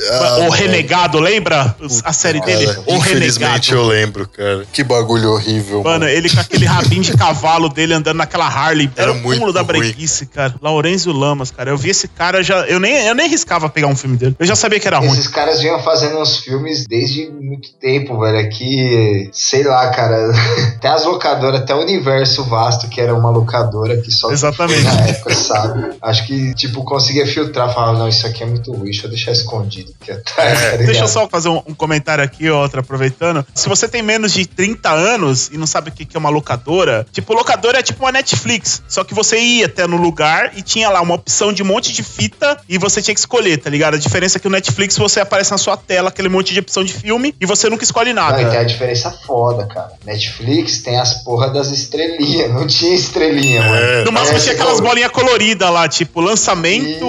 [0.47, 1.75] o Renegado, lembra?
[2.03, 2.67] A série dele?
[2.85, 3.75] O infelizmente Renegado.
[3.75, 4.65] eu lembro, cara.
[4.71, 6.07] Que bagulho horrível, Mano, mano.
[6.07, 8.89] ele com aquele rabinho de cavalo dele andando naquela Harley.
[8.95, 10.55] Era, Era o muito cúmulo da breguice, cara.
[10.61, 11.69] Laurenzio Lamas, cara.
[11.69, 12.59] Eu vi esse cara já.
[12.67, 14.35] Eu nem, eu nem riscava pegar um filme dele.
[14.39, 15.09] Eu já sabia que era ruim.
[15.09, 18.39] Esses caras vinham fazendo uns filmes desde muito tempo, velho.
[18.39, 20.31] Aqui, sei lá, cara.
[20.77, 24.83] Até as locadoras, até o universo vasto, que era uma locadora que só Exatamente.
[24.83, 25.95] na época, sabe?
[26.01, 29.31] Acho que, tipo, conseguia filtrar, falava, não, isso aqui é muito ruim, deixa eu deixar
[29.31, 30.85] escondido aqui atrás, tá ligado?
[30.85, 33.45] Deixa eu só fazer um, um comentário aqui, outra, aproveitando.
[33.55, 36.29] Se você tem menos de 30 anos e não sabe o que que é uma
[36.29, 38.83] locadora, tipo, locadora é tipo uma Netflix.
[38.87, 41.91] Só que você ia até no lugar e tinha lá uma opção de um monte
[41.91, 43.95] de fita e você tinha que escolher, tá ligado?
[43.95, 46.83] A diferença é que o Netflix você aparece na sua tela aquele monte de opção
[46.83, 48.41] de filme e você nunca escolhe nada.
[48.41, 49.91] e tem a diferença foda, cara.
[50.05, 52.49] Netflix tem as porra das estrelinhas.
[52.57, 53.75] Não tinha estrelinha, mano.
[53.75, 57.05] É, No máximo É, tinha tipo, aquelas bolinhas coloridas lá, tipo, lançamento,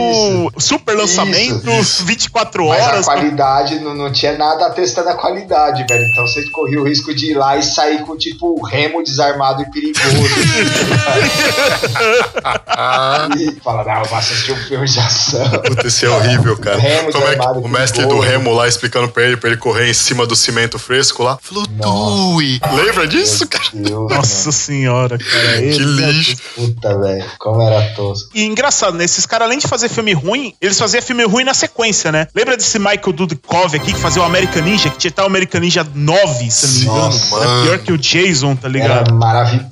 [0.58, 3.04] super lançamento, Isso, 24 Mas a horas.
[3.06, 6.04] qualidade não, não tinha nada atestando a qualidade, velho.
[6.10, 9.62] Então você corria o risco de ir lá e sair com, tipo, o remo desarmado
[9.62, 10.08] e perigoso.
[13.38, 15.62] e fala, não, eu vou assistir um filme de ação.
[15.84, 16.78] Esse é horrível, cara.
[16.78, 19.89] Remo Como é que o mestre do remo lá explicando pra ele, pra ele correr
[19.90, 21.39] em cima do cimento fresco lá?
[21.43, 22.60] Flutue.
[22.74, 23.64] Lembra disso, cara?
[23.72, 25.59] Deus, Nossa senhora, cara.
[25.62, 26.36] Que lixo.
[26.55, 27.24] Puta, velho.
[27.39, 28.30] Como era tosco.
[28.35, 29.05] E engraçado, né?
[29.05, 32.26] Esses caras, além de fazer filme ruim, eles faziam filme ruim na sequência, né?
[32.35, 35.60] Lembra desse Michael Dudikoff aqui que fazia o American Ninja, que tinha até o American
[35.60, 36.98] Ninja 9, se eu não me engano.
[37.09, 37.62] Nossa, Era mano.
[37.66, 39.14] pior que o Jason, tá Era ligado?
[39.14, 39.68] maravilhoso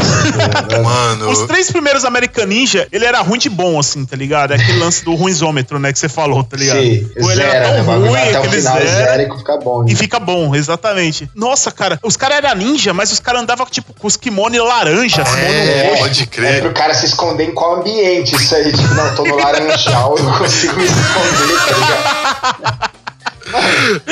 [0.00, 0.38] esse filme,
[0.68, 0.78] né?
[0.84, 4.52] Mano, Os três primeiros American Ninja, ele era ruim de bom, assim, tá ligado?
[4.52, 6.80] É aquele lance do ruimzômetro, né, que você falou, tá ligado?
[6.80, 7.74] Sim, Pô, ele zera, era né?
[7.74, 8.86] tão O bagulho ruim, até final, zera.
[8.88, 9.84] zera e fica bom.
[9.86, 9.96] E né?
[9.96, 11.30] fica bom, exatamente.
[11.34, 15.22] Nossa, cara, os caras eram ninja, mas os caras andavam, tipo, com os kimono laranja,
[15.24, 16.02] kimono é, roxo.
[16.02, 16.60] pode É crer.
[16.62, 18.72] pro cara se esconder em qual ambiente isso aí.
[18.72, 23.03] Tipo, não, tô no laranjal, não consigo me esconder, tá ligado?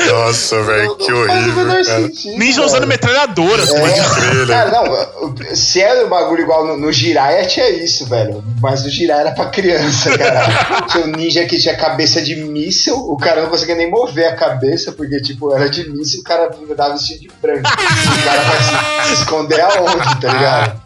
[0.09, 3.65] Nossa, velho, que horrível, sentido, Ninja usando metralhadora.
[3.65, 3.89] tá ligado?
[3.89, 4.53] É, crer, né?
[4.53, 8.43] cara, não, se era um bagulho igual no, no Jiraiya, tinha isso, velho.
[8.61, 10.81] Mas o Jiraiya era pra criança, cara.
[10.87, 14.35] tinha um ninja que tinha cabeça de míssil, o cara não conseguia nem mover a
[14.35, 17.69] cabeça, porque, tipo, era de míssil, o cara dava vestido de branco.
[17.69, 20.81] o cara vai se, se esconder aonde, tá ligado?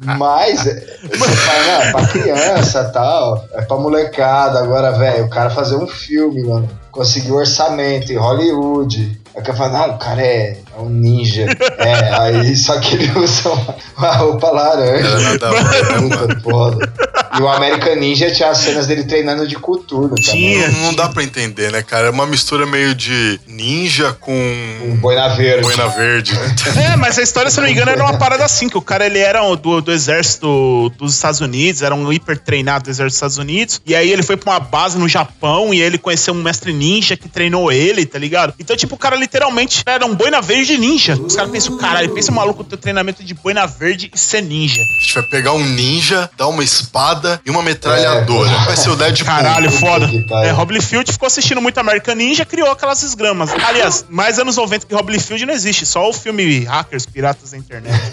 [0.00, 4.58] Mas, é, você fala, não, é pra criança e tal, é pra molecada.
[4.60, 9.20] Agora, velho, o cara fazer um filme, mano, conseguiu orçamento em Hollywood.
[9.36, 11.44] Aí o cara fala, não, o cara é, é um ninja.
[11.76, 15.06] É, aí só que ele usa uma, uma roupa laranja.
[15.06, 16.92] Era nada a ver, Puta foda.
[17.38, 20.14] E o American Ninja tinha as cenas dele treinando de também.
[20.22, 20.68] Tinha.
[20.68, 22.06] Não, não dá pra entender, né, cara?
[22.06, 25.62] É uma mistura meio de ninja com Um boina verde.
[25.62, 26.54] boina verde, né?
[26.92, 28.82] É, mas a história, se eu não me engano, era uma parada assim, que o
[28.82, 33.06] cara, ele era do, do exército dos Estados Unidos, era um hiper treinado do exército
[33.08, 36.32] dos Estados Unidos, e aí ele foi pra uma base no Japão, e ele conheceu
[36.32, 38.54] um mestre ninja que treinou ele, tá ligado?
[38.58, 41.20] Então, tipo, o cara literalmente era um boina verde ninja.
[41.20, 44.80] Os caras pensam, caralho, pensa um maluco ter treinamento de boina verde e ser ninja.
[44.80, 48.50] A gente vai pegar um ninja, dar uma espada e uma metralhadora.
[48.50, 48.64] É.
[48.66, 49.26] Vai ser o Deadpool.
[49.26, 50.08] Caralho, foda.
[50.44, 53.50] É, Rob Liefeld ficou assistindo muito American Ninja criou aquelas esgramas.
[53.50, 57.58] Aliás, mais anos 90 que Rob Liefeld não existe, só o filme Hackers, Piratas da
[57.58, 57.96] Internet.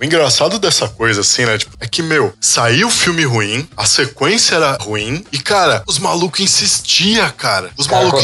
[0.00, 1.58] O engraçado dessa coisa, assim, né?
[1.58, 5.98] Tipo, é que, meu, saiu o filme ruim, a sequência era ruim, e, cara, os
[5.98, 7.70] malucos insistiam, cara.
[7.76, 8.22] Os O malucos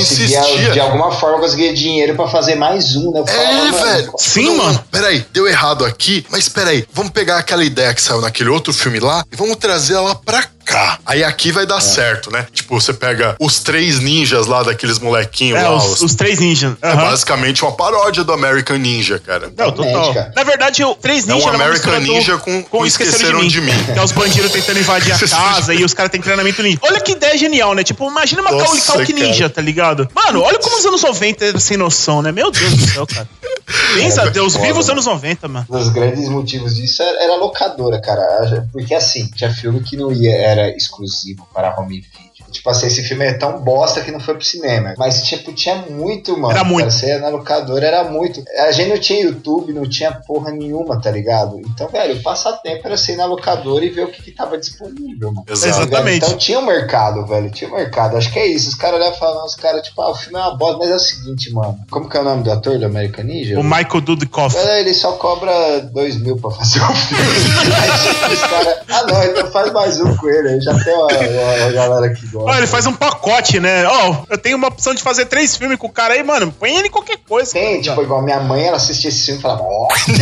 [0.66, 3.20] conseguia, de alguma forma, conseguia dinheiro pra fazer mais um, né?
[3.20, 4.12] Eu É, falava, mano, velho.
[4.18, 4.84] Sim, Não, mano.
[4.90, 9.00] Peraí, deu errado aqui, mas peraí, vamos pegar aquela ideia que saiu naquele outro filme
[9.00, 10.98] lá e vamos trazer ela pra cá.
[11.06, 11.66] Aí aqui vai É.
[11.66, 12.46] dar certo, né?
[12.52, 16.38] Tipo, você pega os três ninjas lá daqueles molequinhos É, lá, os, os- os três
[16.38, 16.74] ninjas.
[16.82, 16.96] É Aham.
[17.10, 19.52] basicamente uma paródia do American Ninja, cara.
[19.56, 20.14] Não, total.
[20.14, 20.32] cara.
[20.34, 23.72] Na verdade, o Três É um American do- Ninja com- com Esqueceram de Mim.
[23.92, 26.78] Que é os bandidos tentando invadir a de casa e os caras têm treinamento ninja.
[26.82, 27.82] Olha que ideia genial, né?
[27.84, 29.04] Tipo, imagina uma Nossa, cara.
[29.12, 30.08] ninja, tá ligado?
[30.14, 32.32] Mano, olha como os anos 90 eram sem noção, né?
[32.32, 33.28] Meu Deus do céu, cara.
[33.94, 35.66] Pensa, É, Deus viva os anos 90, mano.
[35.70, 38.66] Um dos grandes motivos disso era, locadora, cara.
[38.72, 42.34] Porque assim, tinha filme que não ia, era exclusivo para home video.
[42.54, 44.94] Tipo assim, esse filme é tão bosta que não foi pro cinema.
[44.96, 46.52] Mas, tipo, tinha muito, mano.
[46.52, 46.90] Era muito.
[46.90, 48.42] Você na locadora, era muito.
[48.58, 51.60] A gente não tinha YouTube, não tinha porra nenhuma, tá ligado?
[51.60, 55.32] Então, velho, o passatempo era ir na locadora e ver o que, que tava disponível,
[55.32, 55.44] mano.
[55.44, 55.52] Tá?
[55.52, 56.24] Exatamente.
[56.24, 57.50] Então tinha um mercado, velho.
[57.50, 58.16] Tinha um mercado.
[58.16, 58.68] Acho que é isso.
[58.68, 60.90] Os caras olham e falam, os caras, tipo, ah, o filme é uma bosta, mas
[60.90, 61.78] é o seguinte, mano.
[61.90, 63.58] Como que é o nome do ator do American Ninja?
[63.58, 64.56] O Michael Dudikoff.
[64.56, 67.24] Ele só cobra dois mil pra fazer um filme.
[68.24, 70.60] Aí os caras, ah não, então faz mais um com ele.
[70.60, 72.58] Já tem uma, uma- uma galera que gosta.
[72.58, 73.86] Ele faz um pacote, né?
[73.86, 76.52] Ó, eu tenho uma opção de fazer três filmes com o cara aí, mano.
[76.52, 77.52] Põe ele em qualquer coisa.
[77.52, 79.88] Tem, tipo, igual minha mãe, ela assistia esse filme e falava, ó.
[79.94, 80.14] tipo,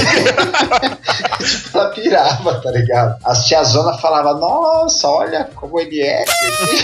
[1.78, 3.16] ela pirava, tá ligado?
[3.24, 6.24] As tiazona falavam, nossa, olha como ele é.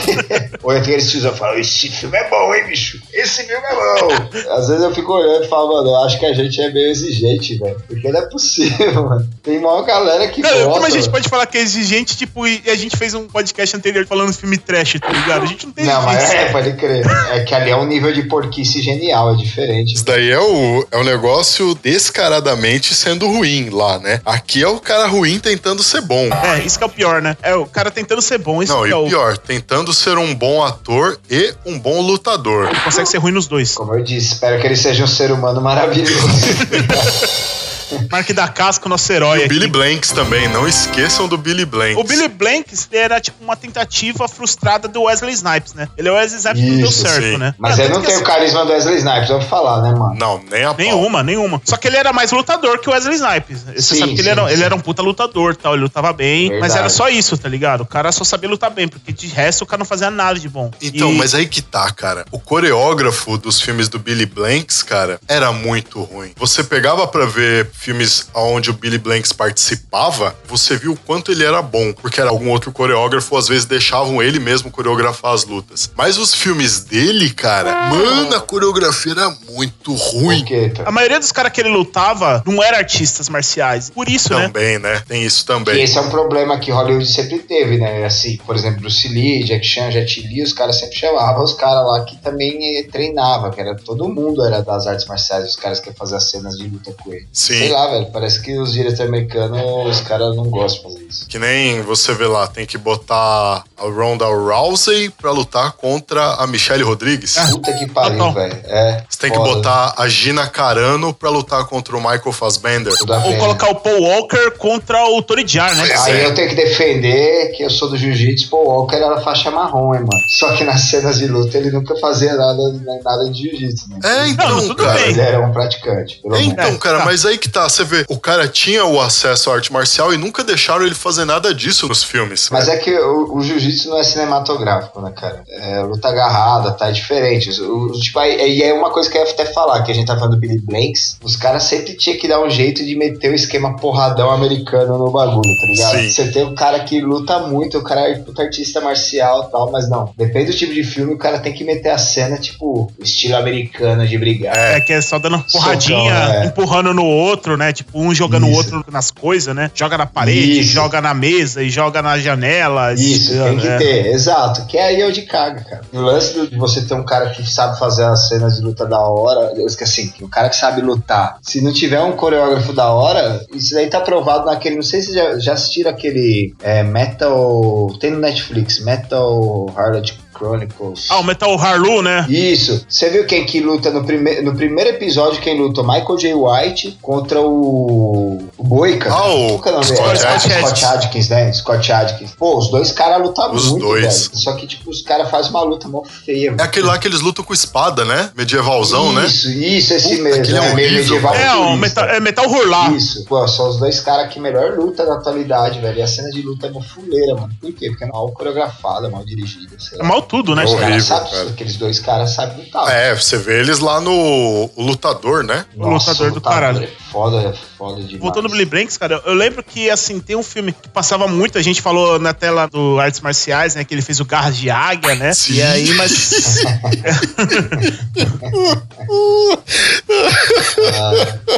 [0.63, 3.01] Ou eu tenho aqueles tiozão falam, esse filme é bom, hein, bicho?
[3.13, 4.53] Esse filme é bom.
[4.55, 6.91] Às vezes eu fico olhando e falo, mano, eu acho que a gente é meio
[6.91, 7.77] exigente, velho.
[7.87, 9.29] Porque não é possível, mano.
[9.43, 10.71] Tem uma galera que Cara, gosta.
[10.73, 11.13] como a gente velho.
[11.13, 14.39] pode falar que é exigente, tipo, e a gente fez um podcast anterior falando de
[14.39, 15.43] filme trash, tá ligado?
[15.43, 16.39] A gente não tem Não, mas exigência.
[16.47, 17.07] é, pode crer.
[17.33, 19.95] É que ali é um nível de porquice genial, é diferente.
[19.95, 24.21] Isso daí é o, é o negócio descaradamente sendo ruim lá, né?
[24.25, 26.29] Aqui é o cara ruim tentando ser bom.
[26.33, 27.37] É, isso que é o pior, né?
[27.43, 29.07] É o cara tentando ser bom, isso Não, que e é o.
[29.07, 32.69] pior, tentando ser um bom ator e um bom lutador.
[32.71, 33.75] Ele consegue ser ruim nos dois.
[33.75, 36.17] Como eu disse, espero que ele seja um ser humano maravilhoso.
[38.11, 39.49] Mark da Casca, o nosso herói E o aqui.
[39.55, 41.97] Billy Blanks também, não esqueçam do Billy Blanks.
[41.97, 45.89] O Billy Blanks era tipo uma tentativa frustrada do Wesley Snipes, né?
[45.97, 47.37] Ele é o Wesley Snipes que não deu Isso, certo, sim.
[47.39, 47.55] né?
[47.59, 50.15] Mas É, ele não tem o carisma do Wesley Snipes, vamos falar, né, mano?
[50.19, 50.77] Não, nem a pau.
[50.79, 51.61] Nenhuma, nenhuma.
[51.65, 53.63] Só que ele era mais lutador que o Wesley Snipes.
[53.65, 56.51] Você Sim, sabe que ele era, ele era um puta lutador tal, ele lutava bem,
[56.51, 56.79] mas Verdade.
[56.79, 57.83] era só isso, tá ligado?
[57.83, 60.49] O cara só sabia lutar bem, porque de resto o cara não fazia nada de
[60.49, 60.71] bom.
[60.81, 62.25] Então, E- mas aí que tá, cara.
[62.31, 66.33] O coreógrafo dos filmes do Billy Blanks, cara, era muito ruim.
[66.37, 71.45] Você pegava pra ver filmes onde o Billy Blanks participava, você viu o quanto ele
[71.45, 75.91] era bom, porque era algum outro coreógrafo, às vezes deixavam ele mesmo coreografar as lutas.
[75.97, 80.45] Mas os filmes dele, cara, mano, a coreografia era muito ruim.
[80.75, 80.85] Tá?
[80.87, 83.91] A maioria dos caras que ele lutava não eram artistas marciais.
[83.91, 84.47] Por isso, né?
[84.47, 85.03] Também, né?
[85.07, 85.83] Tem isso Que também.
[85.83, 88.05] esse é um problema que Hollywood sempre teve, né?
[88.05, 91.87] Assim, por exemplo, Bruce Lee, Jack Chan, Jet Li, os caras sempre chamavam os caras
[91.87, 95.81] lá que também eh, treinava, que era todo mundo era das artes marciais, os caras
[95.81, 97.29] que iam fazer as cenas de luta com ele.
[97.33, 97.68] Sim.
[97.69, 99.61] Sei lá, velho, parece que os diretores americanos,
[99.99, 101.27] os caras não gostam de fazer isso.
[101.29, 106.47] Que nem você vê lá, tem que botar a Ronda Rousey pra lutar contra a
[106.47, 107.37] Michelle Rodrigues.
[107.51, 108.33] Puta que pariu, Total.
[108.35, 108.59] velho.
[108.65, 109.05] É.
[109.09, 112.93] Você tem que botar a Gina Carano pra lutar contra o Michael Fassbender.
[113.01, 115.89] Ou colocar o Paul Walker contra o Tony Jaa, né?
[116.05, 116.27] Aí é.
[116.27, 120.01] eu tenho que defender que eu sou do jiu-jitsu, Paul Walker era faixa marrom, hein,
[120.01, 120.11] mano.
[120.39, 122.63] Só que nas cenas de luta ele nunca fazia nada,
[123.05, 123.99] nada de jiu-jitsu, né?
[124.05, 124.95] É, então, Não, tudo cara.
[124.95, 125.09] bem.
[125.11, 126.53] Ele era um praticante, pelo É, menos.
[126.53, 127.05] então, É, cara, tá.
[127.05, 130.19] mas aí que tá, você vê, o cara tinha o acesso à arte marcial e
[130.19, 132.49] nunca deixaram ele fazer nada disso nos filmes.
[132.51, 135.43] Mas é que o, o jiu-jitsu não é cinematográfico, né, cara?
[135.49, 136.89] É luta agarrada, tá?
[136.89, 137.51] É diferente.
[137.63, 139.95] O, o- tipo, aí- e é uma coisa que eu ia até falar, que a
[139.95, 141.17] gente tá falando do Billy Blanks.
[141.23, 145.11] Os caras sempre tinham que dar um jeito de meter o esquema porradão americano no
[145.11, 145.99] bagulho, tá ligado?
[145.99, 146.11] Sim.
[146.11, 149.71] Você tem um cara que luta muito, o cara é puta artista marcial e tal,
[149.71, 150.13] mas não.
[150.17, 154.07] Depende do tipo de filme, o cara tem que meter a cena, tipo, estilo americano
[154.07, 154.57] de brigar.
[154.57, 156.47] É, que é só dando porradinha, Socão, é.
[156.47, 157.73] empurrando no outro, né?
[157.73, 159.71] Tipo, um jogando o outro nas coisas, né?
[159.75, 160.73] Joga na parede, Isso.
[160.73, 162.95] joga na mesa e joga na janela.
[162.95, 163.77] Isso, É, tem que é.
[163.79, 164.67] ter, exato.
[164.67, 165.83] Que aí é onde caga, cara.
[165.93, 168.87] E o lance de você ter um cara que sabe fazer as cenas de luta
[168.87, 172.13] da hora, eu esqueci, assim, que o cara que sabe lutar, se não tiver um
[172.13, 174.77] coreógrafo da hora, isso daí tá provado naquele.
[174.77, 177.97] Não sei se já, já assistiram aquele é, Metal.
[178.01, 181.07] Tem no Netflix, Metal Harlot Chronicles.
[181.11, 182.25] Ah, o Metal Harlu, né?
[182.29, 182.85] Isso.
[182.89, 185.41] Você viu quem que luta no, prime no primeiro episódio?
[185.41, 185.83] Quem luta?
[185.83, 186.35] Michael J.
[186.35, 188.39] White contra o.
[188.57, 189.11] O Boica.
[189.13, 190.27] Ah, o Qual que é o nome Scott?
[190.27, 190.55] Adkins.
[190.69, 191.53] Scott Adkins, né?
[191.53, 192.31] Scott Adkins.
[192.39, 194.03] Pô, os dois caras lutam Os muito, dois.
[194.29, 194.37] velho.
[194.39, 197.21] Só que, tipo, os caras fazem uma luta mó feia, É aquele lá que eles
[197.21, 198.31] lutam com espada, né?
[198.37, 199.27] Medievalzão, né?
[199.27, 200.43] Isso, isso, esse Puta, mesmo.
[200.43, 200.75] aquele é né?
[200.75, 201.35] meio medieval.
[201.35, 201.77] É, o futurista.
[201.79, 202.95] Metal, é Metal Hurlar.
[202.95, 205.99] Isso, pô, são os dois caras que melhor luta da atualidade, velho.
[205.99, 207.51] E a cena de luta é uma fuleira, mano.
[207.61, 207.89] Por quê?
[207.89, 210.09] Porque é mal coreografada, mal dirigida, sei É lá.
[210.09, 210.65] mal tudo, né?
[210.65, 211.49] É horrível, cara.
[211.49, 212.89] aqueles dois caras sabem lutar.
[212.89, 215.65] É, você vê eles lá no o Lutador, né?
[215.77, 216.85] O lutador do caralho.
[216.85, 218.21] É foda, é foda demais.
[218.21, 221.59] Voltando ao Billy Blanks, cara, eu lembro que, assim, tem um filme que passava muito,
[221.59, 224.71] a gente falou na tela do Artes Marciais, né, que ele fez o Garras de
[224.71, 225.33] Águia, né?
[225.33, 225.55] Sim.
[225.55, 226.63] E aí, mas...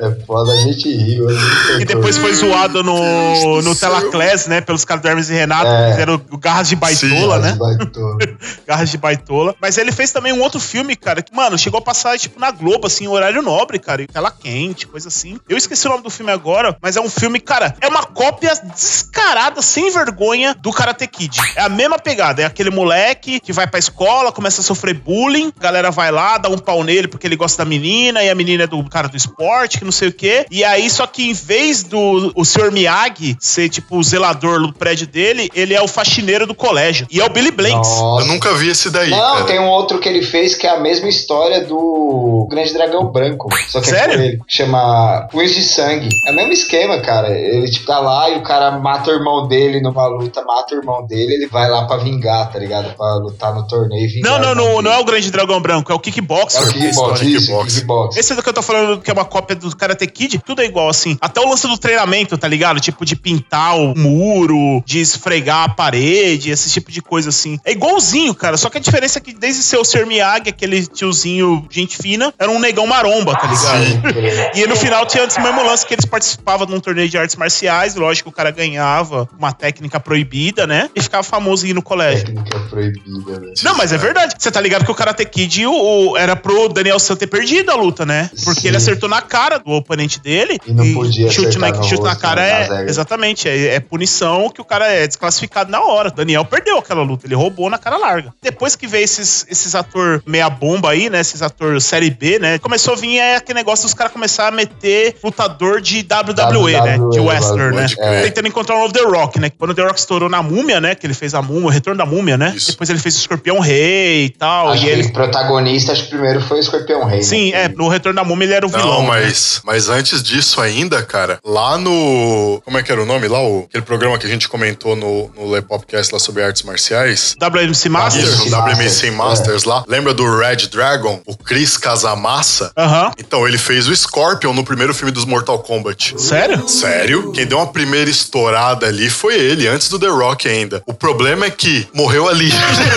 [0.00, 1.38] É foda a gente mano.
[1.80, 4.60] E depois foi zoado no, no Telaclass, né?
[4.60, 5.84] Pelos caras do Hermes e Renato, É.
[5.86, 7.56] que fizeram o Garras de Baitola, né?
[7.58, 8.18] Baitola.
[8.66, 9.54] Garras de Baitola.
[9.60, 12.50] Mas ele fez também um outro filme, cara, que, mano, chegou a passar, tipo, na
[12.50, 14.02] Globo, assim, horário nobre, cara.
[14.02, 15.38] e Tela quente, coisa assim.
[15.48, 18.52] Eu esqueci o nome do filme agora, mas é um filme, cara, é uma cópia
[18.74, 21.38] descarada, sem vergonha, do Karate Kid.
[21.56, 22.42] É a mesma pegada.
[22.42, 26.38] É aquele moleque que vai pra escola, começa a sofrer bullying, a galera vai lá,
[26.38, 29.08] dá um pau nele porque ele gosta da menina, e a menina é do cara
[29.08, 30.46] do esporte, que não sei o quê.
[30.50, 32.70] E aí, só que em vez do o Sr.
[32.72, 37.06] Miyagi ser, tipo, o zelador do prédio dele, ele é o faxineiro do colégio.
[37.10, 37.90] E é o Billy Blanks.
[38.20, 39.44] Eu nunca vi esse daí, Não, cara.
[39.44, 43.48] tem um outro que ele fez que é a mesma história do Grande Dragão Branco.
[43.68, 44.14] Só que Sério?
[44.14, 44.38] é com ele.
[44.48, 46.08] Chama Punhos de Sangue.
[46.28, 47.28] É o mesmo esquema, cara.
[47.30, 50.78] Ele tipo tá lá e o cara mata o irmão dele numa luta, mata o
[50.78, 52.94] irmão dele, ele vai lá pra vingar, tá ligado?
[52.96, 54.38] Pra lutar no torneio e vingar.
[54.40, 56.60] Não, não, não, não é o Grande Dragão Branco, é o Kickboxer.
[56.60, 57.24] É o a kickbox, história.
[57.24, 57.74] isso, Kickbox.
[57.74, 58.16] kickbox.
[58.16, 60.64] Esse do que eu tô falando, que é uma cópia do Karate Kid, tudo é
[60.64, 61.16] igual, assim.
[61.20, 62.80] Até o lance do treinamento, tá ligado?
[62.80, 67.58] Tipo, de pintar o muro, de esfregar a parede, esse tipo de coisa, assim.
[67.64, 68.56] É igualzinho, cara.
[68.56, 70.06] Só que a diferença é que desde ser o Sr.
[70.06, 73.84] Miyagi, aquele tiozinho gente fina, era um negão maromba, tá ligado?
[73.86, 74.50] Sim, beleza.
[74.60, 77.36] E no final tinha esse mesmo lance que eles participavam de um torneio de artes
[77.36, 80.90] marciais, lógico, o cara ganhava uma técnica proibida, né?
[80.94, 82.24] E ficava famoso no colégio.
[82.26, 83.52] Técnica proibida, né?
[83.62, 84.34] Não, mas é verdade.
[84.38, 85.72] Você tá ligado que o Karate Kid o,
[86.12, 88.30] o- era pro Daniel San ter perdido a luta, né?
[88.44, 88.68] Porque Sim.
[88.68, 90.58] ele acertou na cara do oponente dele.
[90.66, 92.88] E não podia chute na, chute na rosto, cara né, é.
[92.88, 93.48] Exatamente.
[93.48, 96.10] É, é punição que o cara é desclassificado na hora.
[96.10, 97.26] Daniel perdeu aquela luta.
[97.26, 98.32] Ele roubou na cara larga.
[98.42, 101.20] Depois que veio esses, esses ator meia bomba aí, né?
[101.20, 102.58] Esses ator série B, né?
[102.58, 106.98] Começou a vir é, aquele negócio dos caras começar a meter lutador de WWE, né?
[106.98, 107.86] De WWE, wrestler, né?
[107.88, 108.22] crer.
[108.24, 109.50] Tentando encontrar um novo The Rock, né?
[109.50, 110.94] Quando o The Rock estourou na múmia, né?
[110.94, 112.52] Que ele fez a múmia, o retorno da múmia, né?
[112.56, 112.72] Isso.
[112.72, 114.68] Depois ele fez o Escorpião Rei e tal.
[114.70, 115.02] Acho e que ele.
[115.02, 117.22] o protagonista, acho que primeiro foi o Escorpião Rei.
[117.22, 117.64] Sim, né?
[117.64, 119.02] é, no Retorno da Múmia ele era o Não, vilão.
[119.02, 119.08] né?
[119.08, 119.19] mas,
[119.64, 122.60] mas antes disso ainda, cara, lá no.
[122.64, 123.28] Como é que era o nome?
[123.28, 126.62] Lá, o, aquele programa que a gente comentou no, no Le Popcast lá sobre artes
[126.62, 127.34] marciais.
[127.40, 128.22] WMC Master?
[128.22, 129.84] Isso, o WMC Masters, Masters lá.
[129.86, 131.20] Lembra do Red Dragon?
[131.26, 132.72] O Chris Casamassa?
[132.76, 133.10] Aham.
[133.18, 136.14] Então, ele fez o Scorpion no primeiro filme dos Mortal Kombat.
[136.18, 136.68] Sério?
[136.68, 137.32] Sério?
[137.32, 140.82] Quem deu uma primeira estourada ali foi ele, antes do The Rock ainda.
[140.86, 142.50] O problema é que morreu ali.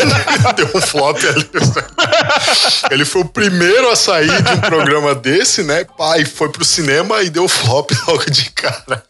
[0.55, 1.49] deu um flop ali.
[2.91, 5.85] ele foi o primeiro a sair de um programa desse, né?
[6.13, 9.03] Pai, foi pro cinema e deu flop logo de cara.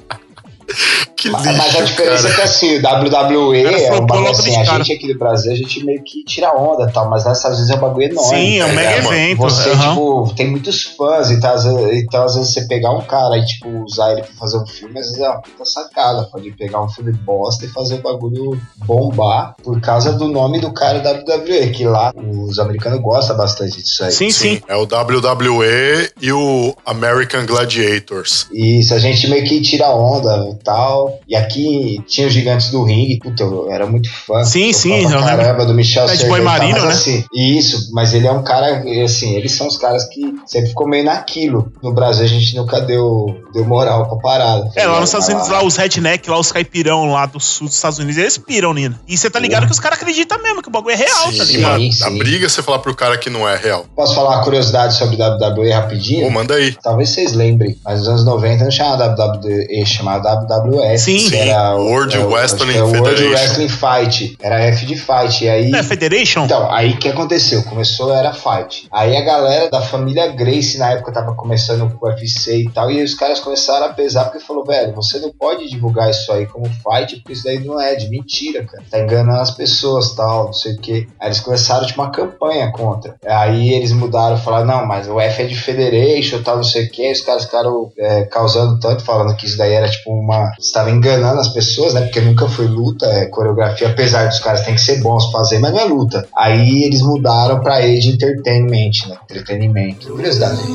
[1.16, 2.36] Que Mas, lixo, mas a diferença é cara.
[2.36, 4.84] que assim, o WWE Cara, é um bagulho assim, a cara.
[4.84, 7.72] gente aqui do Brasil, a gente meio que tira onda e tal, mas nessas vezes
[7.72, 8.30] é um bagulho enorme.
[8.38, 9.38] Sim, é um É, mega evento.
[9.40, 9.90] Você, aham.
[9.92, 13.46] tipo, tem muitos fãs, então às, vezes, então às vezes você pegar um cara e,
[13.46, 16.24] tipo, usar ele pra fazer um filme, às vezes é uma puta sacada.
[16.30, 20.74] Pode pegar um filme bosta e fazer o bagulho bombar por causa do nome do
[20.74, 24.12] cara WWE, que lá os americanos gostam bastante disso aí.
[24.12, 24.62] Sim, sim.
[24.68, 28.48] É o WWE e o American Gladiators.
[28.52, 31.20] Isso, a gente meio que tira onda e tal.
[31.28, 33.20] E aqui tinha os gigantes do ringue.
[33.20, 34.44] Puta, eu era muito fã.
[34.44, 36.94] Sim, Eu sim, pra Caramba, do Michel Bad Servet Boy e tal, Marino, mas né?
[36.94, 40.88] Assim, isso, mas ele é um cara, assim, eles são os caras que sempre ficou
[40.88, 41.72] meio naquilo.
[41.82, 44.72] No Brasil a gente nunca deu, deu moral pra parada.
[44.76, 47.76] É, lá nos Estados Unidos, lá os redneck, lá os caipirão lá do sul dos
[47.76, 49.00] Estados Unidos, eles piram, Nina.
[49.08, 51.32] E você tá ligado que os caras acreditam mesmo, que o bagulho é real, tá
[51.32, 51.72] Sim, ligado?
[51.72, 51.84] mano.
[51.84, 52.18] Sim, sim.
[52.18, 53.86] briga você falar pro cara que não é real.
[53.96, 56.26] Posso falar uma curiosidade sobre WWE rapidinho?
[56.28, 56.76] Pô, manda aí.
[56.82, 60.30] Talvez vocês lembrem, mas nos anos 90 não chamava WWE, chamava
[60.60, 60.98] WWF.
[61.00, 61.30] Sim.
[61.30, 63.30] que era o- World é o- Wrestling é o World Federation.
[63.32, 64.38] Wrestling Fight.
[64.42, 65.44] Era F de Fight.
[65.46, 65.70] E aí.
[65.70, 66.46] Não é Federation?
[66.46, 67.64] Então, aí o que aconteceu?
[67.64, 68.88] Começou, era fight.
[68.92, 72.90] Aí a galera da família Grace, na época, tava começando com o UFC e tal,
[72.92, 76.46] e os caras começaram a pesar porque falou, velho, você não pode divulgar isso aí
[76.46, 78.84] como fight, porque isso daí não é de mentira, cara.
[78.90, 81.08] Tá enganando as pessoas tal, não sei o quê.
[81.20, 83.16] Aí eles começaram, tipo, uma campanha contra.
[83.26, 86.90] Aí eles mudaram, falaram, não, mas o F é de Federation tal, não sei o
[86.90, 87.12] quê.
[87.12, 90.33] Os caras ficaram é, causando tanto, falando que isso daí era, tipo, uma...
[90.60, 92.02] Estava enganando as pessoas, né?
[92.02, 95.72] Porque nunca foi luta, é coreografia, apesar dos caras tem que ser bons fazer, mas
[95.72, 96.28] não é luta.
[96.36, 99.18] Aí eles mudaram pra Age Entertainment, né?
[99.24, 100.10] Entretenimento.
[100.10, 100.62] Curiosidade.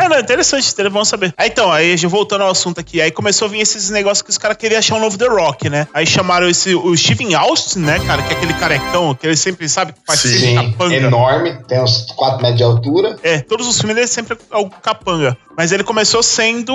[0.00, 1.34] É, não, interessante, é bom saber.
[1.36, 4.30] Aí então, aí já voltando ao assunto aqui, aí começou a vir esses negócios que
[4.30, 5.86] os caras queriam achar um novo The Rock, né?
[5.92, 9.68] Aí chamaram esse, o Steven Austin, né, cara, que é aquele carecão, que ele sempre
[9.68, 10.94] sabe que faz Sim, capanga.
[10.94, 13.16] enorme, tem uns 4 metros de altura.
[13.22, 15.36] É, todos os filmes dele sempre é o capanga.
[15.60, 16.72] Mas ele começou sendo.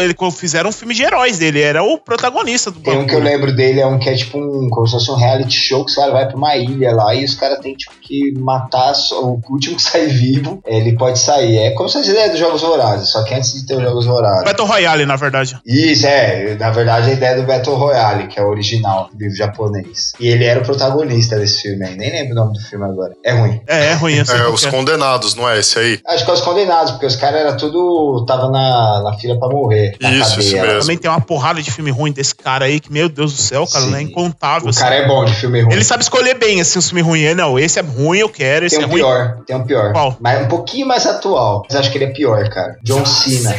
[0.00, 3.20] Ele fizeram um filme de heróis dele, era o protagonista do Tem um que eu
[3.20, 5.90] lembro dele, é um que é tipo um, como se fosse um reality show que
[5.90, 9.22] os caras vão pra uma ilha lá e os caras têm tipo que matar só-
[9.22, 11.58] o último que sair vivo, ele pode sair.
[11.58, 14.06] É como se fosse ideia dos Jogos Vorazes, só que antes de ter os Jogos
[14.06, 14.44] Vorazes.
[14.44, 15.58] Battle Royale, na verdade.
[15.66, 16.56] Isso, é.
[16.58, 20.12] Na verdade, a ideia do Battle Royale, que é o original do livro japonês.
[20.18, 21.94] E ele era o protagonista desse filme aí.
[21.94, 23.12] Nem lembro o nome do filme agora.
[23.22, 23.60] É ruim.
[23.68, 24.32] É, é ruim assim.
[24.34, 26.00] É, os condenados, não é esse aí?
[26.06, 29.38] Acho que é os condenados, porque os caras eram tudo quando tava na, na fila
[29.38, 29.96] pra morrer.
[30.00, 30.46] Na Isso, cadeia.
[30.46, 30.80] isso mesmo.
[30.80, 33.66] Também tem uma porrada de filme ruim desse cara aí, que, meu Deus do céu,
[33.66, 33.90] cara, Sim.
[33.90, 34.66] não é incontável.
[34.66, 34.80] O assim.
[34.80, 35.72] cara é bom de filme ruim.
[35.72, 37.24] Ele sabe escolher bem, assim, os filmes ruins.
[37.30, 39.00] É, Não, esse é ruim, eu quero, esse Tem é um ruim.
[39.00, 39.92] pior, tem um pior.
[39.92, 40.16] Qual?
[40.20, 41.62] Mas um pouquinho mais atual.
[41.68, 42.76] Mas acho que ele é pior, cara.
[42.82, 43.54] John Cena.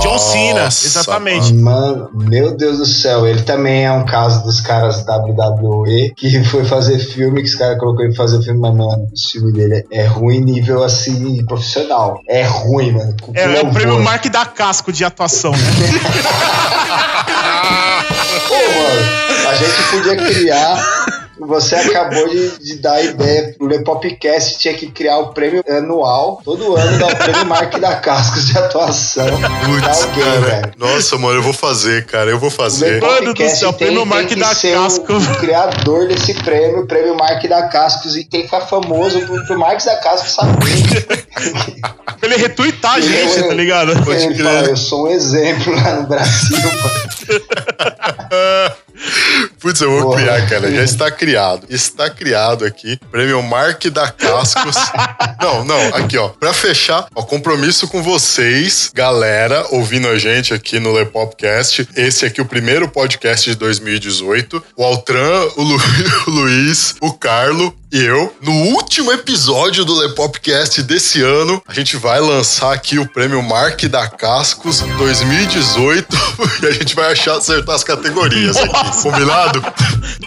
[0.00, 1.52] John Cena, exatamente.
[1.54, 6.64] Mano, meu Deus do céu, ele também é um caso dos caras WWE que foi
[6.64, 9.84] fazer filme, que os caras colocou ele pra fazer filme, mas, mano, o filme dele
[9.90, 12.20] é ruim nível assim, profissional.
[12.28, 13.14] É ruim, mano.
[13.34, 15.58] É, é o prêmio Mark da Casco de atuação, né?
[18.48, 21.13] Pô, mano, a gente podia criar.
[21.46, 25.62] Você acabou de, de dar a ideia pro Le Popcast, tinha que criar o prêmio
[25.68, 29.26] anual, todo ano dar o prêmio Mark da Cascos de atuação.
[29.26, 30.40] Putz, alguém, cara.
[30.40, 30.72] velho.
[30.76, 32.30] Nossa, mano, eu vou fazer, cara.
[32.30, 33.00] Eu vou O fazer.
[33.00, 35.12] Mano do Lepopcast céu, tem, prêmio tem Mark da ser Casco.
[35.12, 39.20] O, o criador desse prêmio, o prêmio Mark da Cascos, e tem que ficar famoso
[39.26, 41.04] pro, pro Mark da Cascos saber.
[42.18, 43.92] pra ele retweetar a gente, é- tá ligado?
[43.92, 46.56] Ele fala, eu sou um exemplo lá no Brasil.
[46.58, 47.04] mano.
[49.60, 50.20] Putz, eu vou Porra.
[50.22, 50.70] criar, cara.
[50.72, 51.66] Já está criado.
[51.68, 52.98] Está criado aqui.
[53.10, 54.76] Prêmio Mark da Cascos.
[55.40, 56.28] não, não, aqui, ó.
[56.28, 61.88] Pra fechar, ó, compromisso com vocês, galera, ouvindo a gente aqui no Lepopcast.
[61.96, 64.62] Esse aqui é o primeiro podcast de 2018.
[64.76, 65.80] O Altran, o, Lu-
[66.26, 68.34] o Luiz, o Carlo eu.
[68.40, 73.82] No último episódio do Lepopcast desse ano, a gente vai lançar aqui o prêmio Mark
[73.84, 76.08] da Cascos 2018
[76.62, 78.72] e a gente vai achar acertar as categorias aqui.
[78.72, 79.02] Nossa.
[79.02, 79.64] Combinado?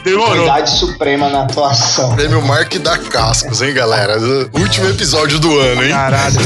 [0.03, 0.35] Demorou.
[0.35, 2.15] Unidade suprema na atuação.
[2.15, 4.17] Prêmio Mark da Cascos, hein, galera?
[4.53, 5.91] Último episódio do ano, hein?
[5.91, 6.37] Caralho.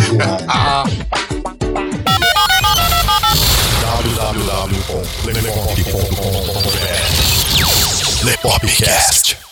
[8.24, 9.51] Lepopcast.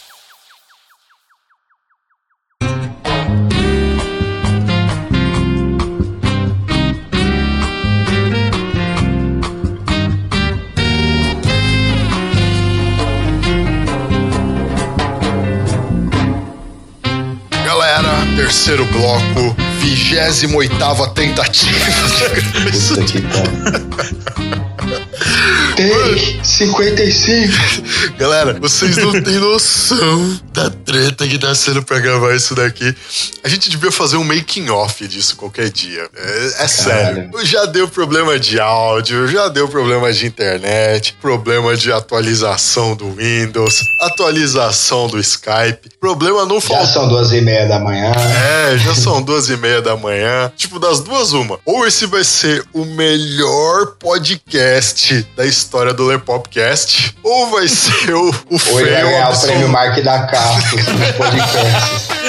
[18.39, 20.47] Terceiro bloco, 28
[21.09, 21.77] tentativa.
[22.71, 24.19] Puta que pariu.
[25.75, 27.53] Tem 55.
[28.17, 32.95] Galera, vocês não têm noção treta que tá sendo pra gravar isso daqui.
[33.43, 36.09] A gente devia fazer um making off disso qualquer dia.
[36.15, 37.29] É, é sério.
[37.43, 43.79] Já deu problema de áudio, já deu problema de internet, problema de atualização do Windows,
[44.01, 45.89] atualização do Skype.
[45.99, 46.87] Problema não Já faltou.
[46.87, 48.11] são duas e meia da manhã.
[48.11, 50.51] É, já são duas e meia da manhã.
[50.55, 51.59] Tipo, das duas, uma.
[51.65, 58.29] Ou esse vai ser o melhor podcast da história do Lepopcast, ou vai ser o,
[58.49, 62.07] o Ou ele vai ganhar o prêmio Mark da Cascos nos podcasts.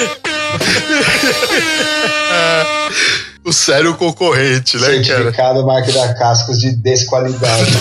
[3.43, 5.03] O sério concorrente, né, cara?
[5.03, 7.71] Certificado Mark da Cascos de desqualidade.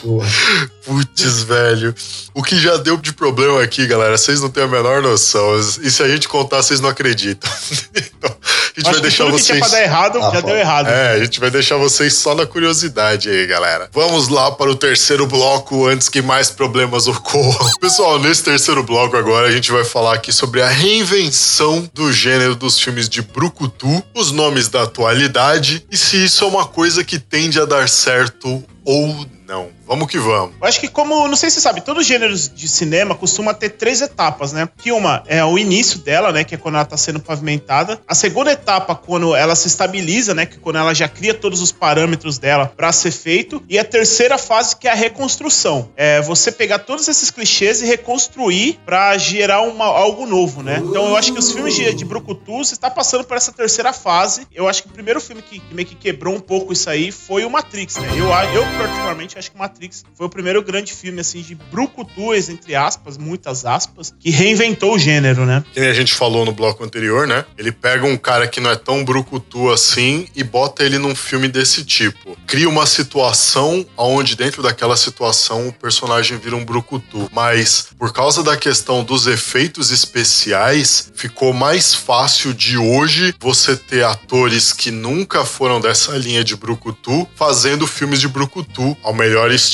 [0.84, 1.94] Putz, velho.
[2.34, 5.56] O que já deu de problema aqui, galera, vocês não têm a menor noção.
[5.80, 7.48] E se a gente contar, vocês não acreditam.
[8.20, 8.36] Então,
[8.80, 9.70] gente vai Acho que deixar tudo que tinha vocês.
[9.70, 10.88] pra dar errado, Ah, já deu errado.
[10.88, 13.88] É, a gente vai deixar vocês só na curiosidade aí, galera.
[13.92, 17.70] Vamos lá para o terceiro bloco antes que mais problemas ocorram.
[17.80, 22.54] Pessoal, nesse terceiro bloco agora a gente vai falar aqui sobre a reinvenção do gênero
[22.54, 27.18] dos filmes de brucutu, os nomes da atualidade e se isso é uma coisa que
[27.18, 29.68] tende a dar certo ou não.
[29.90, 30.54] Vamos que vamos.
[30.60, 33.52] Eu acho que como, não sei se você sabe, todos os gêneros de cinema costuma
[33.52, 34.68] ter três etapas, né?
[34.76, 36.44] Que uma é o início dela, né?
[36.44, 38.00] Que é quando ela tá sendo pavimentada.
[38.06, 40.46] A segunda etapa, quando ela se estabiliza, né?
[40.46, 43.60] Que é quando ela já cria todos os parâmetros dela pra ser feito.
[43.68, 45.90] E a terceira fase, que é a reconstrução.
[45.96, 50.80] É você pegar todos esses clichês e reconstruir pra gerar uma, algo novo, né?
[50.84, 54.46] Então eu acho que os filmes de, de Brucutu está passando por essa terceira fase.
[54.54, 57.10] Eu acho que o primeiro filme que, que meio que quebrou um pouco isso aí
[57.10, 58.08] foi o Matrix, né?
[58.12, 59.79] Eu, eu particularmente, acho que o Matrix
[60.14, 64.98] foi o primeiro grande filme, assim, de brucutus, entre aspas, muitas aspas, que reinventou o
[64.98, 65.64] gênero, né?
[65.72, 67.44] Que a gente falou no bloco anterior, né?
[67.56, 71.48] Ele pega um cara que não é tão brucutu assim e bota ele num filme
[71.48, 72.36] desse tipo.
[72.46, 77.30] Cria uma situação onde dentro daquela situação o personagem vira um brucutu.
[77.32, 84.04] Mas por causa da questão dos efeitos especiais, ficou mais fácil de hoje você ter
[84.04, 89.69] atores que nunca foram dessa linha de brucutu fazendo filmes de brucutu ao melhor estilo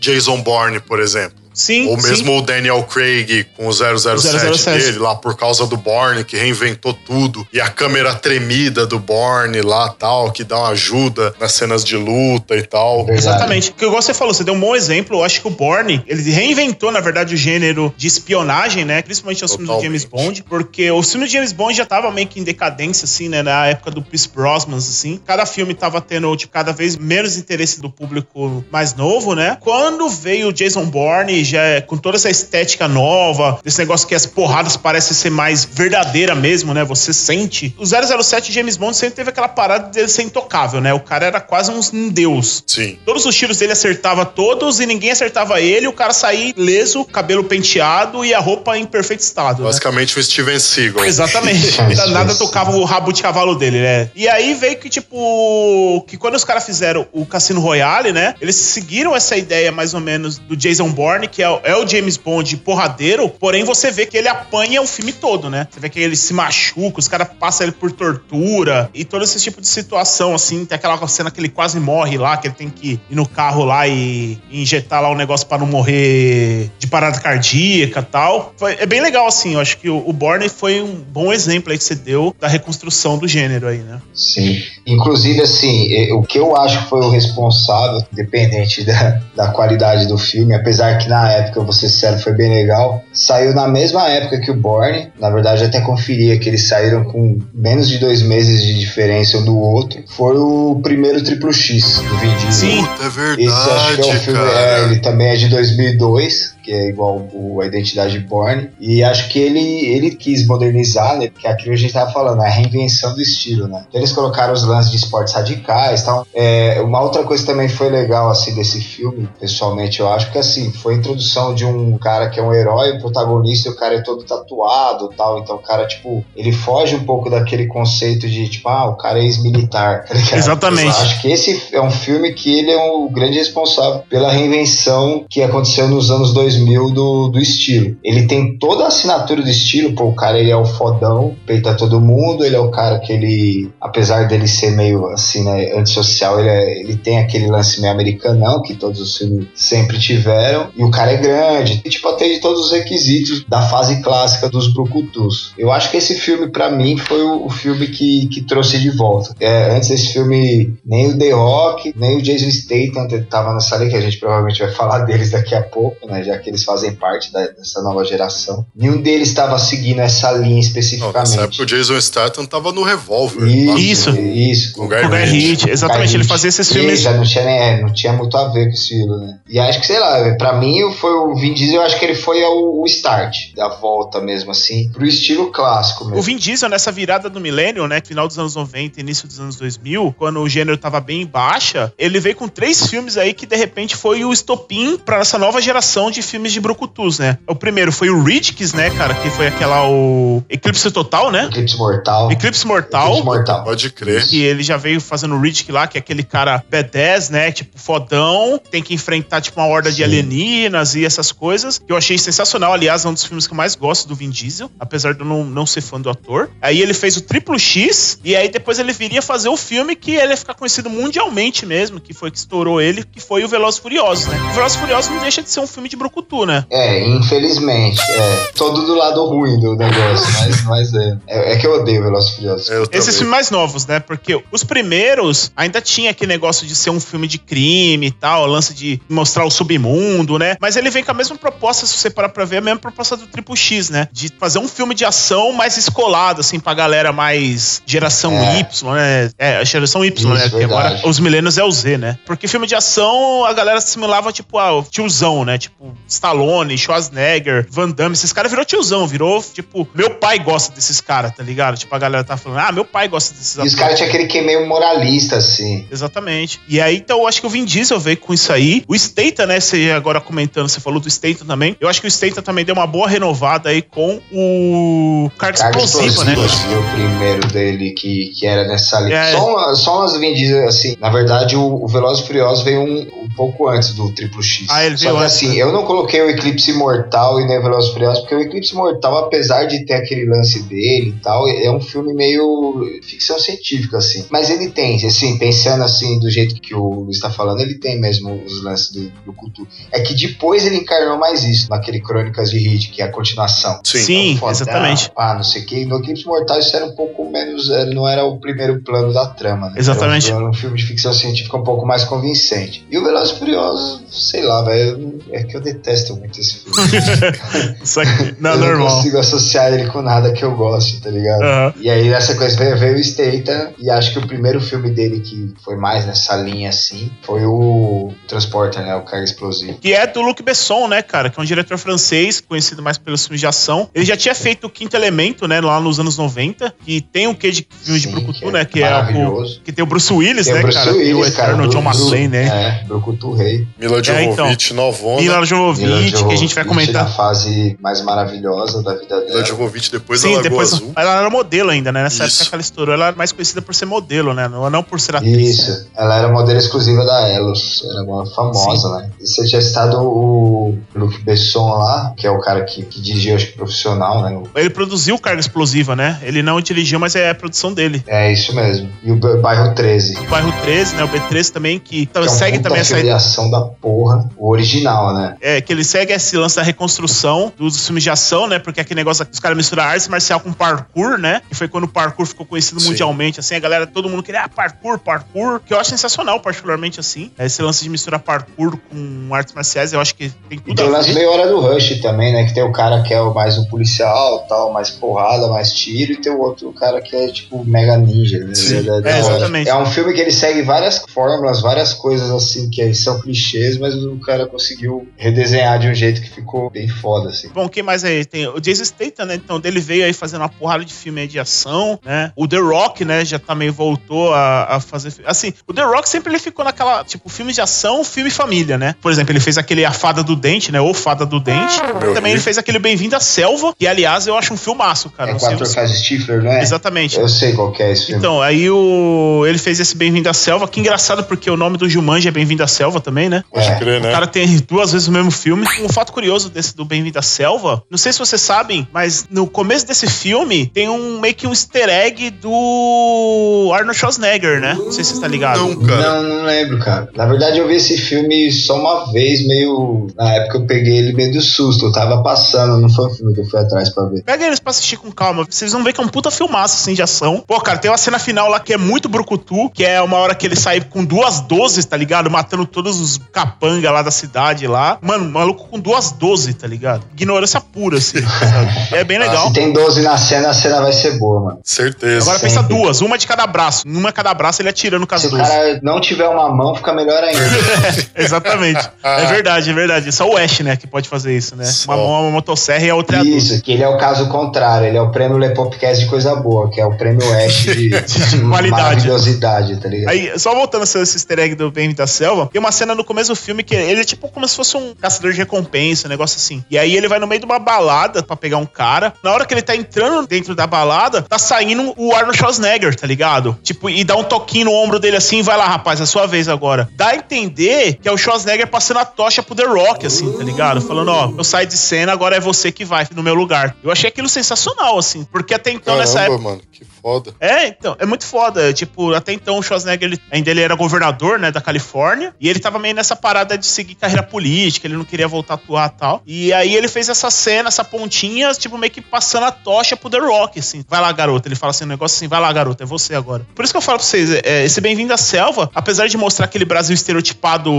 [0.00, 1.41] Jason Bourne, por exemplo.
[1.54, 2.08] Sim, Ou sim.
[2.08, 4.78] mesmo o Daniel Craig com o 007, 007.
[4.78, 7.46] dele lá por causa do Bourne, que reinventou tudo.
[7.52, 11.96] E a câmera tremida do Bourne lá tal, que dá uma ajuda nas cenas de
[11.96, 13.04] luta e tal.
[13.04, 13.18] Verdade.
[13.18, 13.70] Exatamente.
[13.70, 15.18] Porque igual você falou, você deu um bom exemplo.
[15.18, 19.02] Eu acho que o Bourne, ele reinventou, na verdade, o gênero de espionagem, né?
[19.02, 19.82] Principalmente os filmes do.
[19.82, 20.44] James Bond.
[20.48, 23.42] Porque os filmes de James Bond já tava meio que em decadência, assim, né?
[23.42, 25.20] Na época do Pierce Brosnan, assim.
[25.24, 29.56] Cada filme tava tendo, tipo, cada vez menos interesse do público mais novo, né?
[29.60, 34.14] Quando veio o Jason Bourne, já é com toda essa estética nova, esse negócio que
[34.14, 36.84] as porradas parecem ser mais verdadeira mesmo, né?
[36.84, 37.74] Você sente.
[37.78, 40.92] O 007 James Bond sempre teve aquela parada dele ser intocável, né?
[40.92, 42.62] O cara era quase um, deus.
[42.66, 42.98] Sim.
[43.04, 47.44] Todos os tiros dele acertava todos e ninguém acertava ele, o cara saía ileso, cabelo
[47.44, 49.62] penteado e a roupa em perfeito estado.
[49.62, 49.68] né?
[49.68, 51.04] Basicamente o Steven Seagal.
[51.04, 51.80] Exatamente.
[52.10, 54.10] Nada tocava o rabo de cavalo dele, né?
[54.14, 58.34] E aí veio que, tipo, que quando os caras fizeram o Cassino Royale, né?
[58.40, 62.16] Eles seguiram essa ideia mais ou menos do Jason Bourne, que é, é o James
[62.16, 65.66] Bond porradeiro, porém você vê que ele apanha o filme todo, né?
[65.70, 69.40] Você vê que ele se machuca, os caras passam ele por tortura e todo esse
[69.40, 70.64] tipo de situação, assim.
[70.64, 73.64] Tem aquela cena que ele quase morre lá, que ele tem que ir no carro
[73.64, 78.52] lá e, e injetar lá um negócio pra não morrer de parada cardíaca e tal.
[78.56, 79.54] Foi, é bem legal, assim.
[79.54, 82.48] Eu acho que o, o Bourne foi um bom exemplo aí que você deu da
[82.48, 84.00] reconstrução do gênero aí, né?
[84.14, 84.58] Sim.
[84.86, 90.18] Inclusive, assim, o que eu acho que foi o responsável, independente da, da qualidade do
[90.18, 94.08] filme, apesar que na época, eu vou ser sincero, foi bem legal, saiu na mesma
[94.08, 95.12] época que o Borne.
[95.20, 99.44] Na verdade, até conferia que eles saíram com menos de dois meses de diferença um
[99.44, 100.02] do outro.
[100.08, 102.70] Foi o primeiro Triplo X do Vin Diesel.
[102.70, 102.88] Sim.
[103.00, 104.60] É Esse acho que é verdade, um filme, cara.
[104.60, 108.70] é, ele também é de 2002, que é igual o, a Identidade Borne.
[108.80, 111.28] E acho que ele, ele quis modernizar, né?
[111.28, 113.84] Porque aquilo que a gente tava falando, a reinvenção do estilo, né?
[113.88, 116.26] Então, eles colocaram os lances de esportes radicais tal.
[116.34, 120.72] É, uma outra coisa também foi legal, assim, desse filme, pessoalmente, eu acho que, assim,
[120.72, 123.96] foi a introdução de um cara que é um herói, um protagonista, e o cara
[123.96, 125.38] é todo tatuado tal.
[125.38, 129.18] Então, o cara, tipo, ele foge um pouco daquele conceito de, tipo, ah, o cara
[129.18, 130.36] é ex-militar, tá?
[130.36, 130.96] Exatamente.
[130.96, 135.24] Eu acho que esse é um filme que ele é o grande responsável pela reinvenção
[135.28, 136.51] que aconteceu nos anos 2000
[136.92, 137.96] do, do estilo.
[138.02, 141.74] Ele tem toda a assinatura do estilo, pô, o cara ele é o fodão, peita
[141.74, 146.38] todo mundo, ele é o cara que ele, apesar dele ser meio assim, né, antissocial,
[146.40, 150.84] ele, é- ele tem aquele lance meio americanão que todos os filmes sempre tiveram, e
[150.84, 155.52] o cara é grande, e, tipo, atende todos os requisitos da fase clássica dos brucutus.
[155.58, 158.90] Eu acho que esse filme, pra mim, foi o, o filme que, que trouxe de
[158.90, 159.34] volta.
[159.40, 163.88] É, antes desse filme, nem o The Rock, nem o Jason Statham tava nessa lei,
[163.88, 166.22] que a gente provavelmente vai falar deles daqui a pouco, né?
[166.22, 168.66] Já que eles fazem parte da- dessa nova geração.
[168.74, 171.38] Nenhum deles estava seguindo essa linha Não, nessa especificamente.
[171.38, 173.46] época o Jason Statham tava no revólver.
[173.48, 174.10] Isso.
[174.10, 174.74] Isso.
[174.74, 175.70] Com o Guy Guy Ritchie.
[175.70, 176.08] Exatamente.
[176.10, 177.00] Guy Ele fazia esses E filmes.
[177.00, 179.38] já não tinha, nem- é, não tinha muito a ver com esse estilo, né?
[179.48, 182.14] E acho que, sei lá, pra mim foi o Vin Diesel, eu acho que ele
[182.14, 186.18] foi o, o start da volta mesmo, assim, pro estilo clássico mesmo.
[186.18, 188.00] O Vin Diesel, nessa virada do milênio, né?
[188.04, 191.92] Final dos anos 90, início dos anos 2000, quando o gênero tava bem em baixa,
[191.98, 195.60] ele veio com três filmes aí que de repente foi o estopim pra essa nova
[195.60, 197.36] geração de filmes de brucutus, né?
[197.46, 199.14] O primeiro foi o Ridicks, né, cara?
[199.14, 201.44] Que foi aquela, o Eclipse Total, né?
[201.44, 202.32] Eclipse Mortal.
[202.32, 203.08] Eclipse Mortal.
[203.08, 203.64] Eclipse Mortal.
[203.64, 204.26] Pode crer.
[204.26, 207.52] Que ele já veio fazendo o Riddick lá, que é aquele cara B10, né?
[207.52, 210.04] Tipo, fodão, tem que enfrentar, tipo, uma horda de Sim.
[210.04, 211.78] alienígenas e essas coisas.
[211.78, 212.72] Que eu achei sensacional.
[212.72, 215.26] Aliás, é um dos filmes que eu mais gosto do Vin Diesel, apesar de eu
[215.26, 216.48] não, não ser fã do ator.
[216.62, 220.12] Aí ele fez o Triplo X, e aí depois ele viria fazer o filme que
[220.12, 223.78] ele ia ficar conhecido mundialmente mesmo, que foi que estourou ele, que foi o Velozes
[223.78, 224.38] e Furiosos, né?
[224.50, 226.64] O Velozes e Furiosos não deixa de ser um filme de brucutu, né?
[226.70, 228.00] É, infelizmente.
[228.00, 231.18] É, todo do lado ruim do negócio, mas, mas é.
[231.26, 231.52] é.
[231.52, 232.70] é que eu odeio Velozes Furiosos.
[232.90, 234.00] Esses filmes mais novos, né?
[234.00, 238.46] Porque os primeiros ainda tinha aquele negócio de ser um filme de crime e tal,
[238.46, 240.56] lance de mostrar o submundo, né?
[240.60, 243.16] Mas ele vem com a mesma proposta, se você parar pra ver, a mesma proposta
[243.16, 244.08] do Triple X, né?
[244.12, 248.60] De fazer um filme de ação mais escolado, assim, pra galera mais geração É.
[248.60, 249.30] Y, né?
[249.38, 250.40] É, a geração Y, Isso, né?
[250.42, 250.94] Porque verdade.
[250.94, 252.18] agora os milênios é o Z, né?
[252.26, 255.58] Porque filme de ação, a galera assimilava, tipo, ah, o tiozão, né?
[255.58, 261.00] Tipo, Stallone, Schwarzenegger, Van Damme, esses caras virou tiozão, virou, tipo, meu pai gosta desses
[261.00, 261.76] caras, tá ligado?
[261.76, 264.26] Tipo, a galera tá falando, ah, meu pai gosta desses E os caras tinham aquele
[264.26, 265.86] que é meio moralista, assim.
[265.90, 266.60] Exatamente.
[266.68, 268.84] E aí, então, eu acho que o Vin Diesel veio com isso aí.
[268.86, 271.76] O Statham, né, você agora comentando, você falou do Statham também.
[271.80, 276.24] Eu acho que o Statham também deu uma boa renovada aí com o Carga Explosiva,
[276.24, 276.32] né?
[276.32, 279.16] Explosiva, o primeiro dele que, que era nessa linha.
[279.16, 279.32] É.
[279.32, 282.80] Só, uma- só umas Vin Diesel, assim, na verdade o, o Velozes e Furiosos veio
[282.82, 284.66] um, o pouco antes do Triplo X.
[284.70, 285.56] Ah, ele Só veio que antes, assim, né?
[285.56, 289.18] eu não coloquei o Eclipse Mortal e nem Velozes e Furiosos, porque o Eclipse Mortal,
[289.18, 294.26] apesar de ter aquele lance dele e tal, é um filme meio ficção científica, assim.
[294.30, 298.00] Mas ele tem, assim, pensando assim, do jeito que o Luiz tá falando, ele tem
[298.00, 299.66] mesmo os lances do, do culto.
[299.90, 303.80] É que depois ele encarnou mais isso, naquele Crônicas de Hit, que é a continuação.
[303.84, 303.98] Sim.
[303.98, 305.10] Sim, Fodão, exatamente.
[305.16, 305.84] Ah, não sei o que.
[305.84, 307.70] No Eclipse Mortal isso era um pouco menos.
[307.70, 309.74] era- Não era o primeiro plano da trama, né?
[309.78, 310.26] Exatamente.
[310.28, 312.86] Era um, era um filme de ficção científica um pouco mais convincente.
[312.90, 315.18] E o Velozes e Furiosos, sei lá, velho.
[315.30, 315.81] É que eu detesto
[316.16, 316.72] muito esse filme.
[317.82, 318.96] Isso aqui, não, eu não normal.
[318.96, 321.42] consigo associar ele com nada que eu goste, tá ligado?
[321.42, 321.74] Aham.
[321.80, 325.20] E aí nessa coisa veio, veio o Statham e acho que o primeiro filme dele
[325.20, 328.94] que foi mais nessa linha assim foi o Transporter, né?
[328.94, 329.78] O Carga Explosivo.
[329.78, 331.28] Que é do Luc Besson, né, cara?
[331.28, 333.88] Que é um diretor francês, conhecido mais pelos filmes de ação.
[333.94, 335.60] Ele já tinha feito o Quinto Elemento, né?
[335.60, 336.74] Lá nos anos 90.
[336.84, 338.64] Que tem o quê de filme de Brucutu, é né?
[338.64, 340.92] Que é o, que tem o Bruce Willis, Tem né, o Bruce cara?
[340.92, 341.52] tem o Willis, cara.
[341.52, 342.44] Eterno John McClane, né?
[342.46, 343.66] É, Brucutu Rei.
[343.78, 344.36] Mila É, então.
[344.46, 345.20] Jovovich, novona.
[345.20, 347.04] Mila Mila Jovovich, que a gente vai comentar.
[347.04, 349.44] Na fase mais maravilhosa da vida Mila dela.
[349.44, 350.72] Jovovich depois Sim, da Lagoa depois.
[350.72, 350.92] Azul.
[350.96, 352.02] Ela era modelo ainda, né?
[352.02, 352.36] Nessa Isso.
[352.36, 354.48] época que ela estourou, ela era mais conhecida por ser modelo, né?
[354.48, 355.58] Não, não por ser atriz.
[355.58, 359.10] Isso, ela era modelo exclusiva da Elos, era uma famosa, né?
[359.20, 363.46] Você tinha citado o Luc Besson lá, que é o cara que, que dirigiu, acho
[363.46, 364.38] que profissional, né?
[364.54, 366.18] Ele produziu Carga Explosiva, né?
[366.22, 368.02] Ele não dirigiu, mas é a produção dele.
[368.06, 368.90] É isso mesmo.
[369.02, 370.18] E o Bairro 13.
[370.18, 371.04] O Bairro 13, né?
[371.04, 374.28] O B13 também, que Que é um segue também essa da porra.
[374.36, 375.36] O original, né?
[375.40, 378.58] É, que ele segue esse lance da reconstrução dos filmes de ação, né?
[378.58, 381.40] Porque aquele negócio os caras misturam arte marcial com parkour, né?
[381.48, 382.88] Que foi quando o parkour ficou conhecido Sim.
[382.88, 387.00] mundialmente, assim, a galera, todo mundo queria, ah, parkour, parkour, que eu acho sensacional, particularmente
[387.00, 387.30] assim.
[387.38, 390.86] Esse lance de misturar parkour com artes marciais, eu acho que tem E tudo tem
[390.86, 391.14] o a ver.
[391.14, 392.44] meio hora do Rush também, né?
[392.44, 396.12] Que tem o cara que é o mais um policial, tal, mais porrada, mais tiro,
[396.12, 398.52] e tem o outro cara que é tipo mega ninja, né?
[398.52, 399.18] É, hora.
[399.18, 399.68] exatamente.
[399.68, 403.94] É um filme que ele segue várias fórmulas, várias coisas assim que são clichês, mas
[403.94, 407.48] o cara conseguiu redesenhar de um jeito que ficou bem foda, assim.
[407.54, 408.24] Bom, quem mais aí?
[408.24, 409.34] Tem o Jason Statham, né?
[409.34, 412.32] Então, dele veio aí fazendo uma porrada de filme aí de ação, né?
[412.36, 413.24] O The Rock, né?
[413.24, 415.12] Já também voltou a, a fazer...
[415.26, 418.94] Assim, o The Rock sempre ele ficou naquela, tipo, filme de ação, filme família, né?
[419.00, 420.80] Por exemplo, ele fez aquele A Fada do Dente, né?
[420.80, 421.80] Ou Fada do Dente.
[422.00, 425.30] Meu também ele fez aquele Bem-vindo à Selva, que, aliás, eu acho um filmaço, cara.
[425.30, 426.62] é com o você- que faz Stifler, não é?
[426.62, 427.18] Exatamente.
[427.18, 428.18] Eu sei qual que é esse filme.
[428.18, 429.44] Então, aí o...
[429.46, 432.62] ele fez esse Bem-vindo à Selva, que engraçado porque o nome do Jumanji é Bem-vindo
[432.62, 433.44] à Selva também, né?
[433.50, 433.74] Pode É.
[433.78, 434.10] crer, O né?
[434.12, 435.66] cara tem duas vezes o mesmo filme.
[435.82, 439.46] Um fato curioso desse do Bem-vindo à Selva, não sei se vocês sabem, mas no
[439.48, 444.74] começo desse filme tem um meio que um easter egg do Arnold Schwarzenegger, né?
[444.74, 445.58] Não sei se você tá ligado.
[445.58, 446.00] Não, cara.
[446.00, 447.08] Não, não lembro, cara.
[447.16, 450.06] Na verdade, eu vi esse filme só uma vez, meio.
[450.16, 451.86] Na época eu peguei ele meio do susto.
[451.86, 454.22] Eu tava passando, não foi um filme que eu fui atrás pra ver.
[454.22, 455.44] Pega eles pra assistir com calma.
[455.48, 457.42] Vocês vão ver que é um puta filmaço, assim, de ação.
[457.46, 460.34] Pô, cara, tem uma cena final lá que é muito brucutu, que é uma hora
[460.34, 462.30] que ele sai com duas dozes, tá ligado?
[462.30, 464.98] Matando todos os capanga lá da cidade lá.
[465.00, 467.02] Mano, maluco com duas doze, tá ligado?
[467.14, 468.70] Ignorância pura, assim, sabe?
[468.92, 469.48] É bem legal.
[469.48, 471.58] Se tem 12 na cena, a cena vai ser boa, mano.
[471.64, 472.22] Certeza.
[472.26, 472.76] Agora pensa sempre.
[472.76, 473.86] duas, uma de cada braço.
[473.88, 475.48] Numa cada braço ele atirando com as Se o duas.
[475.48, 477.42] cara não tiver uma mão, fica melhor ainda.
[478.16, 478.88] Exatamente.
[479.02, 480.12] É verdade, é verdade.
[480.12, 481.64] Só o Ash, né, que pode fazer isso, né?
[481.64, 481.92] Só.
[481.92, 483.24] Uma mão é uma motosserra e a outra é a.
[483.24, 484.86] Isso, que ele é o caso contrário.
[484.86, 488.40] Ele é o prêmio Lepopcast de coisa boa, que é o prêmio Ash de, De
[488.48, 488.70] qualidade.
[488.70, 490.10] maravilhosidade, tá ligado?
[490.10, 493.04] Aí, só voltando a esse easter egg do Bem da Selva, tem uma cena no
[493.04, 496.10] começo do filme que ele é tipo como se fosse um caçador de recompensa, um
[496.10, 496.64] negócio assim.
[496.68, 499.14] E aí ele vai no meio de uma balada pra pegar um cara.
[499.22, 503.06] Na hora que ele tá entrando dentro da balada, tá saindo o Arnold Schwarzenegger, tá
[503.06, 503.56] ligado?
[503.62, 506.48] Tipo, e dá um toquinho no ombro dele assim, vai lá, rapaz, é sua vez
[506.48, 506.88] agora.
[506.96, 510.42] Dá a entender que é o Schwarzenegger passando a tocha pro The Rock, assim, tá
[510.42, 510.80] ligado?
[510.80, 513.76] Falando, ó, eu saio de cena, agora é você que vai no meu lugar.
[513.82, 516.50] Eu achei aquilo sensacional, assim, porque até então nessa Caramba, época.
[516.50, 517.34] mano, que foda.
[517.40, 518.72] É, então, é muito foda.
[518.72, 522.60] Tipo, até então o Schwarzenegger, ele, ainda ele era governador, né, da Califórnia, e ele
[522.60, 525.98] tava meio nessa parada de seguir carreira política, ele não queria voltar a atuar e
[525.98, 526.22] tal.
[526.26, 530.08] E aí ele fez essa cena, essa pontinha, tipo, meio que passando a tocha pro
[530.08, 530.84] The Rock, assim.
[530.88, 531.48] Vai lá, garota.
[531.48, 533.44] Ele fala assim, um negócio assim, vai lá, garota, é você agora.
[533.54, 536.46] Por isso que eu falo pra vocês, é, esse Bem-vindo à Selva, apesar de mostrar
[536.46, 537.70] aquele Brasil estereotipado,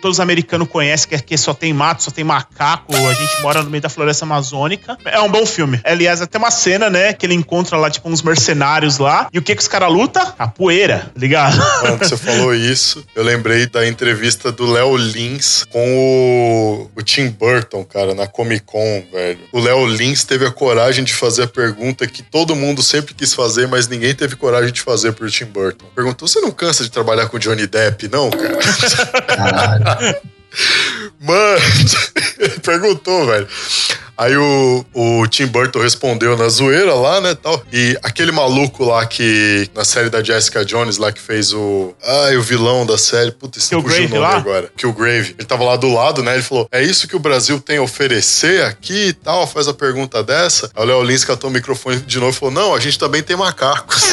[0.00, 3.62] todos os americanos conhecem, que aqui só tem mato, só tem macaco, a gente mora
[3.62, 5.80] no meio da floresta amazônica, é um bom filme.
[5.84, 8.59] Aliás, até uma cena, né, que ele encontra lá, tipo, uns mercenários
[8.98, 10.24] lá, e o que que os caras lutam?
[10.32, 11.56] Capoeira, ligado?
[11.82, 13.04] Mano, você falou isso.
[13.14, 18.64] Eu lembrei da entrevista do Léo Lins com o, o Tim Burton, cara, na Comic
[18.64, 19.40] Con, velho.
[19.52, 23.34] O Léo Lins teve a coragem de fazer a pergunta que todo mundo sempre quis
[23.34, 25.86] fazer, mas ninguém teve coragem de fazer pro Tim Burton.
[25.94, 28.58] Perguntou: você não cansa de trabalhar com Johnny Depp, não, cara?
[29.26, 30.16] Caralho.
[31.20, 31.60] Mano,
[32.38, 33.48] ele perguntou, velho.
[34.20, 37.62] Aí o, o Tim Burton respondeu na zoeira lá, né, tal.
[37.72, 41.94] E aquele maluco lá que, na série da Jessica Jones, lá que fez o...
[42.04, 43.30] Ai, o vilão da série.
[43.32, 44.36] Putz, fugiu o Killgrave nome lá?
[44.36, 44.70] agora.
[44.76, 45.34] Killgrave.
[45.38, 47.82] Ele tava lá do lado, né, ele falou, é isso que o Brasil tem a
[47.82, 49.46] oferecer aqui e tal?
[49.46, 50.70] Faz a pergunta dessa.
[50.76, 53.22] Aí o Léo Lins catou o microfone de novo e falou, não, a gente também
[53.22, 54.12] tem macacos.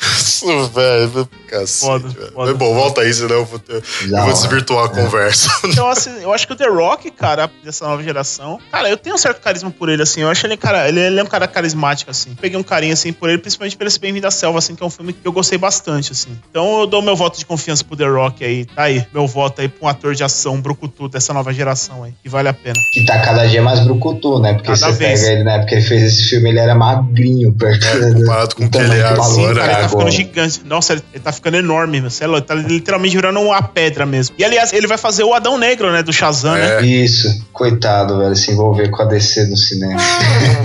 [0.00, 1.28] Isso, velho.
[1.48, 2.32] Cacete, Foda, velho.
[2.32, 2.50] foda.
[2.50, 5.48] Mas bom, volta aí, senão eu vou, ter- eu vou desvirtuar a conversa.
[5.64, 9.14] Então, assim, eu acho que o The Rock, cara, dessa nova geração, cara, eu tenho
[9.14, 10.20] um certo carisma por ele, assim.
[10.22, 12.34] Eu acho ele, cara, ele, ele é um cara carismático, assim.
[12.40, 14.86] Peguei um carinho, assim, por ele, principalmente por esse Bem-vindo à Selva, assim, que é
[14.86, 16.30] um filme que eu gostei bastante, assim.
[16.50, 18.64] Então, eu dou meu voto de confiança pro The Rock aí.
[18.64, 22.12] Tá aí, meu voto aí pra um ator de ação brucutu dessa nova geração aí,
[22.22, 22.76] que vale a pena.
[22.92, 24.54] Que tá cada dia mais brucutu, né?
[24.54, 25.20] Porque Cada você vez.
[25.20, 28.54] pega ele na época que ele fez esse filme, ele era magrinho perto É, comparado
[28.56, 29.88] com o que ele é maluco, Sim, agora, cara, ele tá agora.
[29.88, 30.60] ficando gigante.
[30.64, 32.10] Nossa, ele, ele tá ficando enorme, meu.
[32.10, 34.34] Você é louco, tá literalmente virando uma pedra mesmo.
[34.38, 36.80] E, aliás, ele vai fazer o Adão Negro, né, do Shazam, né?
[36.80, 36.86] É.
[36.86, 40.00] Isso, coitado, velho, se envolver com a DC no cinema.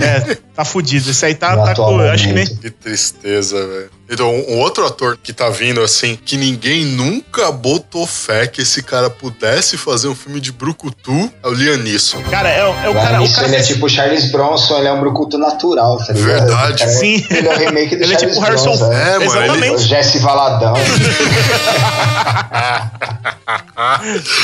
[0.00, 1.10] É, tá fudido.
[1.10, 2.00] Esse aí tá, tá com.
[2.00, 2.46] Acho que nem.
[2.46, 3.90] Que tristeza, velho.
[4.08, 8.80] Então, um outro ator que tá vindo, assim, que ninguém nunca botou fé que esse
[8.82, 12.22] cara pudesse fazer um filme de brucutu, é o Liam Neeson.
[12.30, 13.18] Cara, é, o- é o Lá cara.
[13.18, 16.12] O nisso, cara ele é tipo o Charles Bronson, ele é um brucutu natural, tá
[16.12, 16.24] ligado?
[16.46, 16.74] Verdade.
[16.74, 17.26] O cara é- Sim.
[17.30, 18.92] Ele é o remake do Ele é Charles tipo Harrison- Bronson.
[18.92, 19.82] É, mano, ele- O Exatamente.
[19.88, 20.74] Jesse Valadão.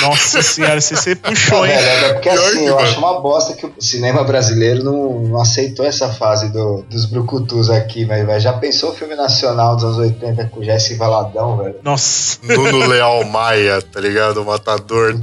[0.03, 1.73] Nossa senhora, você, você puxou, hein?
[1.77, 2.87] Velho, é porque assim, que, eu mano.
[2.87, 7.71] acho uma bosta que o cinema brasileiro não, não aceitou essa fase do- dos brucutus
[7.71, 11.77] aqui, mas já pensou o filme nacional dos anos 80 com o Jesse Valadão, velho?
[11.83, 12.39] Nossa.
[12.43, 14.43] Nuno Leal Maia, tá ligado?
[14.43, 15.15] O matador.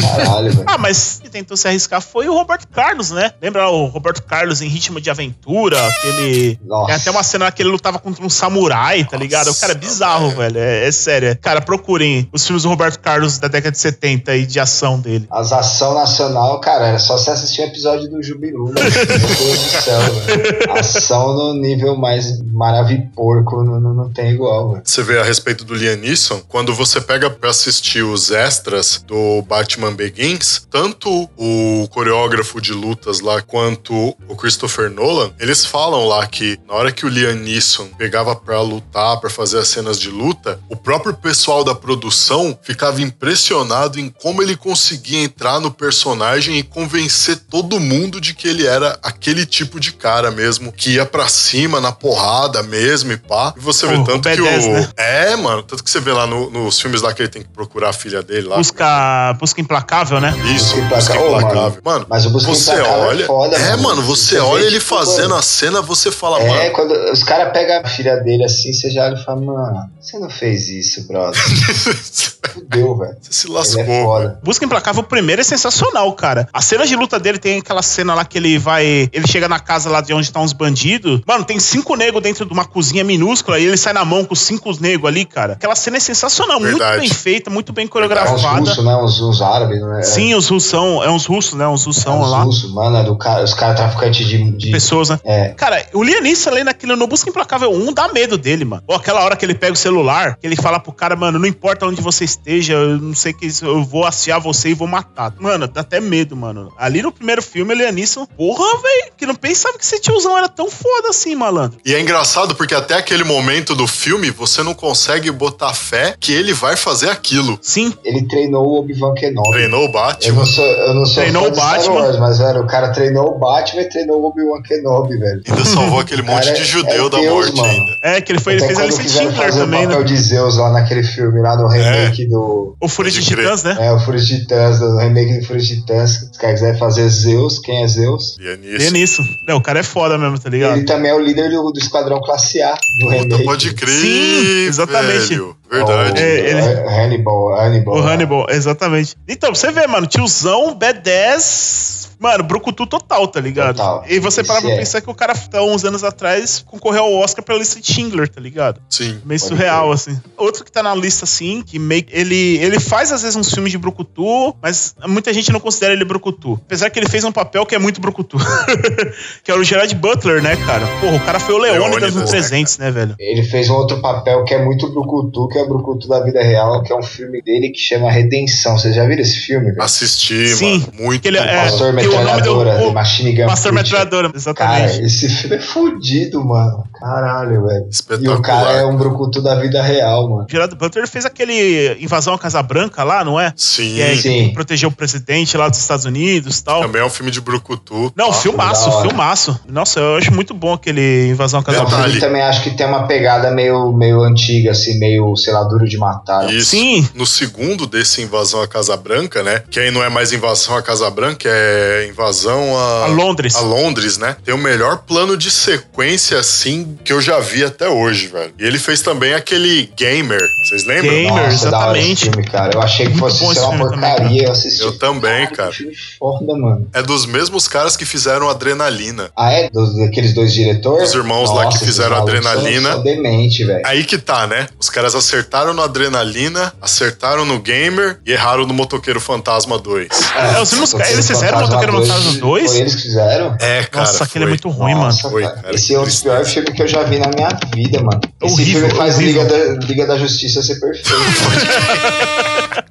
[0.00, 0.64] Caralho, velho.
[0.66, 3.32] Ah, mas quem tentou se arriscar foi o Roberto Carlos, né?
[3.40, 5.78] Lembra o Roberto Carlos em Ritmo de Aventura?
[5.86, 6.58] Aquele.
[6.64, 6.86] Nossa.
[6.86, 9.50] Tem até uma cena que ele lutava contra um samurai, tá ligado?
[9.50, 10.58] O cara é bizarro, velho.
[10.58, 11.36] É, é sério.
[11.40, 15.26] Cara, procurem os filmes do Roberto Carlos da década de 70 e de ação dele.
[15.30, 18.74] As ação nacional, cara, era só você assistir o episódio do Jubilu, mano.
[18.74, 20.72] Meu Deus do céu, velho.
[20.78, 24.82] Ação no nível mais maraviporco não, não, não tem igual, velho.
[24.84, 29.42] Você vê a respeito do Liam Neeson, quando você pega pra assistir os extras do
[29.42, 36.26] Batman Begins, tanto o coreógrafo de lutas lá quanto o Christopher Nolan, eles falam lá
[36.26, 40.10] que na hora que o Liam Neeson pegava pra lutar, pra fazer as cenas de
[40.10, 46.58] luta, o próprio pessoal da produção ficava impressionado em como ele conseguia entrar no personagem
[46.58, 51.06] e convencer todo mundo de que ele era aquele tipo de cara mesmo, que ia
[51.06, 53.49] pra cima na porrada mesmo e pá.
[53.56, 54.44] E você vê O- o tanto que o.
[54.44, 54.88] B10, né?
[54.96, 57.48] É, mano, tanto que você vê lá no- nos filmes lá que ele tem que
[57.48, 58.56] procurar a filha dele lá.
[58.56, 60.34] Busca, busca implacável, né?
[60.54, 61.38] Isso, Busca busca Implacável.
[61.48, 61.80] Implacável.
[61.84, 63.26] Mano, Mas o Busca você Implacável é olha.
[63.26, 63.82] foda, é, mano.
[63.82, 65.34] mano, você Você olha ele tipo, fazendo mano.
[65.36, 66.70] a cena, você fala, É, mano.
[66.72, 70.18] quando os caras pegam a filha dele assim, você já olha e fala, mano, você
[70.18, 71.40] não fez isso, brother.
[72.52, 73.16] Fudeu, velho.
[73.20, 73.80] Você se Ele lascou.
[73.80, 74.04] é velho.
[74.04, 74.40] foda.
[74.42, 76.48] Busca Implacável, o primeiro é sensacional, cara.
[76.52, 79.08] A cena de luta dele tem aquela cena lá que ele vai.
[79.12, 81.20] Ele chega na casa lá de onde estão os bandidos.
[81.26, 84.34] Mano, tem cinco negros dentro de uma cozinha minúscula e ele sai na mão com
[84.34, 85.54] os cinco negros ali, cara.
[85.54, 86.98] Aquela cena é sensacional, Verdade.
[86.98, 88.58] muito bem feita, muito bem É uns coreografada.
[88.58, 88.96] russos, né?
[88.96, 90.02] Uns, uns árabes, né?
[90.02, 91.66] Sim, os russão, é uns russos, né?
[91.66, 92.42] Uns é, russão uns lá.
[92.42, 95.18] russos, mano, é do cara, os caras traficantes de, de- Pessoas, né?
[95.24, 98.82] É, Cara, o Lianisson ali naquele no Busca Implacável 1 dá medo dele, mano.
[98.86, 101.46] Ou aquela hora que ele pega o celular, que ele fala pro cara, mano, não
[101.46, 105.32] importa onde você esteja, eu não sei que eu vou aciar você e vou matar.
[105.38, 106.72] Mano, dá até medo, mano.
[106.78, 110.48] Ali no primeiro filme, o Lianisson, porra, velho, que não pensava que esse tiozão era
[110.48, 111.78] tão foda assim, malandro.
[111.84, 116.32] E é engraçado porque até aquele momento do filme você não consegue botar fé que
[116.32, 117.58] ele vai fazer aquilo.
[117.62, 119.50] Sim, ele treinou o Obi-Wan Kenobi.
[119.50, 120.34] Treinou o Eu Batman.
[120.34, 121.94] não sou, eu não sou Treinou o de Star Batman.
[121.94, 125.42] Wars, mas, velho, o cara treinou o Batman e treinou o Obi-Wan Kenobi, velho.
[125.48, 127.68] Ainda salvou aquele monte cara de é- judeu é da Deus, morte mano.
[127.68, 127.96] ainda.
[128.02, 130.06] é que ele foi, ele fez a lista de Schindler fazer também, o papel né?
[130.06, 132.76] de Zeus lá naquele filme, lá no remake do...
[132.80, 133.20] O Fúria de.
[133.22, 133.76] Titãs, né?
[133.78, 136.10] É, o Fúria de Titãs, do remake do Fúria de Titãs.
[136.10, 138.36] Se os caras quiserem fazer Zeus, quem é Zeus?
[138.38, 138.78] Lianisson.
[138.78, 139.22] Lianisson.
[139.46, 140.76] Não, o cara é foda mesmo, tá ligado?
[140.76, 143.44] Ele também é o líder do, do Esquadrão Classe A, do Puta, remake.
[143.44, 145.28] pode crer, Sim, exatamente.
[145.28, 145.56] velho.
[145.70, 146.12] Verdade.
[146.20, 147.94] O, É, ele- é, Hannibal, Hannibal.
[147.96, 148.00] O.
[148.00, 149.16] Hannibal, exatamente.
[149.28, 152.09] Então, você vê, mano, tiozão, B10.
[152.20, 153.76] Mano, brucutu total, tá ligado?
[153.76, 154.04] Total.
[154.06, 154.76] E você para pra é.
[154.76, 158.28] pensar que o cara, há uns anos atrás, concorreu ao Oscar pela lista de Schindler,
[158.28, 158.78] tá ligado?
[158.90, 159.18] Sim.
[159.24, 160.20] Meio surreal, assim.
[160.36, 162.04] Outro que tá na lista, assim, que meio.
[162.10, 166.04] Ele, ele faz às vezes uns filmes de Brucutu, mas muita gente não considera ele
[166.04, 166.60] Brucutu.
[166.66, 168.36] Apesar que ele fez um papel que é muito Brucutu.
[169.42, 170.86] que é o Gerard Butler, né, cara?
[171.00, 173.14] Porra, o cara foi o Leônidas Leônidas, no né, 300, né, velho?
[173.18, 176.42] Ele fez um outro papel que é muito Brucutu, que é o Brucutu da vida
[176.42, 178.76] real, que é um filme dele que chama Redenção.
[178.76, 179.70] Vocês já viram esse filme?
[179.70, 179.82] velho?
[179.82, 180.92] Assisti, Sim, mano.
[180.98, 182.56] Muito que ele é- Pastor o nome do.
[182.56, 183.98] Metralhadora, O, Machine Gun Pastor Preacher.
[183.98, 185.00] Metralhadora, Cara, exatamente.
[185.06, 186.84] esse filme é fudido, mano.
[186.98, 187.88] Caralho, velho.
[188.22, 190.46] E o cara é um brucutu da vida real, mano.
[190.48, 193.52] O Gerard Butler fez aquele invasão à Casa Branca lá, não é?
[193.56, 194.48] Sim, Que é Sim.
[194.48, 196.82] que protegeu o presidente lá dos Estados Unidos e tal.
[196.82, 198.12] também é um filme de Brucutu.
[198.16, 199.60] Não, Ah, filmaço, filmaço.
[199.68, 202.10] Nossa, eu acho muito bom aquele invasão à Casa Branca.
[202.10, 205.88] Que também acho que tem uma pegada meio, meio antiga, assim, meio, sei lá, duro
[205.88, 206.52] de matar.
[206.52, 206.70] Isso.
[206.70, 207.08] Sim.
[207.14, 209.62] No segundo desse Invasão à Casa Branca, né?
[209.70, 213.04] Que aí não é mais invasão à Casa Branca, é invasão a...
[213.04, 213.54] A Londres.
[213.56, 214.36] A Londres, né?
[214.44, 218.52] Tem o melhor plano de sequência, assim, que eu já vi até hoje, velho.
[218.58, 220.40] E ele fez também aquele Gamer.
[220.68, 221.10] Vocês lembram?
[221.14, 221.32] Gamer.
[221.44, 222.24] Nossa, exatamente.
[222.30, 222.74] filme, cara.
[222.74, 224.42] Eu achei que Muito fosse bom ser esse uma filme também, porcaria.
[224.44, 224.82] eu assisti.
[224.82, 225.72] Eu também, cara.
[225.72, 226.86] Filme foda, mano.
[226.92, 229.30] É dos mesmos caras que fizeram Adrenalina.
[229.36, 229.68] Ah, é?
[229.70, 231.08] Dos, daqueles dois diretores?
[231.10, 232.88] Os irmãos lá que Nossa, fizeram Adrenalina.
[232.92, 233.82] São, são demente, velho.
[233.84, 234.66] Aí que tá, né?
[234.78, 240.08] Os caras acertaram no Adrenalina, acertaram no Gamer e erraram no Motoqueiro Fantasma 2.
[240.56, 241.60] É, os irmãos- eles fizeram o
[241.92, 242.70] Motoqueiro Fantasma 2?
[242.70, 243.56] Foi eles que fizeram?
[243.60, 244.06] É, cara.
[244.06, 245.06] Nossa, aquele é muito ruim, mano.
[245.06, 245.74] Nossa, Foi, cara.
[245.74, 248.20] Esse é um dos piores filmes que eu já vi na minha vida, mano.
[248.42, 249.42] Esse Horrível, filme faz horrível.
[249.42, 251.10] Liga da, Liga da Justiça ser perfeito.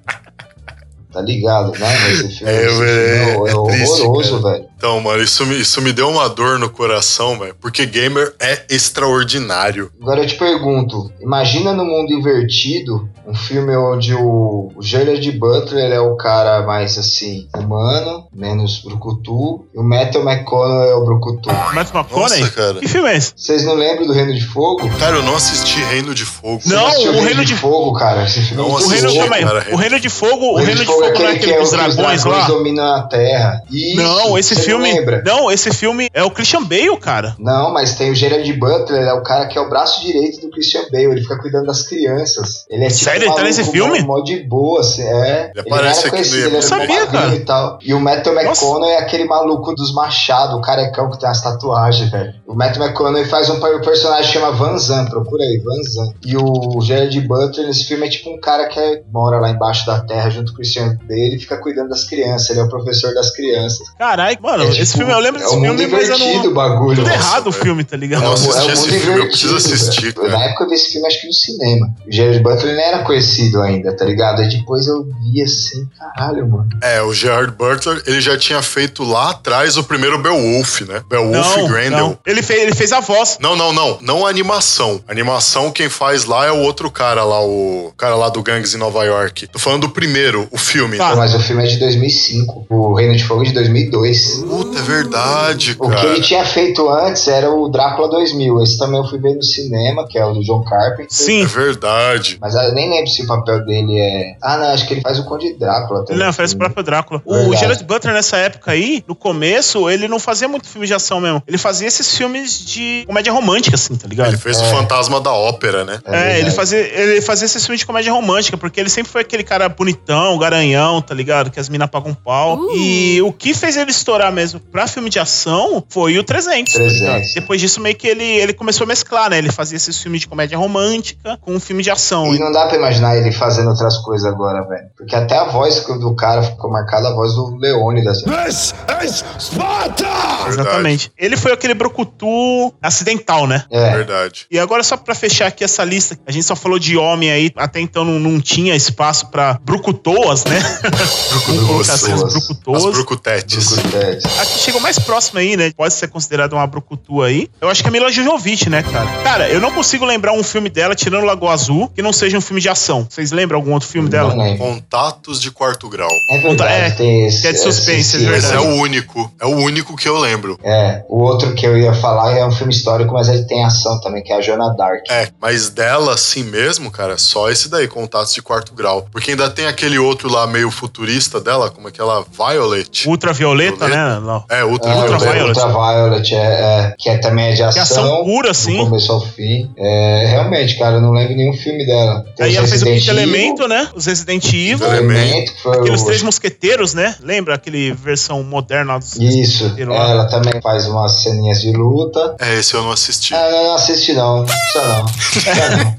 [1.11, 2.11] tá ligado, né?
[2.11, 3.35] Esse filme, É, esse filme é, é
[3.77, 4.68] triste, horroroso, velho.
[4.79, 7.53] Então, mano, isso me, isso me deu uma dor no coração, velho.
[7.59, 9.91] Porque Gamer é extraordinário.
[10.01, 15.91] Agora eu te pergunto, imagina no mundo invertido um filme onde o, o Gerard Butler
[15.91, 21.49] é o cara mais assim, humano, menos brucutu, e o Matthew McConaughey é o brucutu.
[21.73, 22.39] Matthew McConaughey?
[22.39, 22.79] Nossa, cara.
[22.79, 23.33] Que filme é esse?
[23.35, 24.89] Vocês não lembram do Reino de Fogo?
[24.97, 26.61] Cara, eu não assisti Reino de Fogo.
[26.65, 28.23] Não, o Reino de- Fogo, cara.
[28.23, 29.43] Esse filme Não é O reino, aí.
[29.43, 31.63] cara, o Reino de Fogo, o O Reino de Fogo não é aquele que dos
[31.65, 32.47] os dragões lá?
[32.47, 33.61] dominam a Terra.
[33.69, 34.89] Isso, Não, esse você filme.
[34.89, 35.23] Não, lembra?
[35.25, 37.35] Não, esse filme é o Christian Bale, cara.
[37.39, 40.49] Não, mas tem o Gerard Butler, é o cara que é o braço direito do
[40.51, 42.65] Christian Bale, ele fica cuidando das crianças.
[42.69, 43.23] Ele é tipo Sério?
[43.27, 43.99] Ele tá nesse filme?
[44.01, 45.51] Mó, mó de boa, assim, é.
[45.55, 47.35] Ele aparece era aqui ele era Eu sabia, cara.
[47.35, 47.79] E, tal.
[47.81, 52.09] e o Matthew McConaughey é aquele maluco dos machados, o carecão que tem as tatuagens,
[52.09, 52.33] velho.
[52.47, 56.13] O Matthew McConaughey faz um per- personagem que chama Van Zan, procura aí, Van Zan.
[56.25, 59.85] E o Gerard Butler nesse filme é tipo um cara que é- mora lá embaixo
[59.85, 62.69] da terra junto com o Christian Bale e fica cuidando das crianças, ele é o
[62.69, 63.87] professor das crianças.
[63.97, 66.19] Caralho, mano, É, esse tipo, filme eu lembro é desse um mundo filme, mas eu
[66.19, 66.45] não.
[66.45, 66.95] o bagulho.
[66.97, 68.23] Tudo Nossa, errado o filme, tá ligado?
[68.23, 70.29] Eu não É um- assisti é um esse mundo filme, eu preciso assistir, cara.
[70.29, 71.95] Na época eu vi esse filme, acho que no cinema.
[72.07, 74.41] O Gerard Butler nem era conhecido ainda, tá ligado?
[74.41, 76.69] Aí depois eu vi assim, caralho, mano.
[76.81, 81.01] É, o Gerard Butler, ele já tinha feito lá atrás o primeiro Beowulf, né?
[81.09, 81.97] Beowulf Não, Grendel.
[81.99, 82.17] não.
[82.25, 83.37] Ele, fez, ele fez a voz.
[83.39, 83.97] Não, não, não.
[84.01, 85.01] Não a animação.
[85.07, 88.73] A animação quem faz lá é o outro cara lá, o cara lá do Gangs
[88.75, 89.47] em Nova York.
[89.47, 90.97] Tô falando do primeiro, o filme.
[90.97, 91.15] Tá.
[91.15, 92.65] Mas o filme é de 2005.
[92.69, 94.43] O Reino de Fogo é de 2002.
[94.49, 96.21] Puta, é verdade, O que ele cara.
[96.21, 98.61] tinha feito antes era o Drácula 2000.
[98.63, 101.05] Esse também eu fui ver no cinema, que é o do John Carpenter.
[101.05, 101.45] É Sim.
[101.45, 102.37] verdade.
[102.41, 104.35] Mas eu nem lembro se o papel dele é.
[104.41, 106.01] Ah, não, acho que ele faz o Conde Drácula.
[106.01, 106.17] também.
[106.17, 107.21] Ele não, fez o próprio Drácula.
[107.25, 107.57] O Verdade.
[107.59, 111.43] Gerard Butler, nessa época aí, no começo, ele não fazia muito filme de ação mesmo.
[111.47, 114.29] Ele fazia esses filmes de comédia romântica, assim, tá ligado?
[114.29, 115.99] Ele fez o Fantasma da Ópera, né?
[116.05, 116.39] É, verdade.
[116.39, 119.69] ele fazia, ele fazia esses filmes de comédia romântica, porque ele sempre foi aquele cara
[119.69, 121.51] bonitão, garanhão, tá ligado?
[121.51, 122.57] Que as minas pagam pau.
[122.57, 122.77] Uh.
[122.77, 124.38] E o que fez ele estourar mesmo
[124.71, 126.73] pra filme de ação foi o 300.
[126.73, 126.99] tá 300.
[126.99, 127.33] ligado?
[127.35, 129.37] Depois disso, meio que ele, ele começou a mesclar, né?
[129.37, 132.33] Ele fazia esses filmes de comédia romântica com um filme de ação.
[132.33, 134.87] E não dá pra imaginar ele fazendo outras coisas agora, velho.
[134.97, 138.23] Porque até a voz do cara ficou marcada, a voz do Leônidas.
[138.23, 140.07] This is Sparta!
[140.47, 141.11] Exatamente.
[141.17, 143.63] Ele foi aquele brucutu acidental, né?
[143.71, 143.91] É.
[143.91, 144.45] Verdade.
[144.49, 147.51] E agora, só pra fechar aqui essa lista, a gente só falou de homem aí,
[147.55, 150.59] até então não, não tinha espaço pra brucutoas, né?
[151.45, 152.29] Colocar assim, as Brucutoas.
[152.29, 152.85] As brucutoas.
[152.95, 153.69] brucutetes.
[153.73, 154.28] Brucutetes.
[154.37, 155.71] A que chegou mais próximo aí, né?
[155.75, 157.49] Pode ser considerada uma brucutu aí.
[157.59, 159.07] Eu acho que é a Mila Jojovic, né, cara?
[159.23, 162.41] Cara, eu não consigo lembrar um filme dela, tirando Lagoa Azul, que não seja um
[162.41, 163.05] filme de ação.
[163.09, 164.33] Vocês lembram algum outro filme dela?
[164.33, 164.59] Não lembro.
[164.65, 166.09] Contatos de quarto grau.
[166.31, 167.41] É verdade, É, tem esse.
[167.41, 168.55] que é de suspense, esse- é Esse verdade.
[168.55, 169.31] é o único.
[169.41, 170.57] É o único que eu lembro.
[170.63, 173.99] É, o outro que eu ia falar é um filme histórico, mas ele tem ação
[173.99, 175.03] também, que é a Joana Dark.
[175.09, 179.05] É, mas dela assim mesmo, cara, só esse daí, Contatos de quarto grau.
[179.11, 182.23] Porque ainda tem aquele outro lá meio futurista dela, como é que ela?
[182.31, 183.07] Violet.
[183.07, 184.18] Ultravioleta, Violeta?
[184.18, 184.18] né?
[184.21, 184.43] Não.
[184.49, 185.47] É, É, Ultra, Ultraviolet.
[185.47, 187.81] Ultraviolet, é, é, que é, também é de ação.
[187.83, 188.77] ação pura, Do assim.
[188.77, 189.71] começo ao fim.
[189.77, 192.25] É, realmente, cara, eu não lembro nenhum filme dela.
[192.35, 193.89] Tem Aí ela fez o Quinto Evil, Elemento, né?
[193.95, 194.87] Os Resident Evil.
[194.87, 197.15] Elemento, que foi Aqueles o- Três Mosqueteiros, né?
[197.21, 202.35] Lembra aquele versão moderna dos Isso, ela também faz umas ceninhas de luta.
[202.39, 203.33] É, esse eu não assisti.
[203.33, 204.97] Ah, não, não assiste não, não precisa não.
[204.99, 205.95] Não precisa não.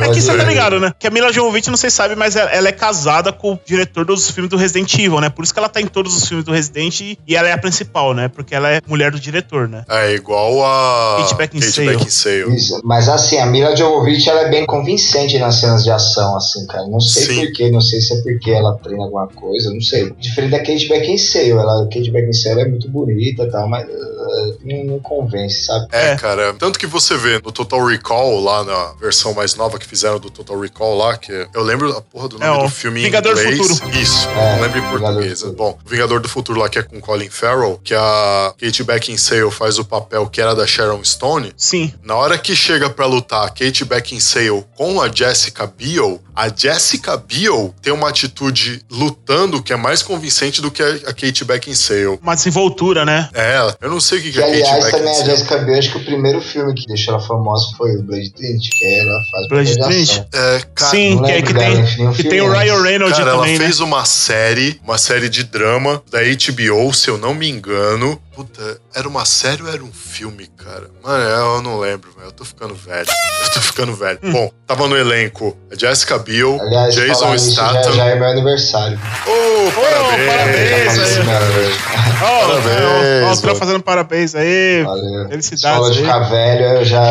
[0.00, 0.92] É que você tá ligado, né?
[0.98, 3.58] Que a Mila Jovovich, não sei se sabe, mas ela ela é casada com o
[3.64, 5.28] diretor dos filmes do Resident Evil, né?
[5.28, 7.58] Por isso que ela tá em todos os filmes do Resident e ela é a
[7.58, 8.28] principal, né?
[8.28, 9.84] Porque ela é mulher do diretor, né?
[9.88, 11.88] É igual a Kate Beckinsale.
[11.88, 12.54] Beckinsale.
[12.54, 12.80] Isso.
[12.84, 16.86] Mas assim, a Mila Jovovich ela é bem convincente nas cenas de ação, assim, cara.
[16.86, 17.40] Não sei Sim.
[17.46, 20.12] porquê, não sei se é porque ela treina alguma coisa, não sei.
[20.18, 24.58] Diferente da Kate Beckinsale, ela, a Kate Beckinsale é muito bonita e tal, mas uh,
[24.64, 25.86] não, não convence, sabe?
[25.92, 26.16] É, É.
[26.16, 26.54] cara.
[26.54, 30.30] Tanto que você vê no Total Recall, lá na versão mais nova que fizeram do
[30.30, 33.40] Total Recall lá, que eu lembro a porra do nome É, do filme Vingador do
[33.40, 33.68] em inglês.
[33.78, 33.98] Futuro.
[33.98, 35.42] Isso, É, não lembro em português.
[35.42, 39.50] Bom, o Vingador do Futuro lá que é com Colin Farrell, que a Kate Beckinsale
[39.50, 41.52] faz o papel que era da Sharon Stone.
[41.56, 41.92] Sim.
[42.02, 47.16] Na hora que chega pra lutar a Kate Beckinsale com a Jessica Biel, a Jessica
[47.16, 52.18] Biel tem uma atitude lutando que é mais convincente do que a Kate Beckinsale.
[52.22, 53.28] Uma desenvoltura, né?
[53.32, 55.30] É, eu não sei o que, que Que a Kate aliás também a Beckinsale...
[55.30, 58.68] Jessica Biel, acho que o primeiro filme que deixou ela famosa foi o Blade Trinity,
[58.70, 59.18] que ela
[59.64, 60.12] de Trinity?
[60.12, 60.26] ação.
[60.32, 62.82] É, cara, Sim, não que, lembro que dela tem, que tem o Ryan.
[62.82, 63.64] Reynolds Cara, ela também, né?
[63.64, 68.20] fez uma série, uma série de drama da HBO, se eu não me engano.
[68.34, 70.90] Puta, era uma série ou era um filme, cara?
[71.02, 72.26] Mano, eu não lembro, velho.
[72.28, 73.06] Eu tô ficando velho.
[73.44, 74.18] Eu tô ficando velho.
[74.24, 74.32] Hum.
[74.32, 77.92] Bom, tava no elenco a Jessica Biel, Aliás, Jason nisso, já, Statham.
[77.92, 78.98] já é meu aniversário.
[79.26, 80.26] Ô, parabéns!
[80.26, 81.24] parabéns aí.
[81.24, 82.14] meu aniversário.
[82.24, 84.82] Ó, Parabéns, ó, o Tran fazendo parabéns aí.
[84.84, 85.28] Valeu.
[85.28, 87.10] Felicidades falou de ficar velho, eu já,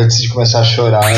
[0.00, 1.02] antes de começar a chorar,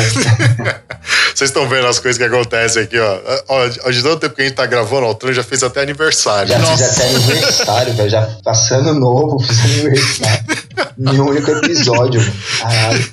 [1.33, 3.19] Vocês estão vendo as coisas que acontecem aqui, ó.
[3.47, 5.81] Ó, de tanto tempo que a gente tá gravando, ó, o Tran já fez até
[5.81, 6.49] aniversário.
[6.49, 6.85] já fiz Nossa.
[7.03, 8.09] até aniversário, velho.
[8.09, 10.45] Já passando novo, aniversário.
[10.97, 12.21] Em um único episódio.
[12.59, 13.05] Caralho.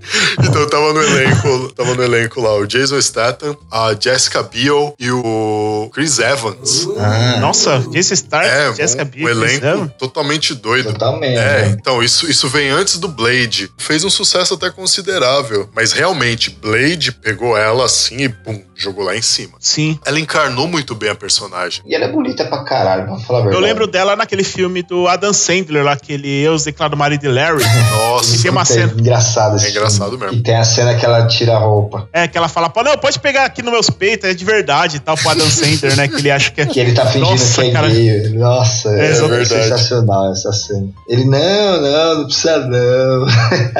[0.42, 5.10] Então tava no elenco, tava no elenco lá o Jason Statham, a Jessica Biel e
[5.10, 6.86] o Chris Evans.
[6.98, 10.92] Ah, Nossa, Jason Stark, É, Jessica um, Biel, um elenco totalmente doido.
[10.92, 11.36] totalmente.
[11.38, 11.76] É, né?
[11.78, 13.70] então, isso, isso vem antes do Blade.
[13.78, 15.68] Fez um sucesso até considerável.
[15.74, 19.52] Mas realmente, Blade pegou ela assim e bum, jogou lá em cima.
[19.60, 19.98] Sim.
[20.04, 21.82] Ela encarnou muito bem a personagem.
[21.86, 23.64] E ela é bonita pra caralho, vamos falar a Eu verdade.
[23.66, 27.62] lembro dela naquele filme do Adam Sandler, lá, aquele Eu, os Declaro Marido de Larry.
[27.90, 29.56] Nossa, E tem uma cena- É engraçado
[29.94, 30.34] engraçado mesmo.
[30.38, 32.08] E tem a cena que ela tira a roupa.
[32.12, 34.96] É, que ela fala, pô, não, pode pegar aqui nos meus peitos, é de verdade
[34.96, 36.08] e tal, pro Adam Sandler, né?
[36.08, 36.66] Que ele acha que é.
[36.70, 37.88] Que ele tá fingindo Nossa, que é cara.
[37.88, 38.28] gay.
[38.30, 39.48] Nossa, É, é, exatamente.
[39.48, 40.88] sensacional essa cena.
[41.08, 43.26] Ele, não, não, não precisa não.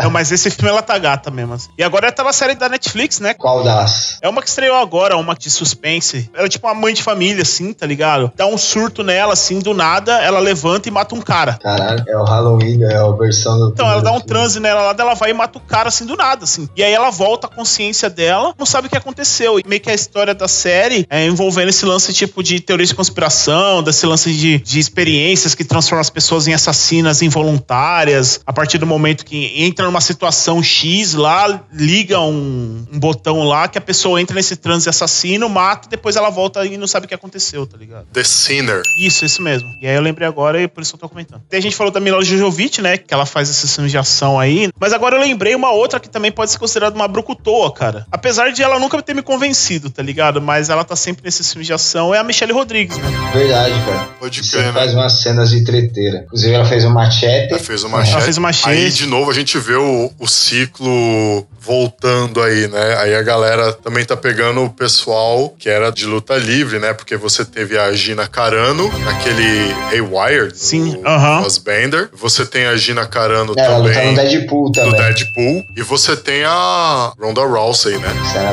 [0.03, 1.55] Não, mas esse filme ela tá gata mesmo.
[1.55, 1.69] assim.
[1.78, 3.35] E agora tá na série da Netflix, né?
[3.35, 4.19] Qual das?
[4.23, 6.31] É uma que estreou agora, uma de suspense.
[6.35, 8.32] Ela é tipo uma mãe de família, assim, tá ligado?
[8.37, 11.59] Dá um surto nela, assim, do nada, ela levanta e mata um cara.
[11.62, 13.69] Caralho, é o Halloween, é a versão do.
[13.70, 14.28] Então, ela dá um filme.
[14.28, 16.68] transe nela lá, ela vai e mata o cara assim do nada, assim.
[16.77, 19.59] E aí ela volta à consciência dela, não sabe o que aconteceu.
[19.59, 22.94] E meio que a história da série é envolvendo esse lance tipo de teoria de
[22.94, 28.40] conspiração, desse lance de, de experiências que transformam as pessoas em assassinas involuntárias.
[28.47, 33.68] A partir do momento que entra numa situação X lá, liga um, um botão lá
[33.68, 37.06] que a pessoa entra nesse transe assassino, mata e depois ela volta e não sabe
[37.06, 38.06] o que aconteceu, tá ligado?
[38.12, 38.82] The Sinner.
[38.98, 39.68] Isso, isso mesmo.
[39.81, 41.43] E aí eu lembrei agora e por isso eu tô comentando.
[41.51, 42.97] Daí a gente falou da Mila Jojovic, né?
[42.97, 44.68] Que ela faz esses filmes de ação aí.
[44.78, 48.06] Mas agora eu lembrei uma outra que também pode ser considerada uma brucutoa, cara.
[48.12, 50.40] Apesar de ela nunca ter me convencido, tá ligado?
[50.40, 52.14] Mas ela tá sempre nesses filmes de ação.
[52.14, 53.10] É a Michelle Rodrigues, né?
[53.32, 54.08] Verdade, cara.
[54.20, 54.72] Pode Você crer, né?
[54.72, 56.22] faz umas cenas de treteira.
[56.26, 57.52] Inclusive, ela fez um machete.
[57.52, 58.92] Ela fez uma Ela fez uma Aí, chete.
[58.98, 62.96] de novo, a gente vê o, o ciclo voltando aí, né?
[62.98, 66.92] Aí a galera também tá pegando o pessoal que era de luta livre, né?
[66.92, 71.42] Porque você teve a Gina Carano, naquele Haywire, Sim, aham.
[71.42, 72.08] Fassbender.
[72.14, 74.92] Você tem a Gina Carano Ela luta também no Deadpool do também.
[75.00, 75.64] Deadpool.
[75.81, 78.09] E você tem a Ronda Rousey, né?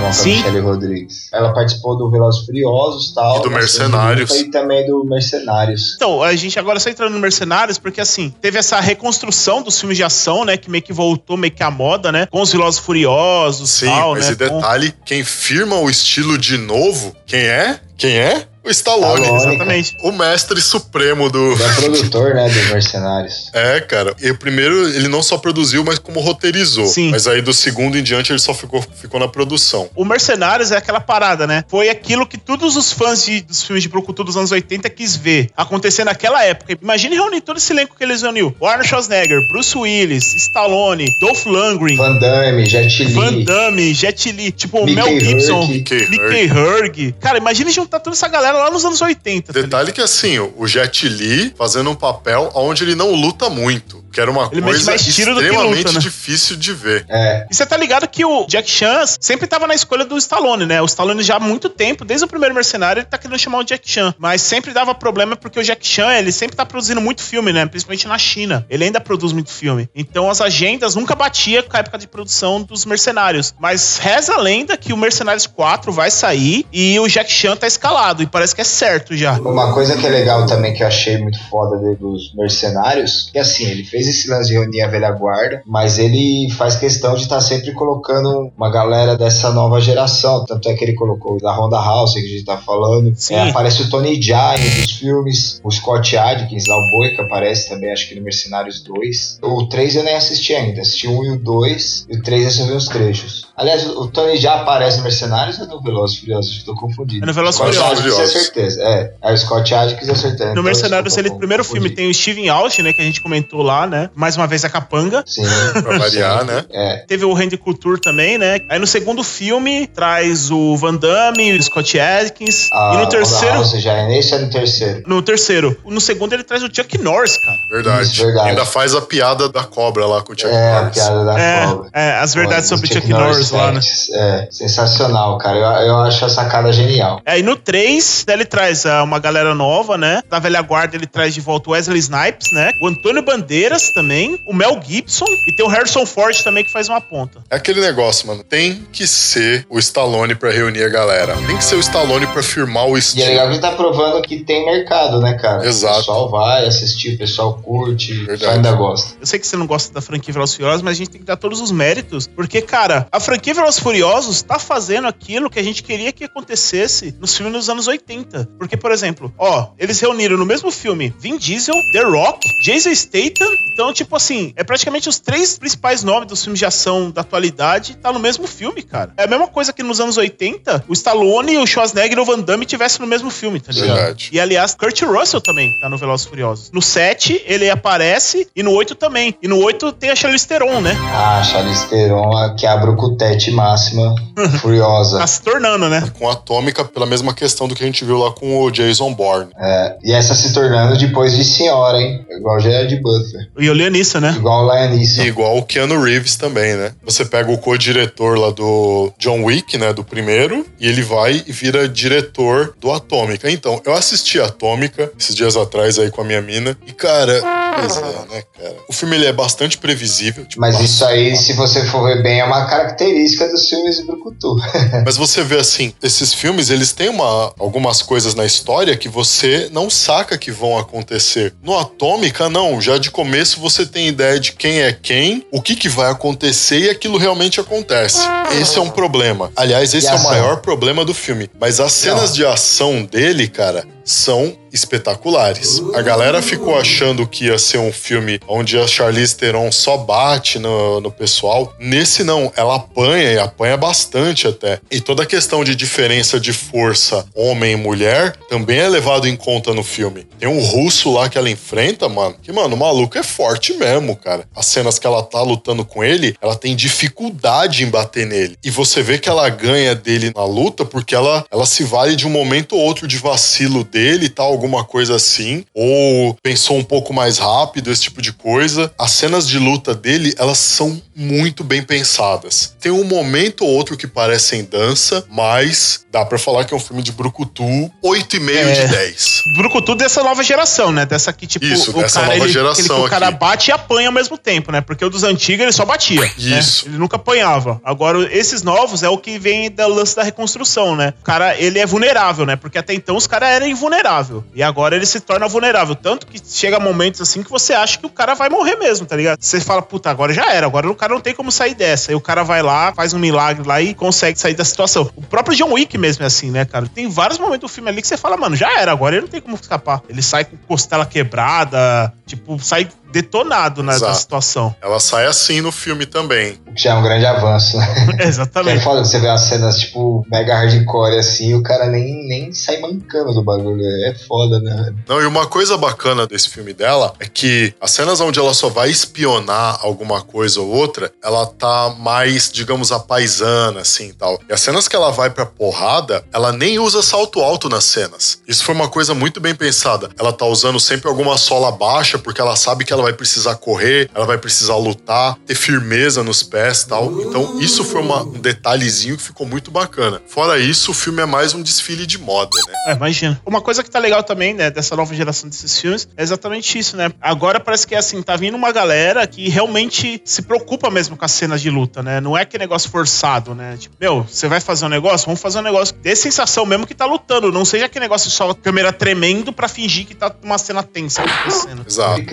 [0.08, 0.38] A Sim.
[0.38, 1.28] Michelle Rodrigues.
[1.34, 4.32] Ela participou do Velozes e Furiosos tal, E do Mercenários.
[4.32, 5.96] E também do Mercenários.
[5.98, 9.98] Então, a gente agora só entrando no Mercenários, porque assim, teve essa reconstrução dos filmes
[9.98, 10.56] de ação, né?
[10.56, 12.28] Que meio que voltou meio que à moda, né?
[12.32, 14.32] Com os Velozes e Furiosos Sim, tal, mas né?
[14.32, 17.78] e com- detalhe, quem firma o estilo de novo, quem é?
[17.98, 18.48] Quem é?
[18.68, 19.22] O Stallone.
[19.22, 19.48] Stallone.
[19.48, 19.98] Exatamente.
[20.04, 21.54] O mestre supremo do...
[21.54, 23.50] Ele é produtor, né, do Mercenários.
[23.58, 24.14] É, cara.
[24.22, 26.86] E o primeiro, ele não só produziu, mas como roteirizou.
[26.86, 27.10] Sim.
[27.12, 29.90] Mas aí do segundo em diante ele só ficou, ficou na produção.
[29.96, 31.64] O Mercenários é aquela parada, né?
[31.68, 35.16] Foi aquilo que todos os fãs de- dos filmes de Brucutu dos anos 80 quis
[35.16, 36.78] ver acontecer naquela época.
[36.82, 38.56] Imagine reunir todo esse elenco que eles reuniu.
[38.60, 43.14] O Arnold Schwarzenegger, Bruce Willis, Stallone, Dolph Lundgren, Van Damme, Jet Li.
[43.14, 45.74] Van Damme, Jet Li, tipo, Mickey Mel Gibson, Rourke.
[45.96, 47.16] Mickey Mickey Hurg.
[47.20, 49.54] Cara, imagine juntar toda essa galera lá nos anos 80.
[49.54, 54.04] tá Detalhe que assim, o Jet Li fazendo um papel onde ele não luta muito.
[54.18, 56.00] Que era uma Ele mete coisa mais tiro do que extremamente luta, né?
[56.00, 57.06] difícil de ver.
[57.08, 60.66] É, E você tá ligado que o Jack Chan sempre tava na escolha do Stallone,
[60.66, 60.82] né?
[60.82, 63.64] O Stallone já há muito tempo, desde o primeiro Mercenário, ele tá querendo chamar o
[63.64, 64.16] Jack Chan.
[64.18, 67.68] Mas sempre dava problema porque o Jack Chan, ele sempre tá produzindo muito filme, né?
[67.68, 68.66] Principalmente na China.
[68.72, 69.88] Ele ainda produz muito filme.
[69.96, 73.54] Então as agendas nunca batia com a época de produção dos Mercenários.
[73.60, 77.68] Mas reza a lenda que o Mercenários 4 vai sair e o Jack Chan tá
[77.68, 78.24] escalado.
[78.24, 79.34] E parece que é certo já.
[79.34, 83.38] Uma coisa que é legal também que eu achei muito foda dele dos mercenários, que
[83.38, 87.24] assim, ele fez esse lance de reunir a velha guarda, mas ele faz questão de
[87.24, 90.46] estar sempre colocando uma galera dessa nova geração.
[90.46, 93.14] Tanto é que ele colocou da Honda House, que a gente tá falando.
[93.30, 97.70] É, aparece o Tony um dos filmes, o Scott Adkins, lá o Boi, que aparece
[97.70, 99.40] também, acho que no Mercenários 2.
[99.44, 102.46] O 3 eu nem assisti ainda, assisti o 1 e o 2, e o 3
[102.46, 103.47] eu só vi uns trechos.
[103.58, 106.52] Aliás, o Tony Jaa aparece no Mercenários ou no Velozes e Furiosos?
[106.52, 107.24] Acho que Tô confundido.
[107.24, 108.00] É no Velozes e Scott Furiosos.
[108.06, 109.14] Adkins é certeza, é.
[109.22, 110.46] É o Scott Adkins é certeza.
[110.46, 112.94] No Então, Mercenários, ele, primeiro filme tem o Steven Austin, né?
[112.94, 114.10] Que a gente comentou lá, né?
[114.16, 115.24] Mais uma vez a capanga.
[115.26, 115.42] Sim.
[115.82, 116.66] Pra variar, né?
[116.72, 116.98] É.
[117.08, 118.60] Teve o Randy Couture também, né?
[118.70, 122.68] Aí no segundo filme traz o Van Damme, o Scott Adkins.
[122.72, 123.56] A e no terceiro.
[123.56, 125.04] House já é nesse ou é no terceiro?
[125.08, 125.78] No terceiro.
[125.86, 127.58] No segundo ele traz o Chuck Norris, cara.
[127.72, 128.04] Verdade.
[128.04, 128.50] Isso, verdade.
[128.50, 130.94] Ainda faz a piada da cobra lá com o Chuck É, a Norris.
[130.94, 131.90] piada da É, cobra.
[131.94, 133.80] é, as verdades Olha, sobre do Chuck Norris lá, né?
[134.14, 135.58] É, sensacional, cara.
[135.58, 137.22] Eu, eu acho a sacada genial.
[137.26, 140.22] Aí no 3, ele traz ah, uma galera nova, né?
[140.30, 142.72] Da velha guarda ele traz de volta o Wesley Snipes, né?
[142.82, 146.90] O Antônio Bandeiras também, o Mel Gibson e tem o Harrison Ford também que faz
[146.90, 147.40] uma ponta.
[147.50, 148.44] É aquele negócio, mano.
[148.44, 151.36] Tem que ser o Stallone pra reunir a galera.
[151.46, 153.28] Tem que ser o Stallone pra firmar o E é estilo.
[153.28, 155.66] legal que ele tá provando que tem mercado, né, cara?
[155.66, 155.94] Exato.
[155.96, 158.38] O pessoal vai assistir, o pessoal curte, o Verdade.
[158.40, 159.16] pessoal ainda gosta.
[159.20, 161.22] Eu sei que você não gosta da franquia Velozes e Furiosos, mas a gente tem
[161.22, 165.50] que dar todos os méritos, porque, cara, a franquia Velozes e Furiosos tá fazendo aquilo
[165.50, 168.50] que a gente queria que acontecesse nos filmes dos anos 80.
[168.58, 173.48] Porque, por exemplo, ó, eles reuniram no mesmo filme Vin Diesel, The Rock, Jason Statham,
[173.74, 177.96] então, tipo assim, é praticamente os três principais nomes dos filmes de ação da atualidade
[177.98, 179.12] tá no mesmo filme, cara.
[179.18, 182.40] É a mesma coisa que nos anos 80, o Stallone, o Schwarzenegger e o Van
[182.40, 183.96] Damme tivessem no mesmo filme, tá ligado?
[183.96, 184.30] Verdade.
[184.32, 186.72] E aliás, Kurt Russell também tá no Velozes e Furiosos.
[186.72, 189.36] No 7, ele aparece e no 8 também.
[189.42, 190.96] E no 8 tem a Charlize Theron, né?
[191.14, 192.96] Ah, Charlize Theron a- que abre o
[193.28, 194.16] cutete máxima,
[194.62, 195.20] furiosa.
[195.20, 196.04] Tá se tornando, né?
[196.18, 199.14] Com a Atômica, pela mesma questão do que a gente viu lá com o Jason
[199.14, 199.52] Bourne.
[199.58, 202.26] É, e essa se tornando depois de senhora, hein?
[202.30, 203.50] Igual Gerard Butler.
[203.58, 204.34] E o Leonissa, né?
[204.38, 205.24] Igual o Liam Neeson.
[205.24, 206.92] E igual o Keanu Reeves também, né?
[207.04, 209.92] Você pega o co-diretor lá do John Wick, né?
[209.94, 213.50] Do primeiro, e ele vai e vira diretor do Atômica.
[213.50, 216.78] Então, eu assisti a Atômica esses dias atrás aí com a minha mina.
[216.86, 217.42] E, cara,
[217.80, 218.76] pois é, né, cara?
[218.88, 220.46] O filme ele é bastante previsível.
[220.46, 224.06] tipo, Mas isso aí, se você for ver bem, é uma característica dos filmes de
[224.06, 224.56] Brucutu.
[225.06, 229.70] Mas você vê assim, esses filmes, eles têm uma, algumas coisas na história que você
[229.72, 231.54] não saca que vão acontecer.
[231.62, 232.82] No Atômica, não.
[232.82, 236.80] Já de começo você tem ideia de quem é quem, o que, que vai acontecer
[236.80, 238.20] e aquilo realmente acontece.
[238.60, 239.52] Esse é um problema.
[239.56, 241.50] Aliás, esse é o maior problema do filme.
[241.60, 242.36] Mas as cenas Não.
[242.36, 245.82] de ação dele, cara, são espetaculares.
[245.94, 250.60] A galera ficou achando que ia ser um filme onde a Charlize Theron só bate
[250.60, 251.74] no, no pessoal.
[251.80, 254.80] Nesse não, ela apanha e apanha bastante até.
[254.90, 259.36] E toda a questão de diferença de força homem e mulher também é levado em
[259.36, 260.26] conta no filme.
[260.40, 264.16] Tem um russo lá que ela enfrenta, mano, que, mano, o maluco é forte mesmo,
[264.16, 264.46] cara.
[264.56, 268.58] As cenas que ela tá lutando com ele, ela tem dificuldade em bater nele.
[268.64, 272.28] E você vê que ela ganha dele na luta porque ela, ela se vale de
[272.28, 273.97] um momento ou outro de vacilo dele,
[274.30, 275.66] tal, alguma coisa assim.
[275.74, 278.92] Ou pensou um pouco mais rápido, esse tipo de coisa.
[278.98, 282.76] As cenas de luta dele, elas são muito bem pensadas.
[282.80, 286.80] Tem um momento ou outro que parecem dança, mas dá pra falar que é um
[286.80, 287.64] filme de brucutu
[288.04, 288.86] 8,5 É.
[288.86, 289.42] de 10.
[289.58, 291.06] Brucutu dessa nova geração, né?
[291.06, 293.38] Dessa que, tipo, Isso, o dessa cara, nova ele, geração que o cara aqui.
[293.40, 294.82] bate e apanha ao mesmo tempo, né?
[294.82, 296.22] Porque o dos antigos ele só batia.
[296.22, 296.32] né?
[296.38, 296.88] Isso.
[296.88, 297.82] Ele nunca apanhava.
[297.84, 301.14] Agora, esses novos é o que vem da lance da reconstrução, né?
[301.20, 302.56] O cara, ele é vulnerável, né?
[302.56, 304.44] Porque até então os caras eram invulnerável.
[304.54, 305.96] E agora ele se torna vulnerável.
[305.96, 309.16] Tanto que chega momentos assim que você acha que o cara vai morrer mesmo, tá
[309.16, 309.42] ligado?
[309.42, 310.66] Você fala, puta, agora já era.
[310.66, 312.12] Agora o cara não tem como sair dessa.
[312.12, 315.10] Aí o cara vai lá, faz um milagre lá e consegue sair da situação.
[315.16, 316.88] O próprio John Wick mesmo é assim, né, cara?
[316.88, 318.92] Tem vários momentos do filme ali que você fala, mano, já era.
[318.92, 320.02] Agora ele não tem como escapar.
[320.10, 322.88] Ele sai com costela quebrada, tipo, sai
[323.22, 324.18] detonado na, da Exato.
[324.20, 324.76] situação.
[324.82, 326.60] Ela sai assim no filme também.
[326.68, 327.88] O que já é um grande avanço, né?
[328.18, 328.84] Que é Exatamente.
[328.84, 332.78] foda você ver as cenas, tipo, mega hardcore assim, e o cara nem, nem sai
[332.80, 333.82] mancando do bagulho.
[334.06, 334.94] É foda, né?
[335.08, 338.70] Não, e uma coisa bacana desse filme dela é que as cenas onde ela só
[338.70, 344.40] vai espionar alguma coisa ou outra, ela tá mais, digamos, a paisana, assim, tal.
[344.50, 348.40] E as cenas que ela vai pra porrada, ela nem usa salto alto nas cenas.
[348.48, 350.10] Isso foi uma coisa muito bem pensada.
[350.20, 354.10] Ela tá usando sempre alguma sola baixa, porque ela sabe que ela vai precisar correr,
[354.14, 357.22] ela vai precisar lutar, ter firmeza nos pés e tal.
[357.22, 360.22] Então, isso foi uma- um detalhezinho que ficou muito bacana.
[360.28, 362.74] Fora isso, o filme é mais um desfile de moda, né?
[362.88, 363.40] É, imagina.
[363.46, 366.98] Uma coisa que tá legal também, né, dessa nova geração desses filmes, é exatamente isso,
[366.98, 367.12] né?
[367.22, 371.32] Agora parece que, assim, tá vindo uma galera que realmente se preocupa mesmo com as
[371.32, 372.20] cenas de luta, né?
[372.20, 373.78] Não é que negócio forçado, né?
[373.80, 375.26] Tipo, meu, você vai fazer um negócio?
[375.26, 377.52] Vamos fazer um negócio que dê sensação mesmo que tá lutando.
[377.52, 381.86] Não seja aquele negócio só câmera tremendo pra fingir que tá uma cena tensa acontecendo.
[381.88, 382.20] Exato.
[382.20, 382.26] E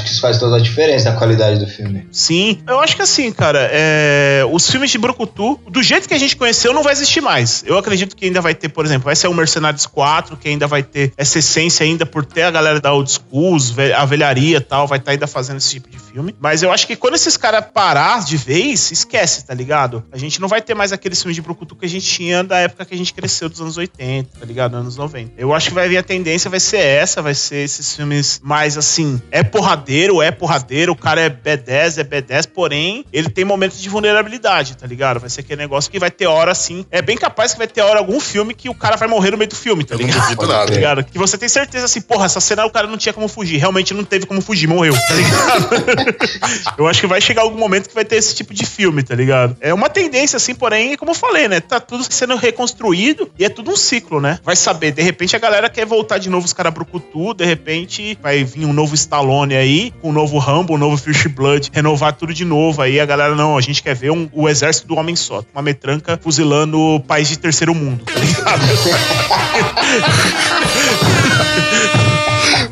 [0.00, 2.06] acho que isso faz toda a diferença na qualidade do filme.
[2.10, 6.18] Sim, eu acho que assim, cara, é, os filmes de Brucutu, do jeito que a
[6.18, 7.62] gente conheceu, não vai existir mais.
[7.66, 10.66] Eu acredito que ainda vai ter, por exemplo, vai ser o Mercenários 4, que ainda
[10.66, 14.04] vai ter essa essência ainda por ter a galera da old school, os ve- a
[14.04, 16.34] velharia e tal, vai estar ainda fazendo esse tipo de filme.
[16.40, 20.02] Mas eu acho que quando esses caras parar de vez, esquece, tá ligado?
[20.12, 22.58] A gente não vai ter mais aqueles filmes de Brucutu que a gente tinha da
[22.58, 24.76] época que a gente cresceu, dos anos 80, tá ligado?
[24.76, 25.32] Anos 90.
[25.36, 28.76] Eu acho que vai vir a tendência, vai ser essa, vai ser esses filmes mais
[28.76, 29.80] assim, é porradeiro,
[30.22, 34.86] é porradeiro, o cara é B10, é B10, porém, ele tem momentos de vulnerabilidade, tá
[34.86, 35.20] ligado?
[35.20, 36.86] Vai ser aquele negócio que vai ter hora assim.
[36.90, 39.38] É bem capaz que vai ter hora algum filme que o cara vai morrer no
[39.38, 40.22] meio do filme, tá Eu não ligado?
[40.22, 40.66] duvido Pode nada.
[40.66, 41.04] Tá ligado?
[41.04, 43.58] Que você tem certeza assim, porra, essa cena o cara não tinha como fugir.
[43.58, 46.78] Realmente não teve como fugir, morreu, tá ligado?
[46.78, 49.14] eu acho que vai chegar algum momento que vai ter esse tipo de filme, tá
[49.14, 49.56] ligado?
[49.60, 51.60] É uma tendência, assim, porém, como eu falei, né?
[51.60, 54.38] Tá tudo sendo reconstruído e é tudo um ciclo, né?
[54.44, 58.18] Vai saber, de repente a galera quer voltar de novo os caras brucutu, de repente
[58.22, 62.12] vai vir um novo Stallone aí, com um novo Rambo, um novo Fish Blood, renovar
[62.12, 62.82] tudo de novo.
[62.82, 65.62] Aí a galera, não, a gente quer ver um- o exército do homem só, uma
[65.62, 68.60] metranca fuzilando o país de terceiro mundo, tá ligado?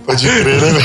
[0.05, 0.81] Pode crer, né, velho?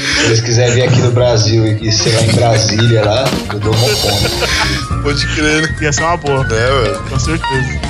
[0.00, 3.58] Se eles quiserem vir aqui no Brasil e e ser lá em Brasília, lá, eu
[3.60, 4.30] dou uma conta.
[5.02, 5.76] Pode crer, né?
[5.80, 7.02] Ia ser uma boa, É, velho.
[7.08, 7.89] com certeza.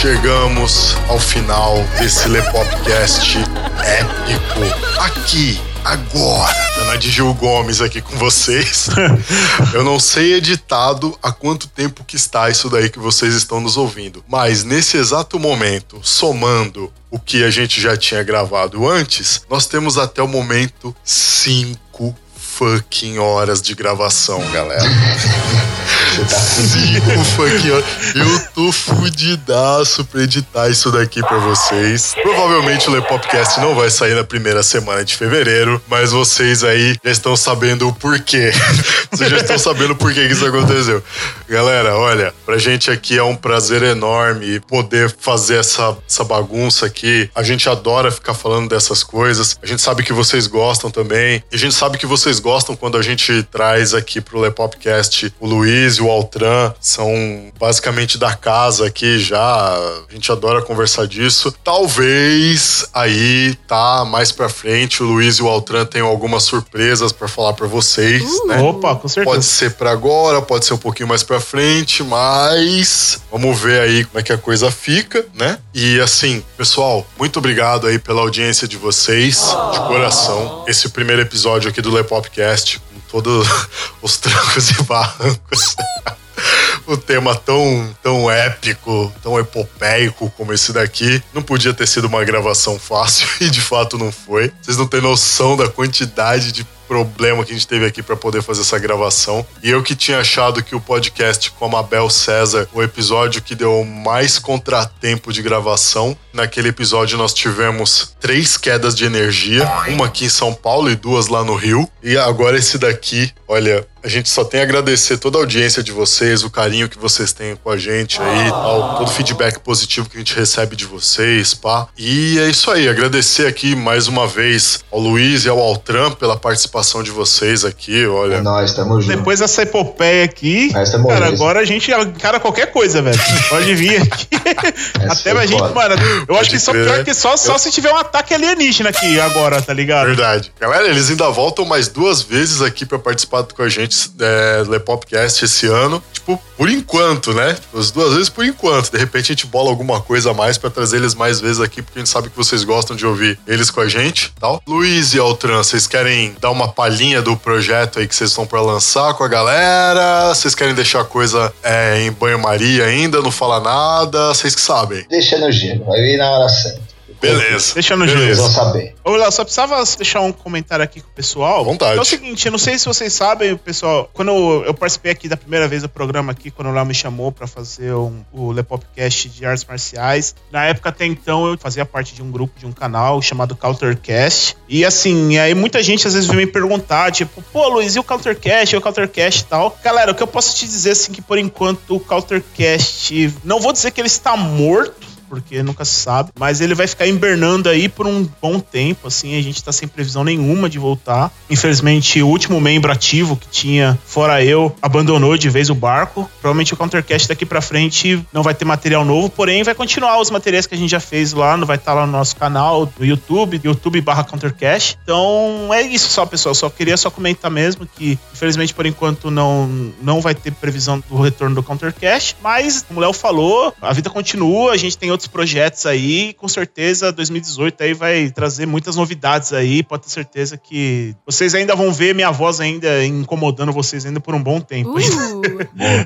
[0.00, 3.36] chegamos ao final desse Lepopcast
[3.84, 4.98] épico.
[4.98, 8.88] Aqui, agora, Dona de Gil Gomes aqui com vocês.
[9.74, 13.76] Eu não sei editado há quanto tempo que está isso daí que vocês estão nos
[13.76, 19.66] ouvindo, mas nesse exato momento, somando o que a gente já tinha gravado antes, nós
[19.66, 24.80] temos até o momento cinco fucking horas de gravação, galera.
[26.10, 27.86] Você tá horas.
[28.14, 32.14] Eu tô fudidaço pra editar isso daqui pra vocês.
[32.22, 37.10] Provavelmente o Lepopcast não vai sair na primeira semana de fevereiro, mas vocês aí já
[37.10, 38.50] estão sabendo o porquê.
[39.10, 41.02] Vocês já estão sabendo por que isso aconteceu.
[41.48, 47.28] Galera, olha, pra gente aqui é um prazer enorme poder fazer essa, essa bagunça aqui.
[47.34, 49.58] A gente adora ficar falando dessas coisas.
[49.60, 51.42] A gente sabe que vocês gostam também.
[51.50, 55.46] E a gente sabe que vocês gostam quando a gente traz aqui pro Lepopcast o
[55.46, 56.72] Luiz e o Altran.
[56.80, 59.40] São basicamente da casa aqui já.
[59.40, 61.52] A gente adora conversar disso.
[61.64, 67.28] Talvez aí, tá, mais pra frente, o Luiz e o Altran tenham algumas surpresas pra
[67.28, 68.58] falar pra vocês, né?
[68.60, 69.34] Opa, com certeza.
[69.34, 74.04] Pode ser pra agora, pode ser um pouquinho mais pra frente, mas vamos ver aí
[74.04, 75.58] como é que a coisa fica, né?
[75.74, 79.38] E assim, pessoal, muito obrigado aí pela audiência de vocês,
[79.72, 80.64] de coração.
[80.66, 82.80] Esse primeiro episódio aqui do Lepopcast,
[83.10, 83.48] todos
[84.02, 85.76] os trancos e barrancos.
[86.86, 91.22] o tema tão, tão épico, tão epopeico como esse daqui.
[91.32, 94.52] Não podia ter sido uma gravação fácil e de fato não foi.
[94.60, 98.42] Vocês não têm noção da quantidade de problema que a gente teve aqui para poder
[98.42, 99.46] fazer essa gravação.
[99.62, 103.54] E eu que tinha achado que o podcast com a Mabel César, o episódio que
[103.54, 110.24] deu mais contratempo de gravação, naquele episódio nós tivemos três quedas de energia, uma aqui
[110.24, 111.88] em São Paulo e duas lá no Rio.
[112.02, 115.92] E agora esse daqui, olha, a gente só tem a agradecer toda a audiência de
[115.92, 119.58] vocês, o carinho que vocês têm com a gente aí e tal, todo o feedback
[119.60, 121.86] positivo que a gente recebe de vocês, pá.
[121.98, 126.36] E é isso aí, agradecer aqui mais uma vez ao Luiz e ao Altran pela
[126.36, 128.40] participação de vocês aqui, É olha.
[128.42, 129.16] nóis, tamo junto.
[129.16, 131.26] Depois dessa epopeia aqui, é cara, moleza.
[131.34, 133.18] agora a gente encara qualquer coisa, velho.
[133.48, 134.28] Pode vir aqui.
[135.10, 135.74] Até foi a gente, foda.
[135.74, 135.94] mano,
[136.28, 139.60] eu acho que só, pior que só, só se tiver um ataque alienígena aqui agora,
[139.60, 140.06] tá ligado?
[140.06, 140.52] Verdade.
[140.58, 144.70] Galera, eles ainda voltam mais duas vezes aqui pra participar com a gente é, do
[144.70, 146.02] Lepopcast esse ano.
[146.12, 147.56] Tipo, tipo, por enquanto, né?
[147.74, 148.90] As duas vezes por enquanto.
[148.90, 151.82] De repente a gente bola alguma coisa a mais pra trazer eles mais vezes aqui,
[151.82, 154.62] porque a gente sabe que vocês gostam de ouvir eles com a gente, tal.
[154.66, 158.60] Luiz e Altran, vocês querem dar uma palhinha do projeto aí que vocês estão pra
[158.60, 160.28] lançar com a galera?
[160.28, 164.28] Vocês querem deixar a coisa é, em banho-maria ainda, não falar nada?
[164.28, 165.04] Vocês que sabem.
[165.08, 166.90] Deixa no gelo, vai vir na hora certa.
[167.20, 167.74] Beleza.
[167.74, 168.42] Deixa no Beleza.
[168.42, 168.94] vão saber.
[169.04, 171.64] Ô, Léo, só precisava deixar um comentário aqui com o pessoal.
[171.64, 171.98] Vontade.
[171.98, 175.28] É o seguinte, eu não sei se vocês sabem, pessoal, quando eu, eu participei aqui
[175.28, 178.50] da primeira vez do programa aqui, quando o Léo me chamou pra fazer um- o
[178.52, 182.66] Lepopcast de artes marciais, na época até então eu fazia parte de um grupo, de
[182.66, 184.56] um canal chamado Countercast.
[184.68, 188.04] E assim, aí muita gente às vezes vem me perguntar, tipo, pô, Luiz, e o
[188.04, 189.76] Countercast, e o Countercast e tal?
[189.82, 193.72] Galera, o que eu posso te dizer, assim, que por enquanto o Countercast, não vou
[193.72, 194.94] dizer que ele está morto,
[195.30, 196.30] porque nunca se sabe.
[196.38, 199.38] Mas ele vai ficar hibernando aí por um bom tempo, assim.
[199.38, 201.32] A gente tá sem previsão nenhuma de voltar.
[201.48, 206.28] Infelizmente, o último membro ativo que tinha, fora eu, abandonou de vez o barco.
[206.40, 210.30] Provavelmente o Countercast daqui pra frente não vai ter material novo, porém vai continuar os
[210.30, 213.04] materiais que a gente já fez lá, não vai estar lá no nosso canal do
[213.04, 214.98] YouTube, YouTube barra Countercast.
[215.02, 216.54] Então é isso só, pessoal.
[216.54, 221.20] Só queria só comentar mesmo que, infelizmente, por enquanto, não, não vai ter previsão do
[221.20, 222.36] retorno do Countercast.
[222.42, 226.34] Mas, como o Léo falou, a vida continua, a gente tem outros projetos aí.
[226.34, 229.82] Com certeza, 2018 aí vai trazer muitas novidades aí.
[229.82, 234.34] Pode ter certeza que vocês ainda vão ver minha voz ainda incomodando vocês ainda por
[234.34, 234.98] um bom tempo.
[234.98, 235.42] Uh,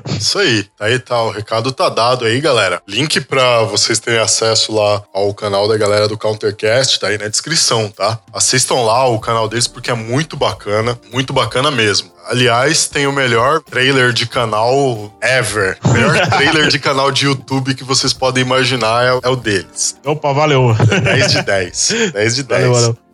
[0.17, 0.65] Isso aí.
[0.79, 2.81] Aí tá, o recado tá dado aí, galera.
[2.87, 7.27] Link pra vocês terem acesso lá ao canal da galera do Countercast tá aí na
[7.27, 8.19] descrição, tá?
[8.33, 12.14] Assistam lá o canal deles porque é muito bacana, muito bacana mesmo.
[12.27, 15.77] Aliás, tem o melhor trailer de canal ever.
[15.83, 19.95] O melhor trailer de canal de YouTube que vocês podem imaginar é, é o deles.
[20.03, 20.75] Opa, valeu.
[21.03, 21.93] 10 de 10.
[22.13, 22.61] 10 de 10.
[22.61, 23.04] Valeu, valeu.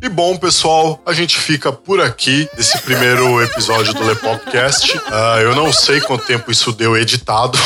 [0.00, 5.00] E bom, pessoal, a gente fica por aqui desse primeiro episódio do Lepopcast.
[5.10, 7.58] Ah, eu não sei quanto tempo isso deu editado.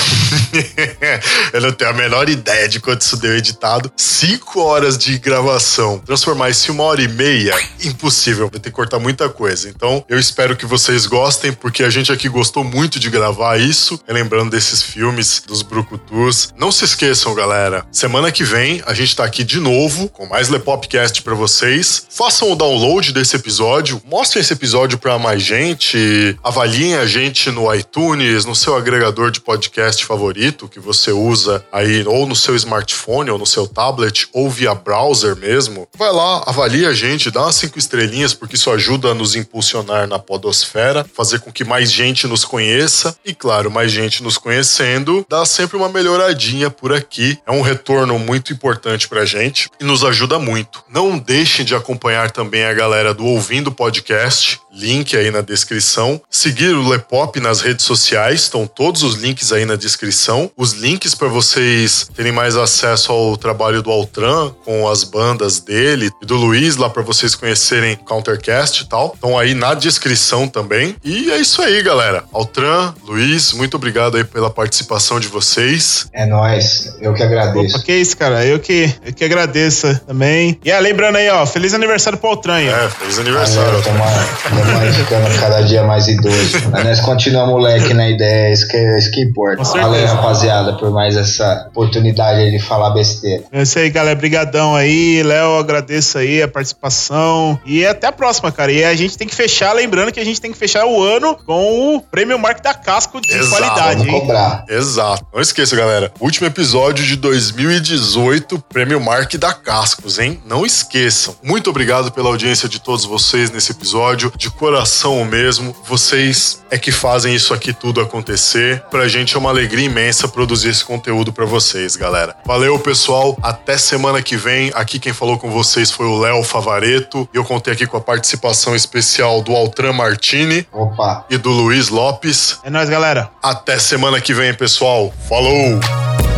[1.53, 3.93] eu não tenho a menor ideia de quanto isso deu editado.
[3.99, 5.99] Cinco horas de gravação.
[5.99, 7.55] Transformar isso em uma hora e meia,
[7.85, 8.49] impossível.
[8.51, 9.69] Vai ter que cortar muita coisa.
[9.69, 14.01] Então, eu espero que vocês gostem, porque a gente aqui gostou muito de gravar isso,
[14.09, 16.49] lembrando desses filmes dos Brucutus.
[16.57, 17.85] Não se esqueçam, galera.
[17.93, 22.07] Semana que vem a gente tá aqui de novo com mais Lepopcast pra vocês.
[22.25, 27.75] Façam o download desse episódio, mostrem esse episódio pra mais gente, avaliem a gente no
[27.75, 33.29] iTunes, no seu agregador de podcast favorito que você usa aí ou no seu smartphone
[33.29, 35.89] ou no seu tablet ou via browser mesmo.
[35.99, 40.07] Vai lá, avalie a gente, dá umas cinco estrelinhas porque isso ajuda a nos impulsionar
[40.07, 45.27] na podosfera, fazer com que mais gente nos conheça e claro, mais gente nos conhecendo,
[45.29, 47.37] dá sempre uma melhoradinha por aqui.
[47.45, 50.85] É um retorno muito importante pra gente e nos ajuda muito.
[50.89, 56.21] Não deixem de acompanhar também a galera do Ouvindo Podcast, link aí na descrição.
[56.31, 60.51] Seguir o Lepop nas redes sociais, estão todos os links aí na descrição.
[60.57, 66.11] Os links para vocês terem mais acesso ao trabalho do Altran com as bandas dele
[66.23, 69.13] e do Luiz lá para vocês conhecerem Countercast e tal.
[69.15, 70.95] Estão aí na descrição também.
[71.03, 72.25] E é isso aí, galera.
[72.33, 76.07] Altran, Luiz, muito obrigado aí pela participação de vocês.
[76.13, 76.95] É nóis.
[77.01, 77.77] Eu que agradeço.
[77.77, 78.45] Opa, que isso, cara.
[78.47, 80.59] Eu que, eu que agradeço também.
[80.65, 82.85] E ah, lembrando aí, ó, feliz aniversário pro Altran, ó.
[82.85, 83.79] É, feliz aniversário.
[83.79, 86.71] Estamos ficando cada dia mais idoso.
[86.71, 89.63] Mas nós continuamos moleque na ideia, isso que, isso que importa.
[89.63, 93.45] Valeu, rapaziada, por mais essa oportunidade aí de falar besteira.
[93.53, 94.17] É isso aí, galera.
[94.17, 95.23] Brigadão aí.
[95.23, 97.59] Léo, agradeço aí a participação.
[97.65, 98.73] E até a próxima, cara.
[98.73, 101.37] E a gente tem que fechar, lembrando que a gente tem que fechar o ano
[101.47, 103.51] com o prêmio Mark da Casco de Exato.
[103.51, 104.21] qualidade, Vamos hein?
[104.21, 104.65] cobrar.
[104.69, 105.27] Exato.
[105.33, 106.11] Não esqueça, galera.
[106.21, 110.41] Último episódio de 2018, Prêmio Mark da Cascos, hein?
[110.47, 111.35] Não esqueçam.
[111.43, 114.33] Muito obrigado pela audiência de todos vocês nesse episódio.
[114.37, 115.77] De coração mesmo.
[115.87, 118.83] Vocês é que fazem isso aqui tudo acontecer.
[118.91, 122.35] Pra gente é uma alegria imensa produzir esse conteúdo pra vocês, galera.
[122.47, 123.37] Valeu, pessoal.
[123.43, 124.71] Até semana que vem.
[124.75, 127.29] Aqui quem falou com vocês foi o Léo Favareto.
[127.33, 131.27] E eu contei aqui com a participação especial do Altran Martini Opa.
[131.29, 132.59] e do Luiz Lopes.
[132.65, 133.31] É nóis, galera.
[133.43, 135.13] Até semana que vem, pessoal.
[135.29, 136.32] Falou!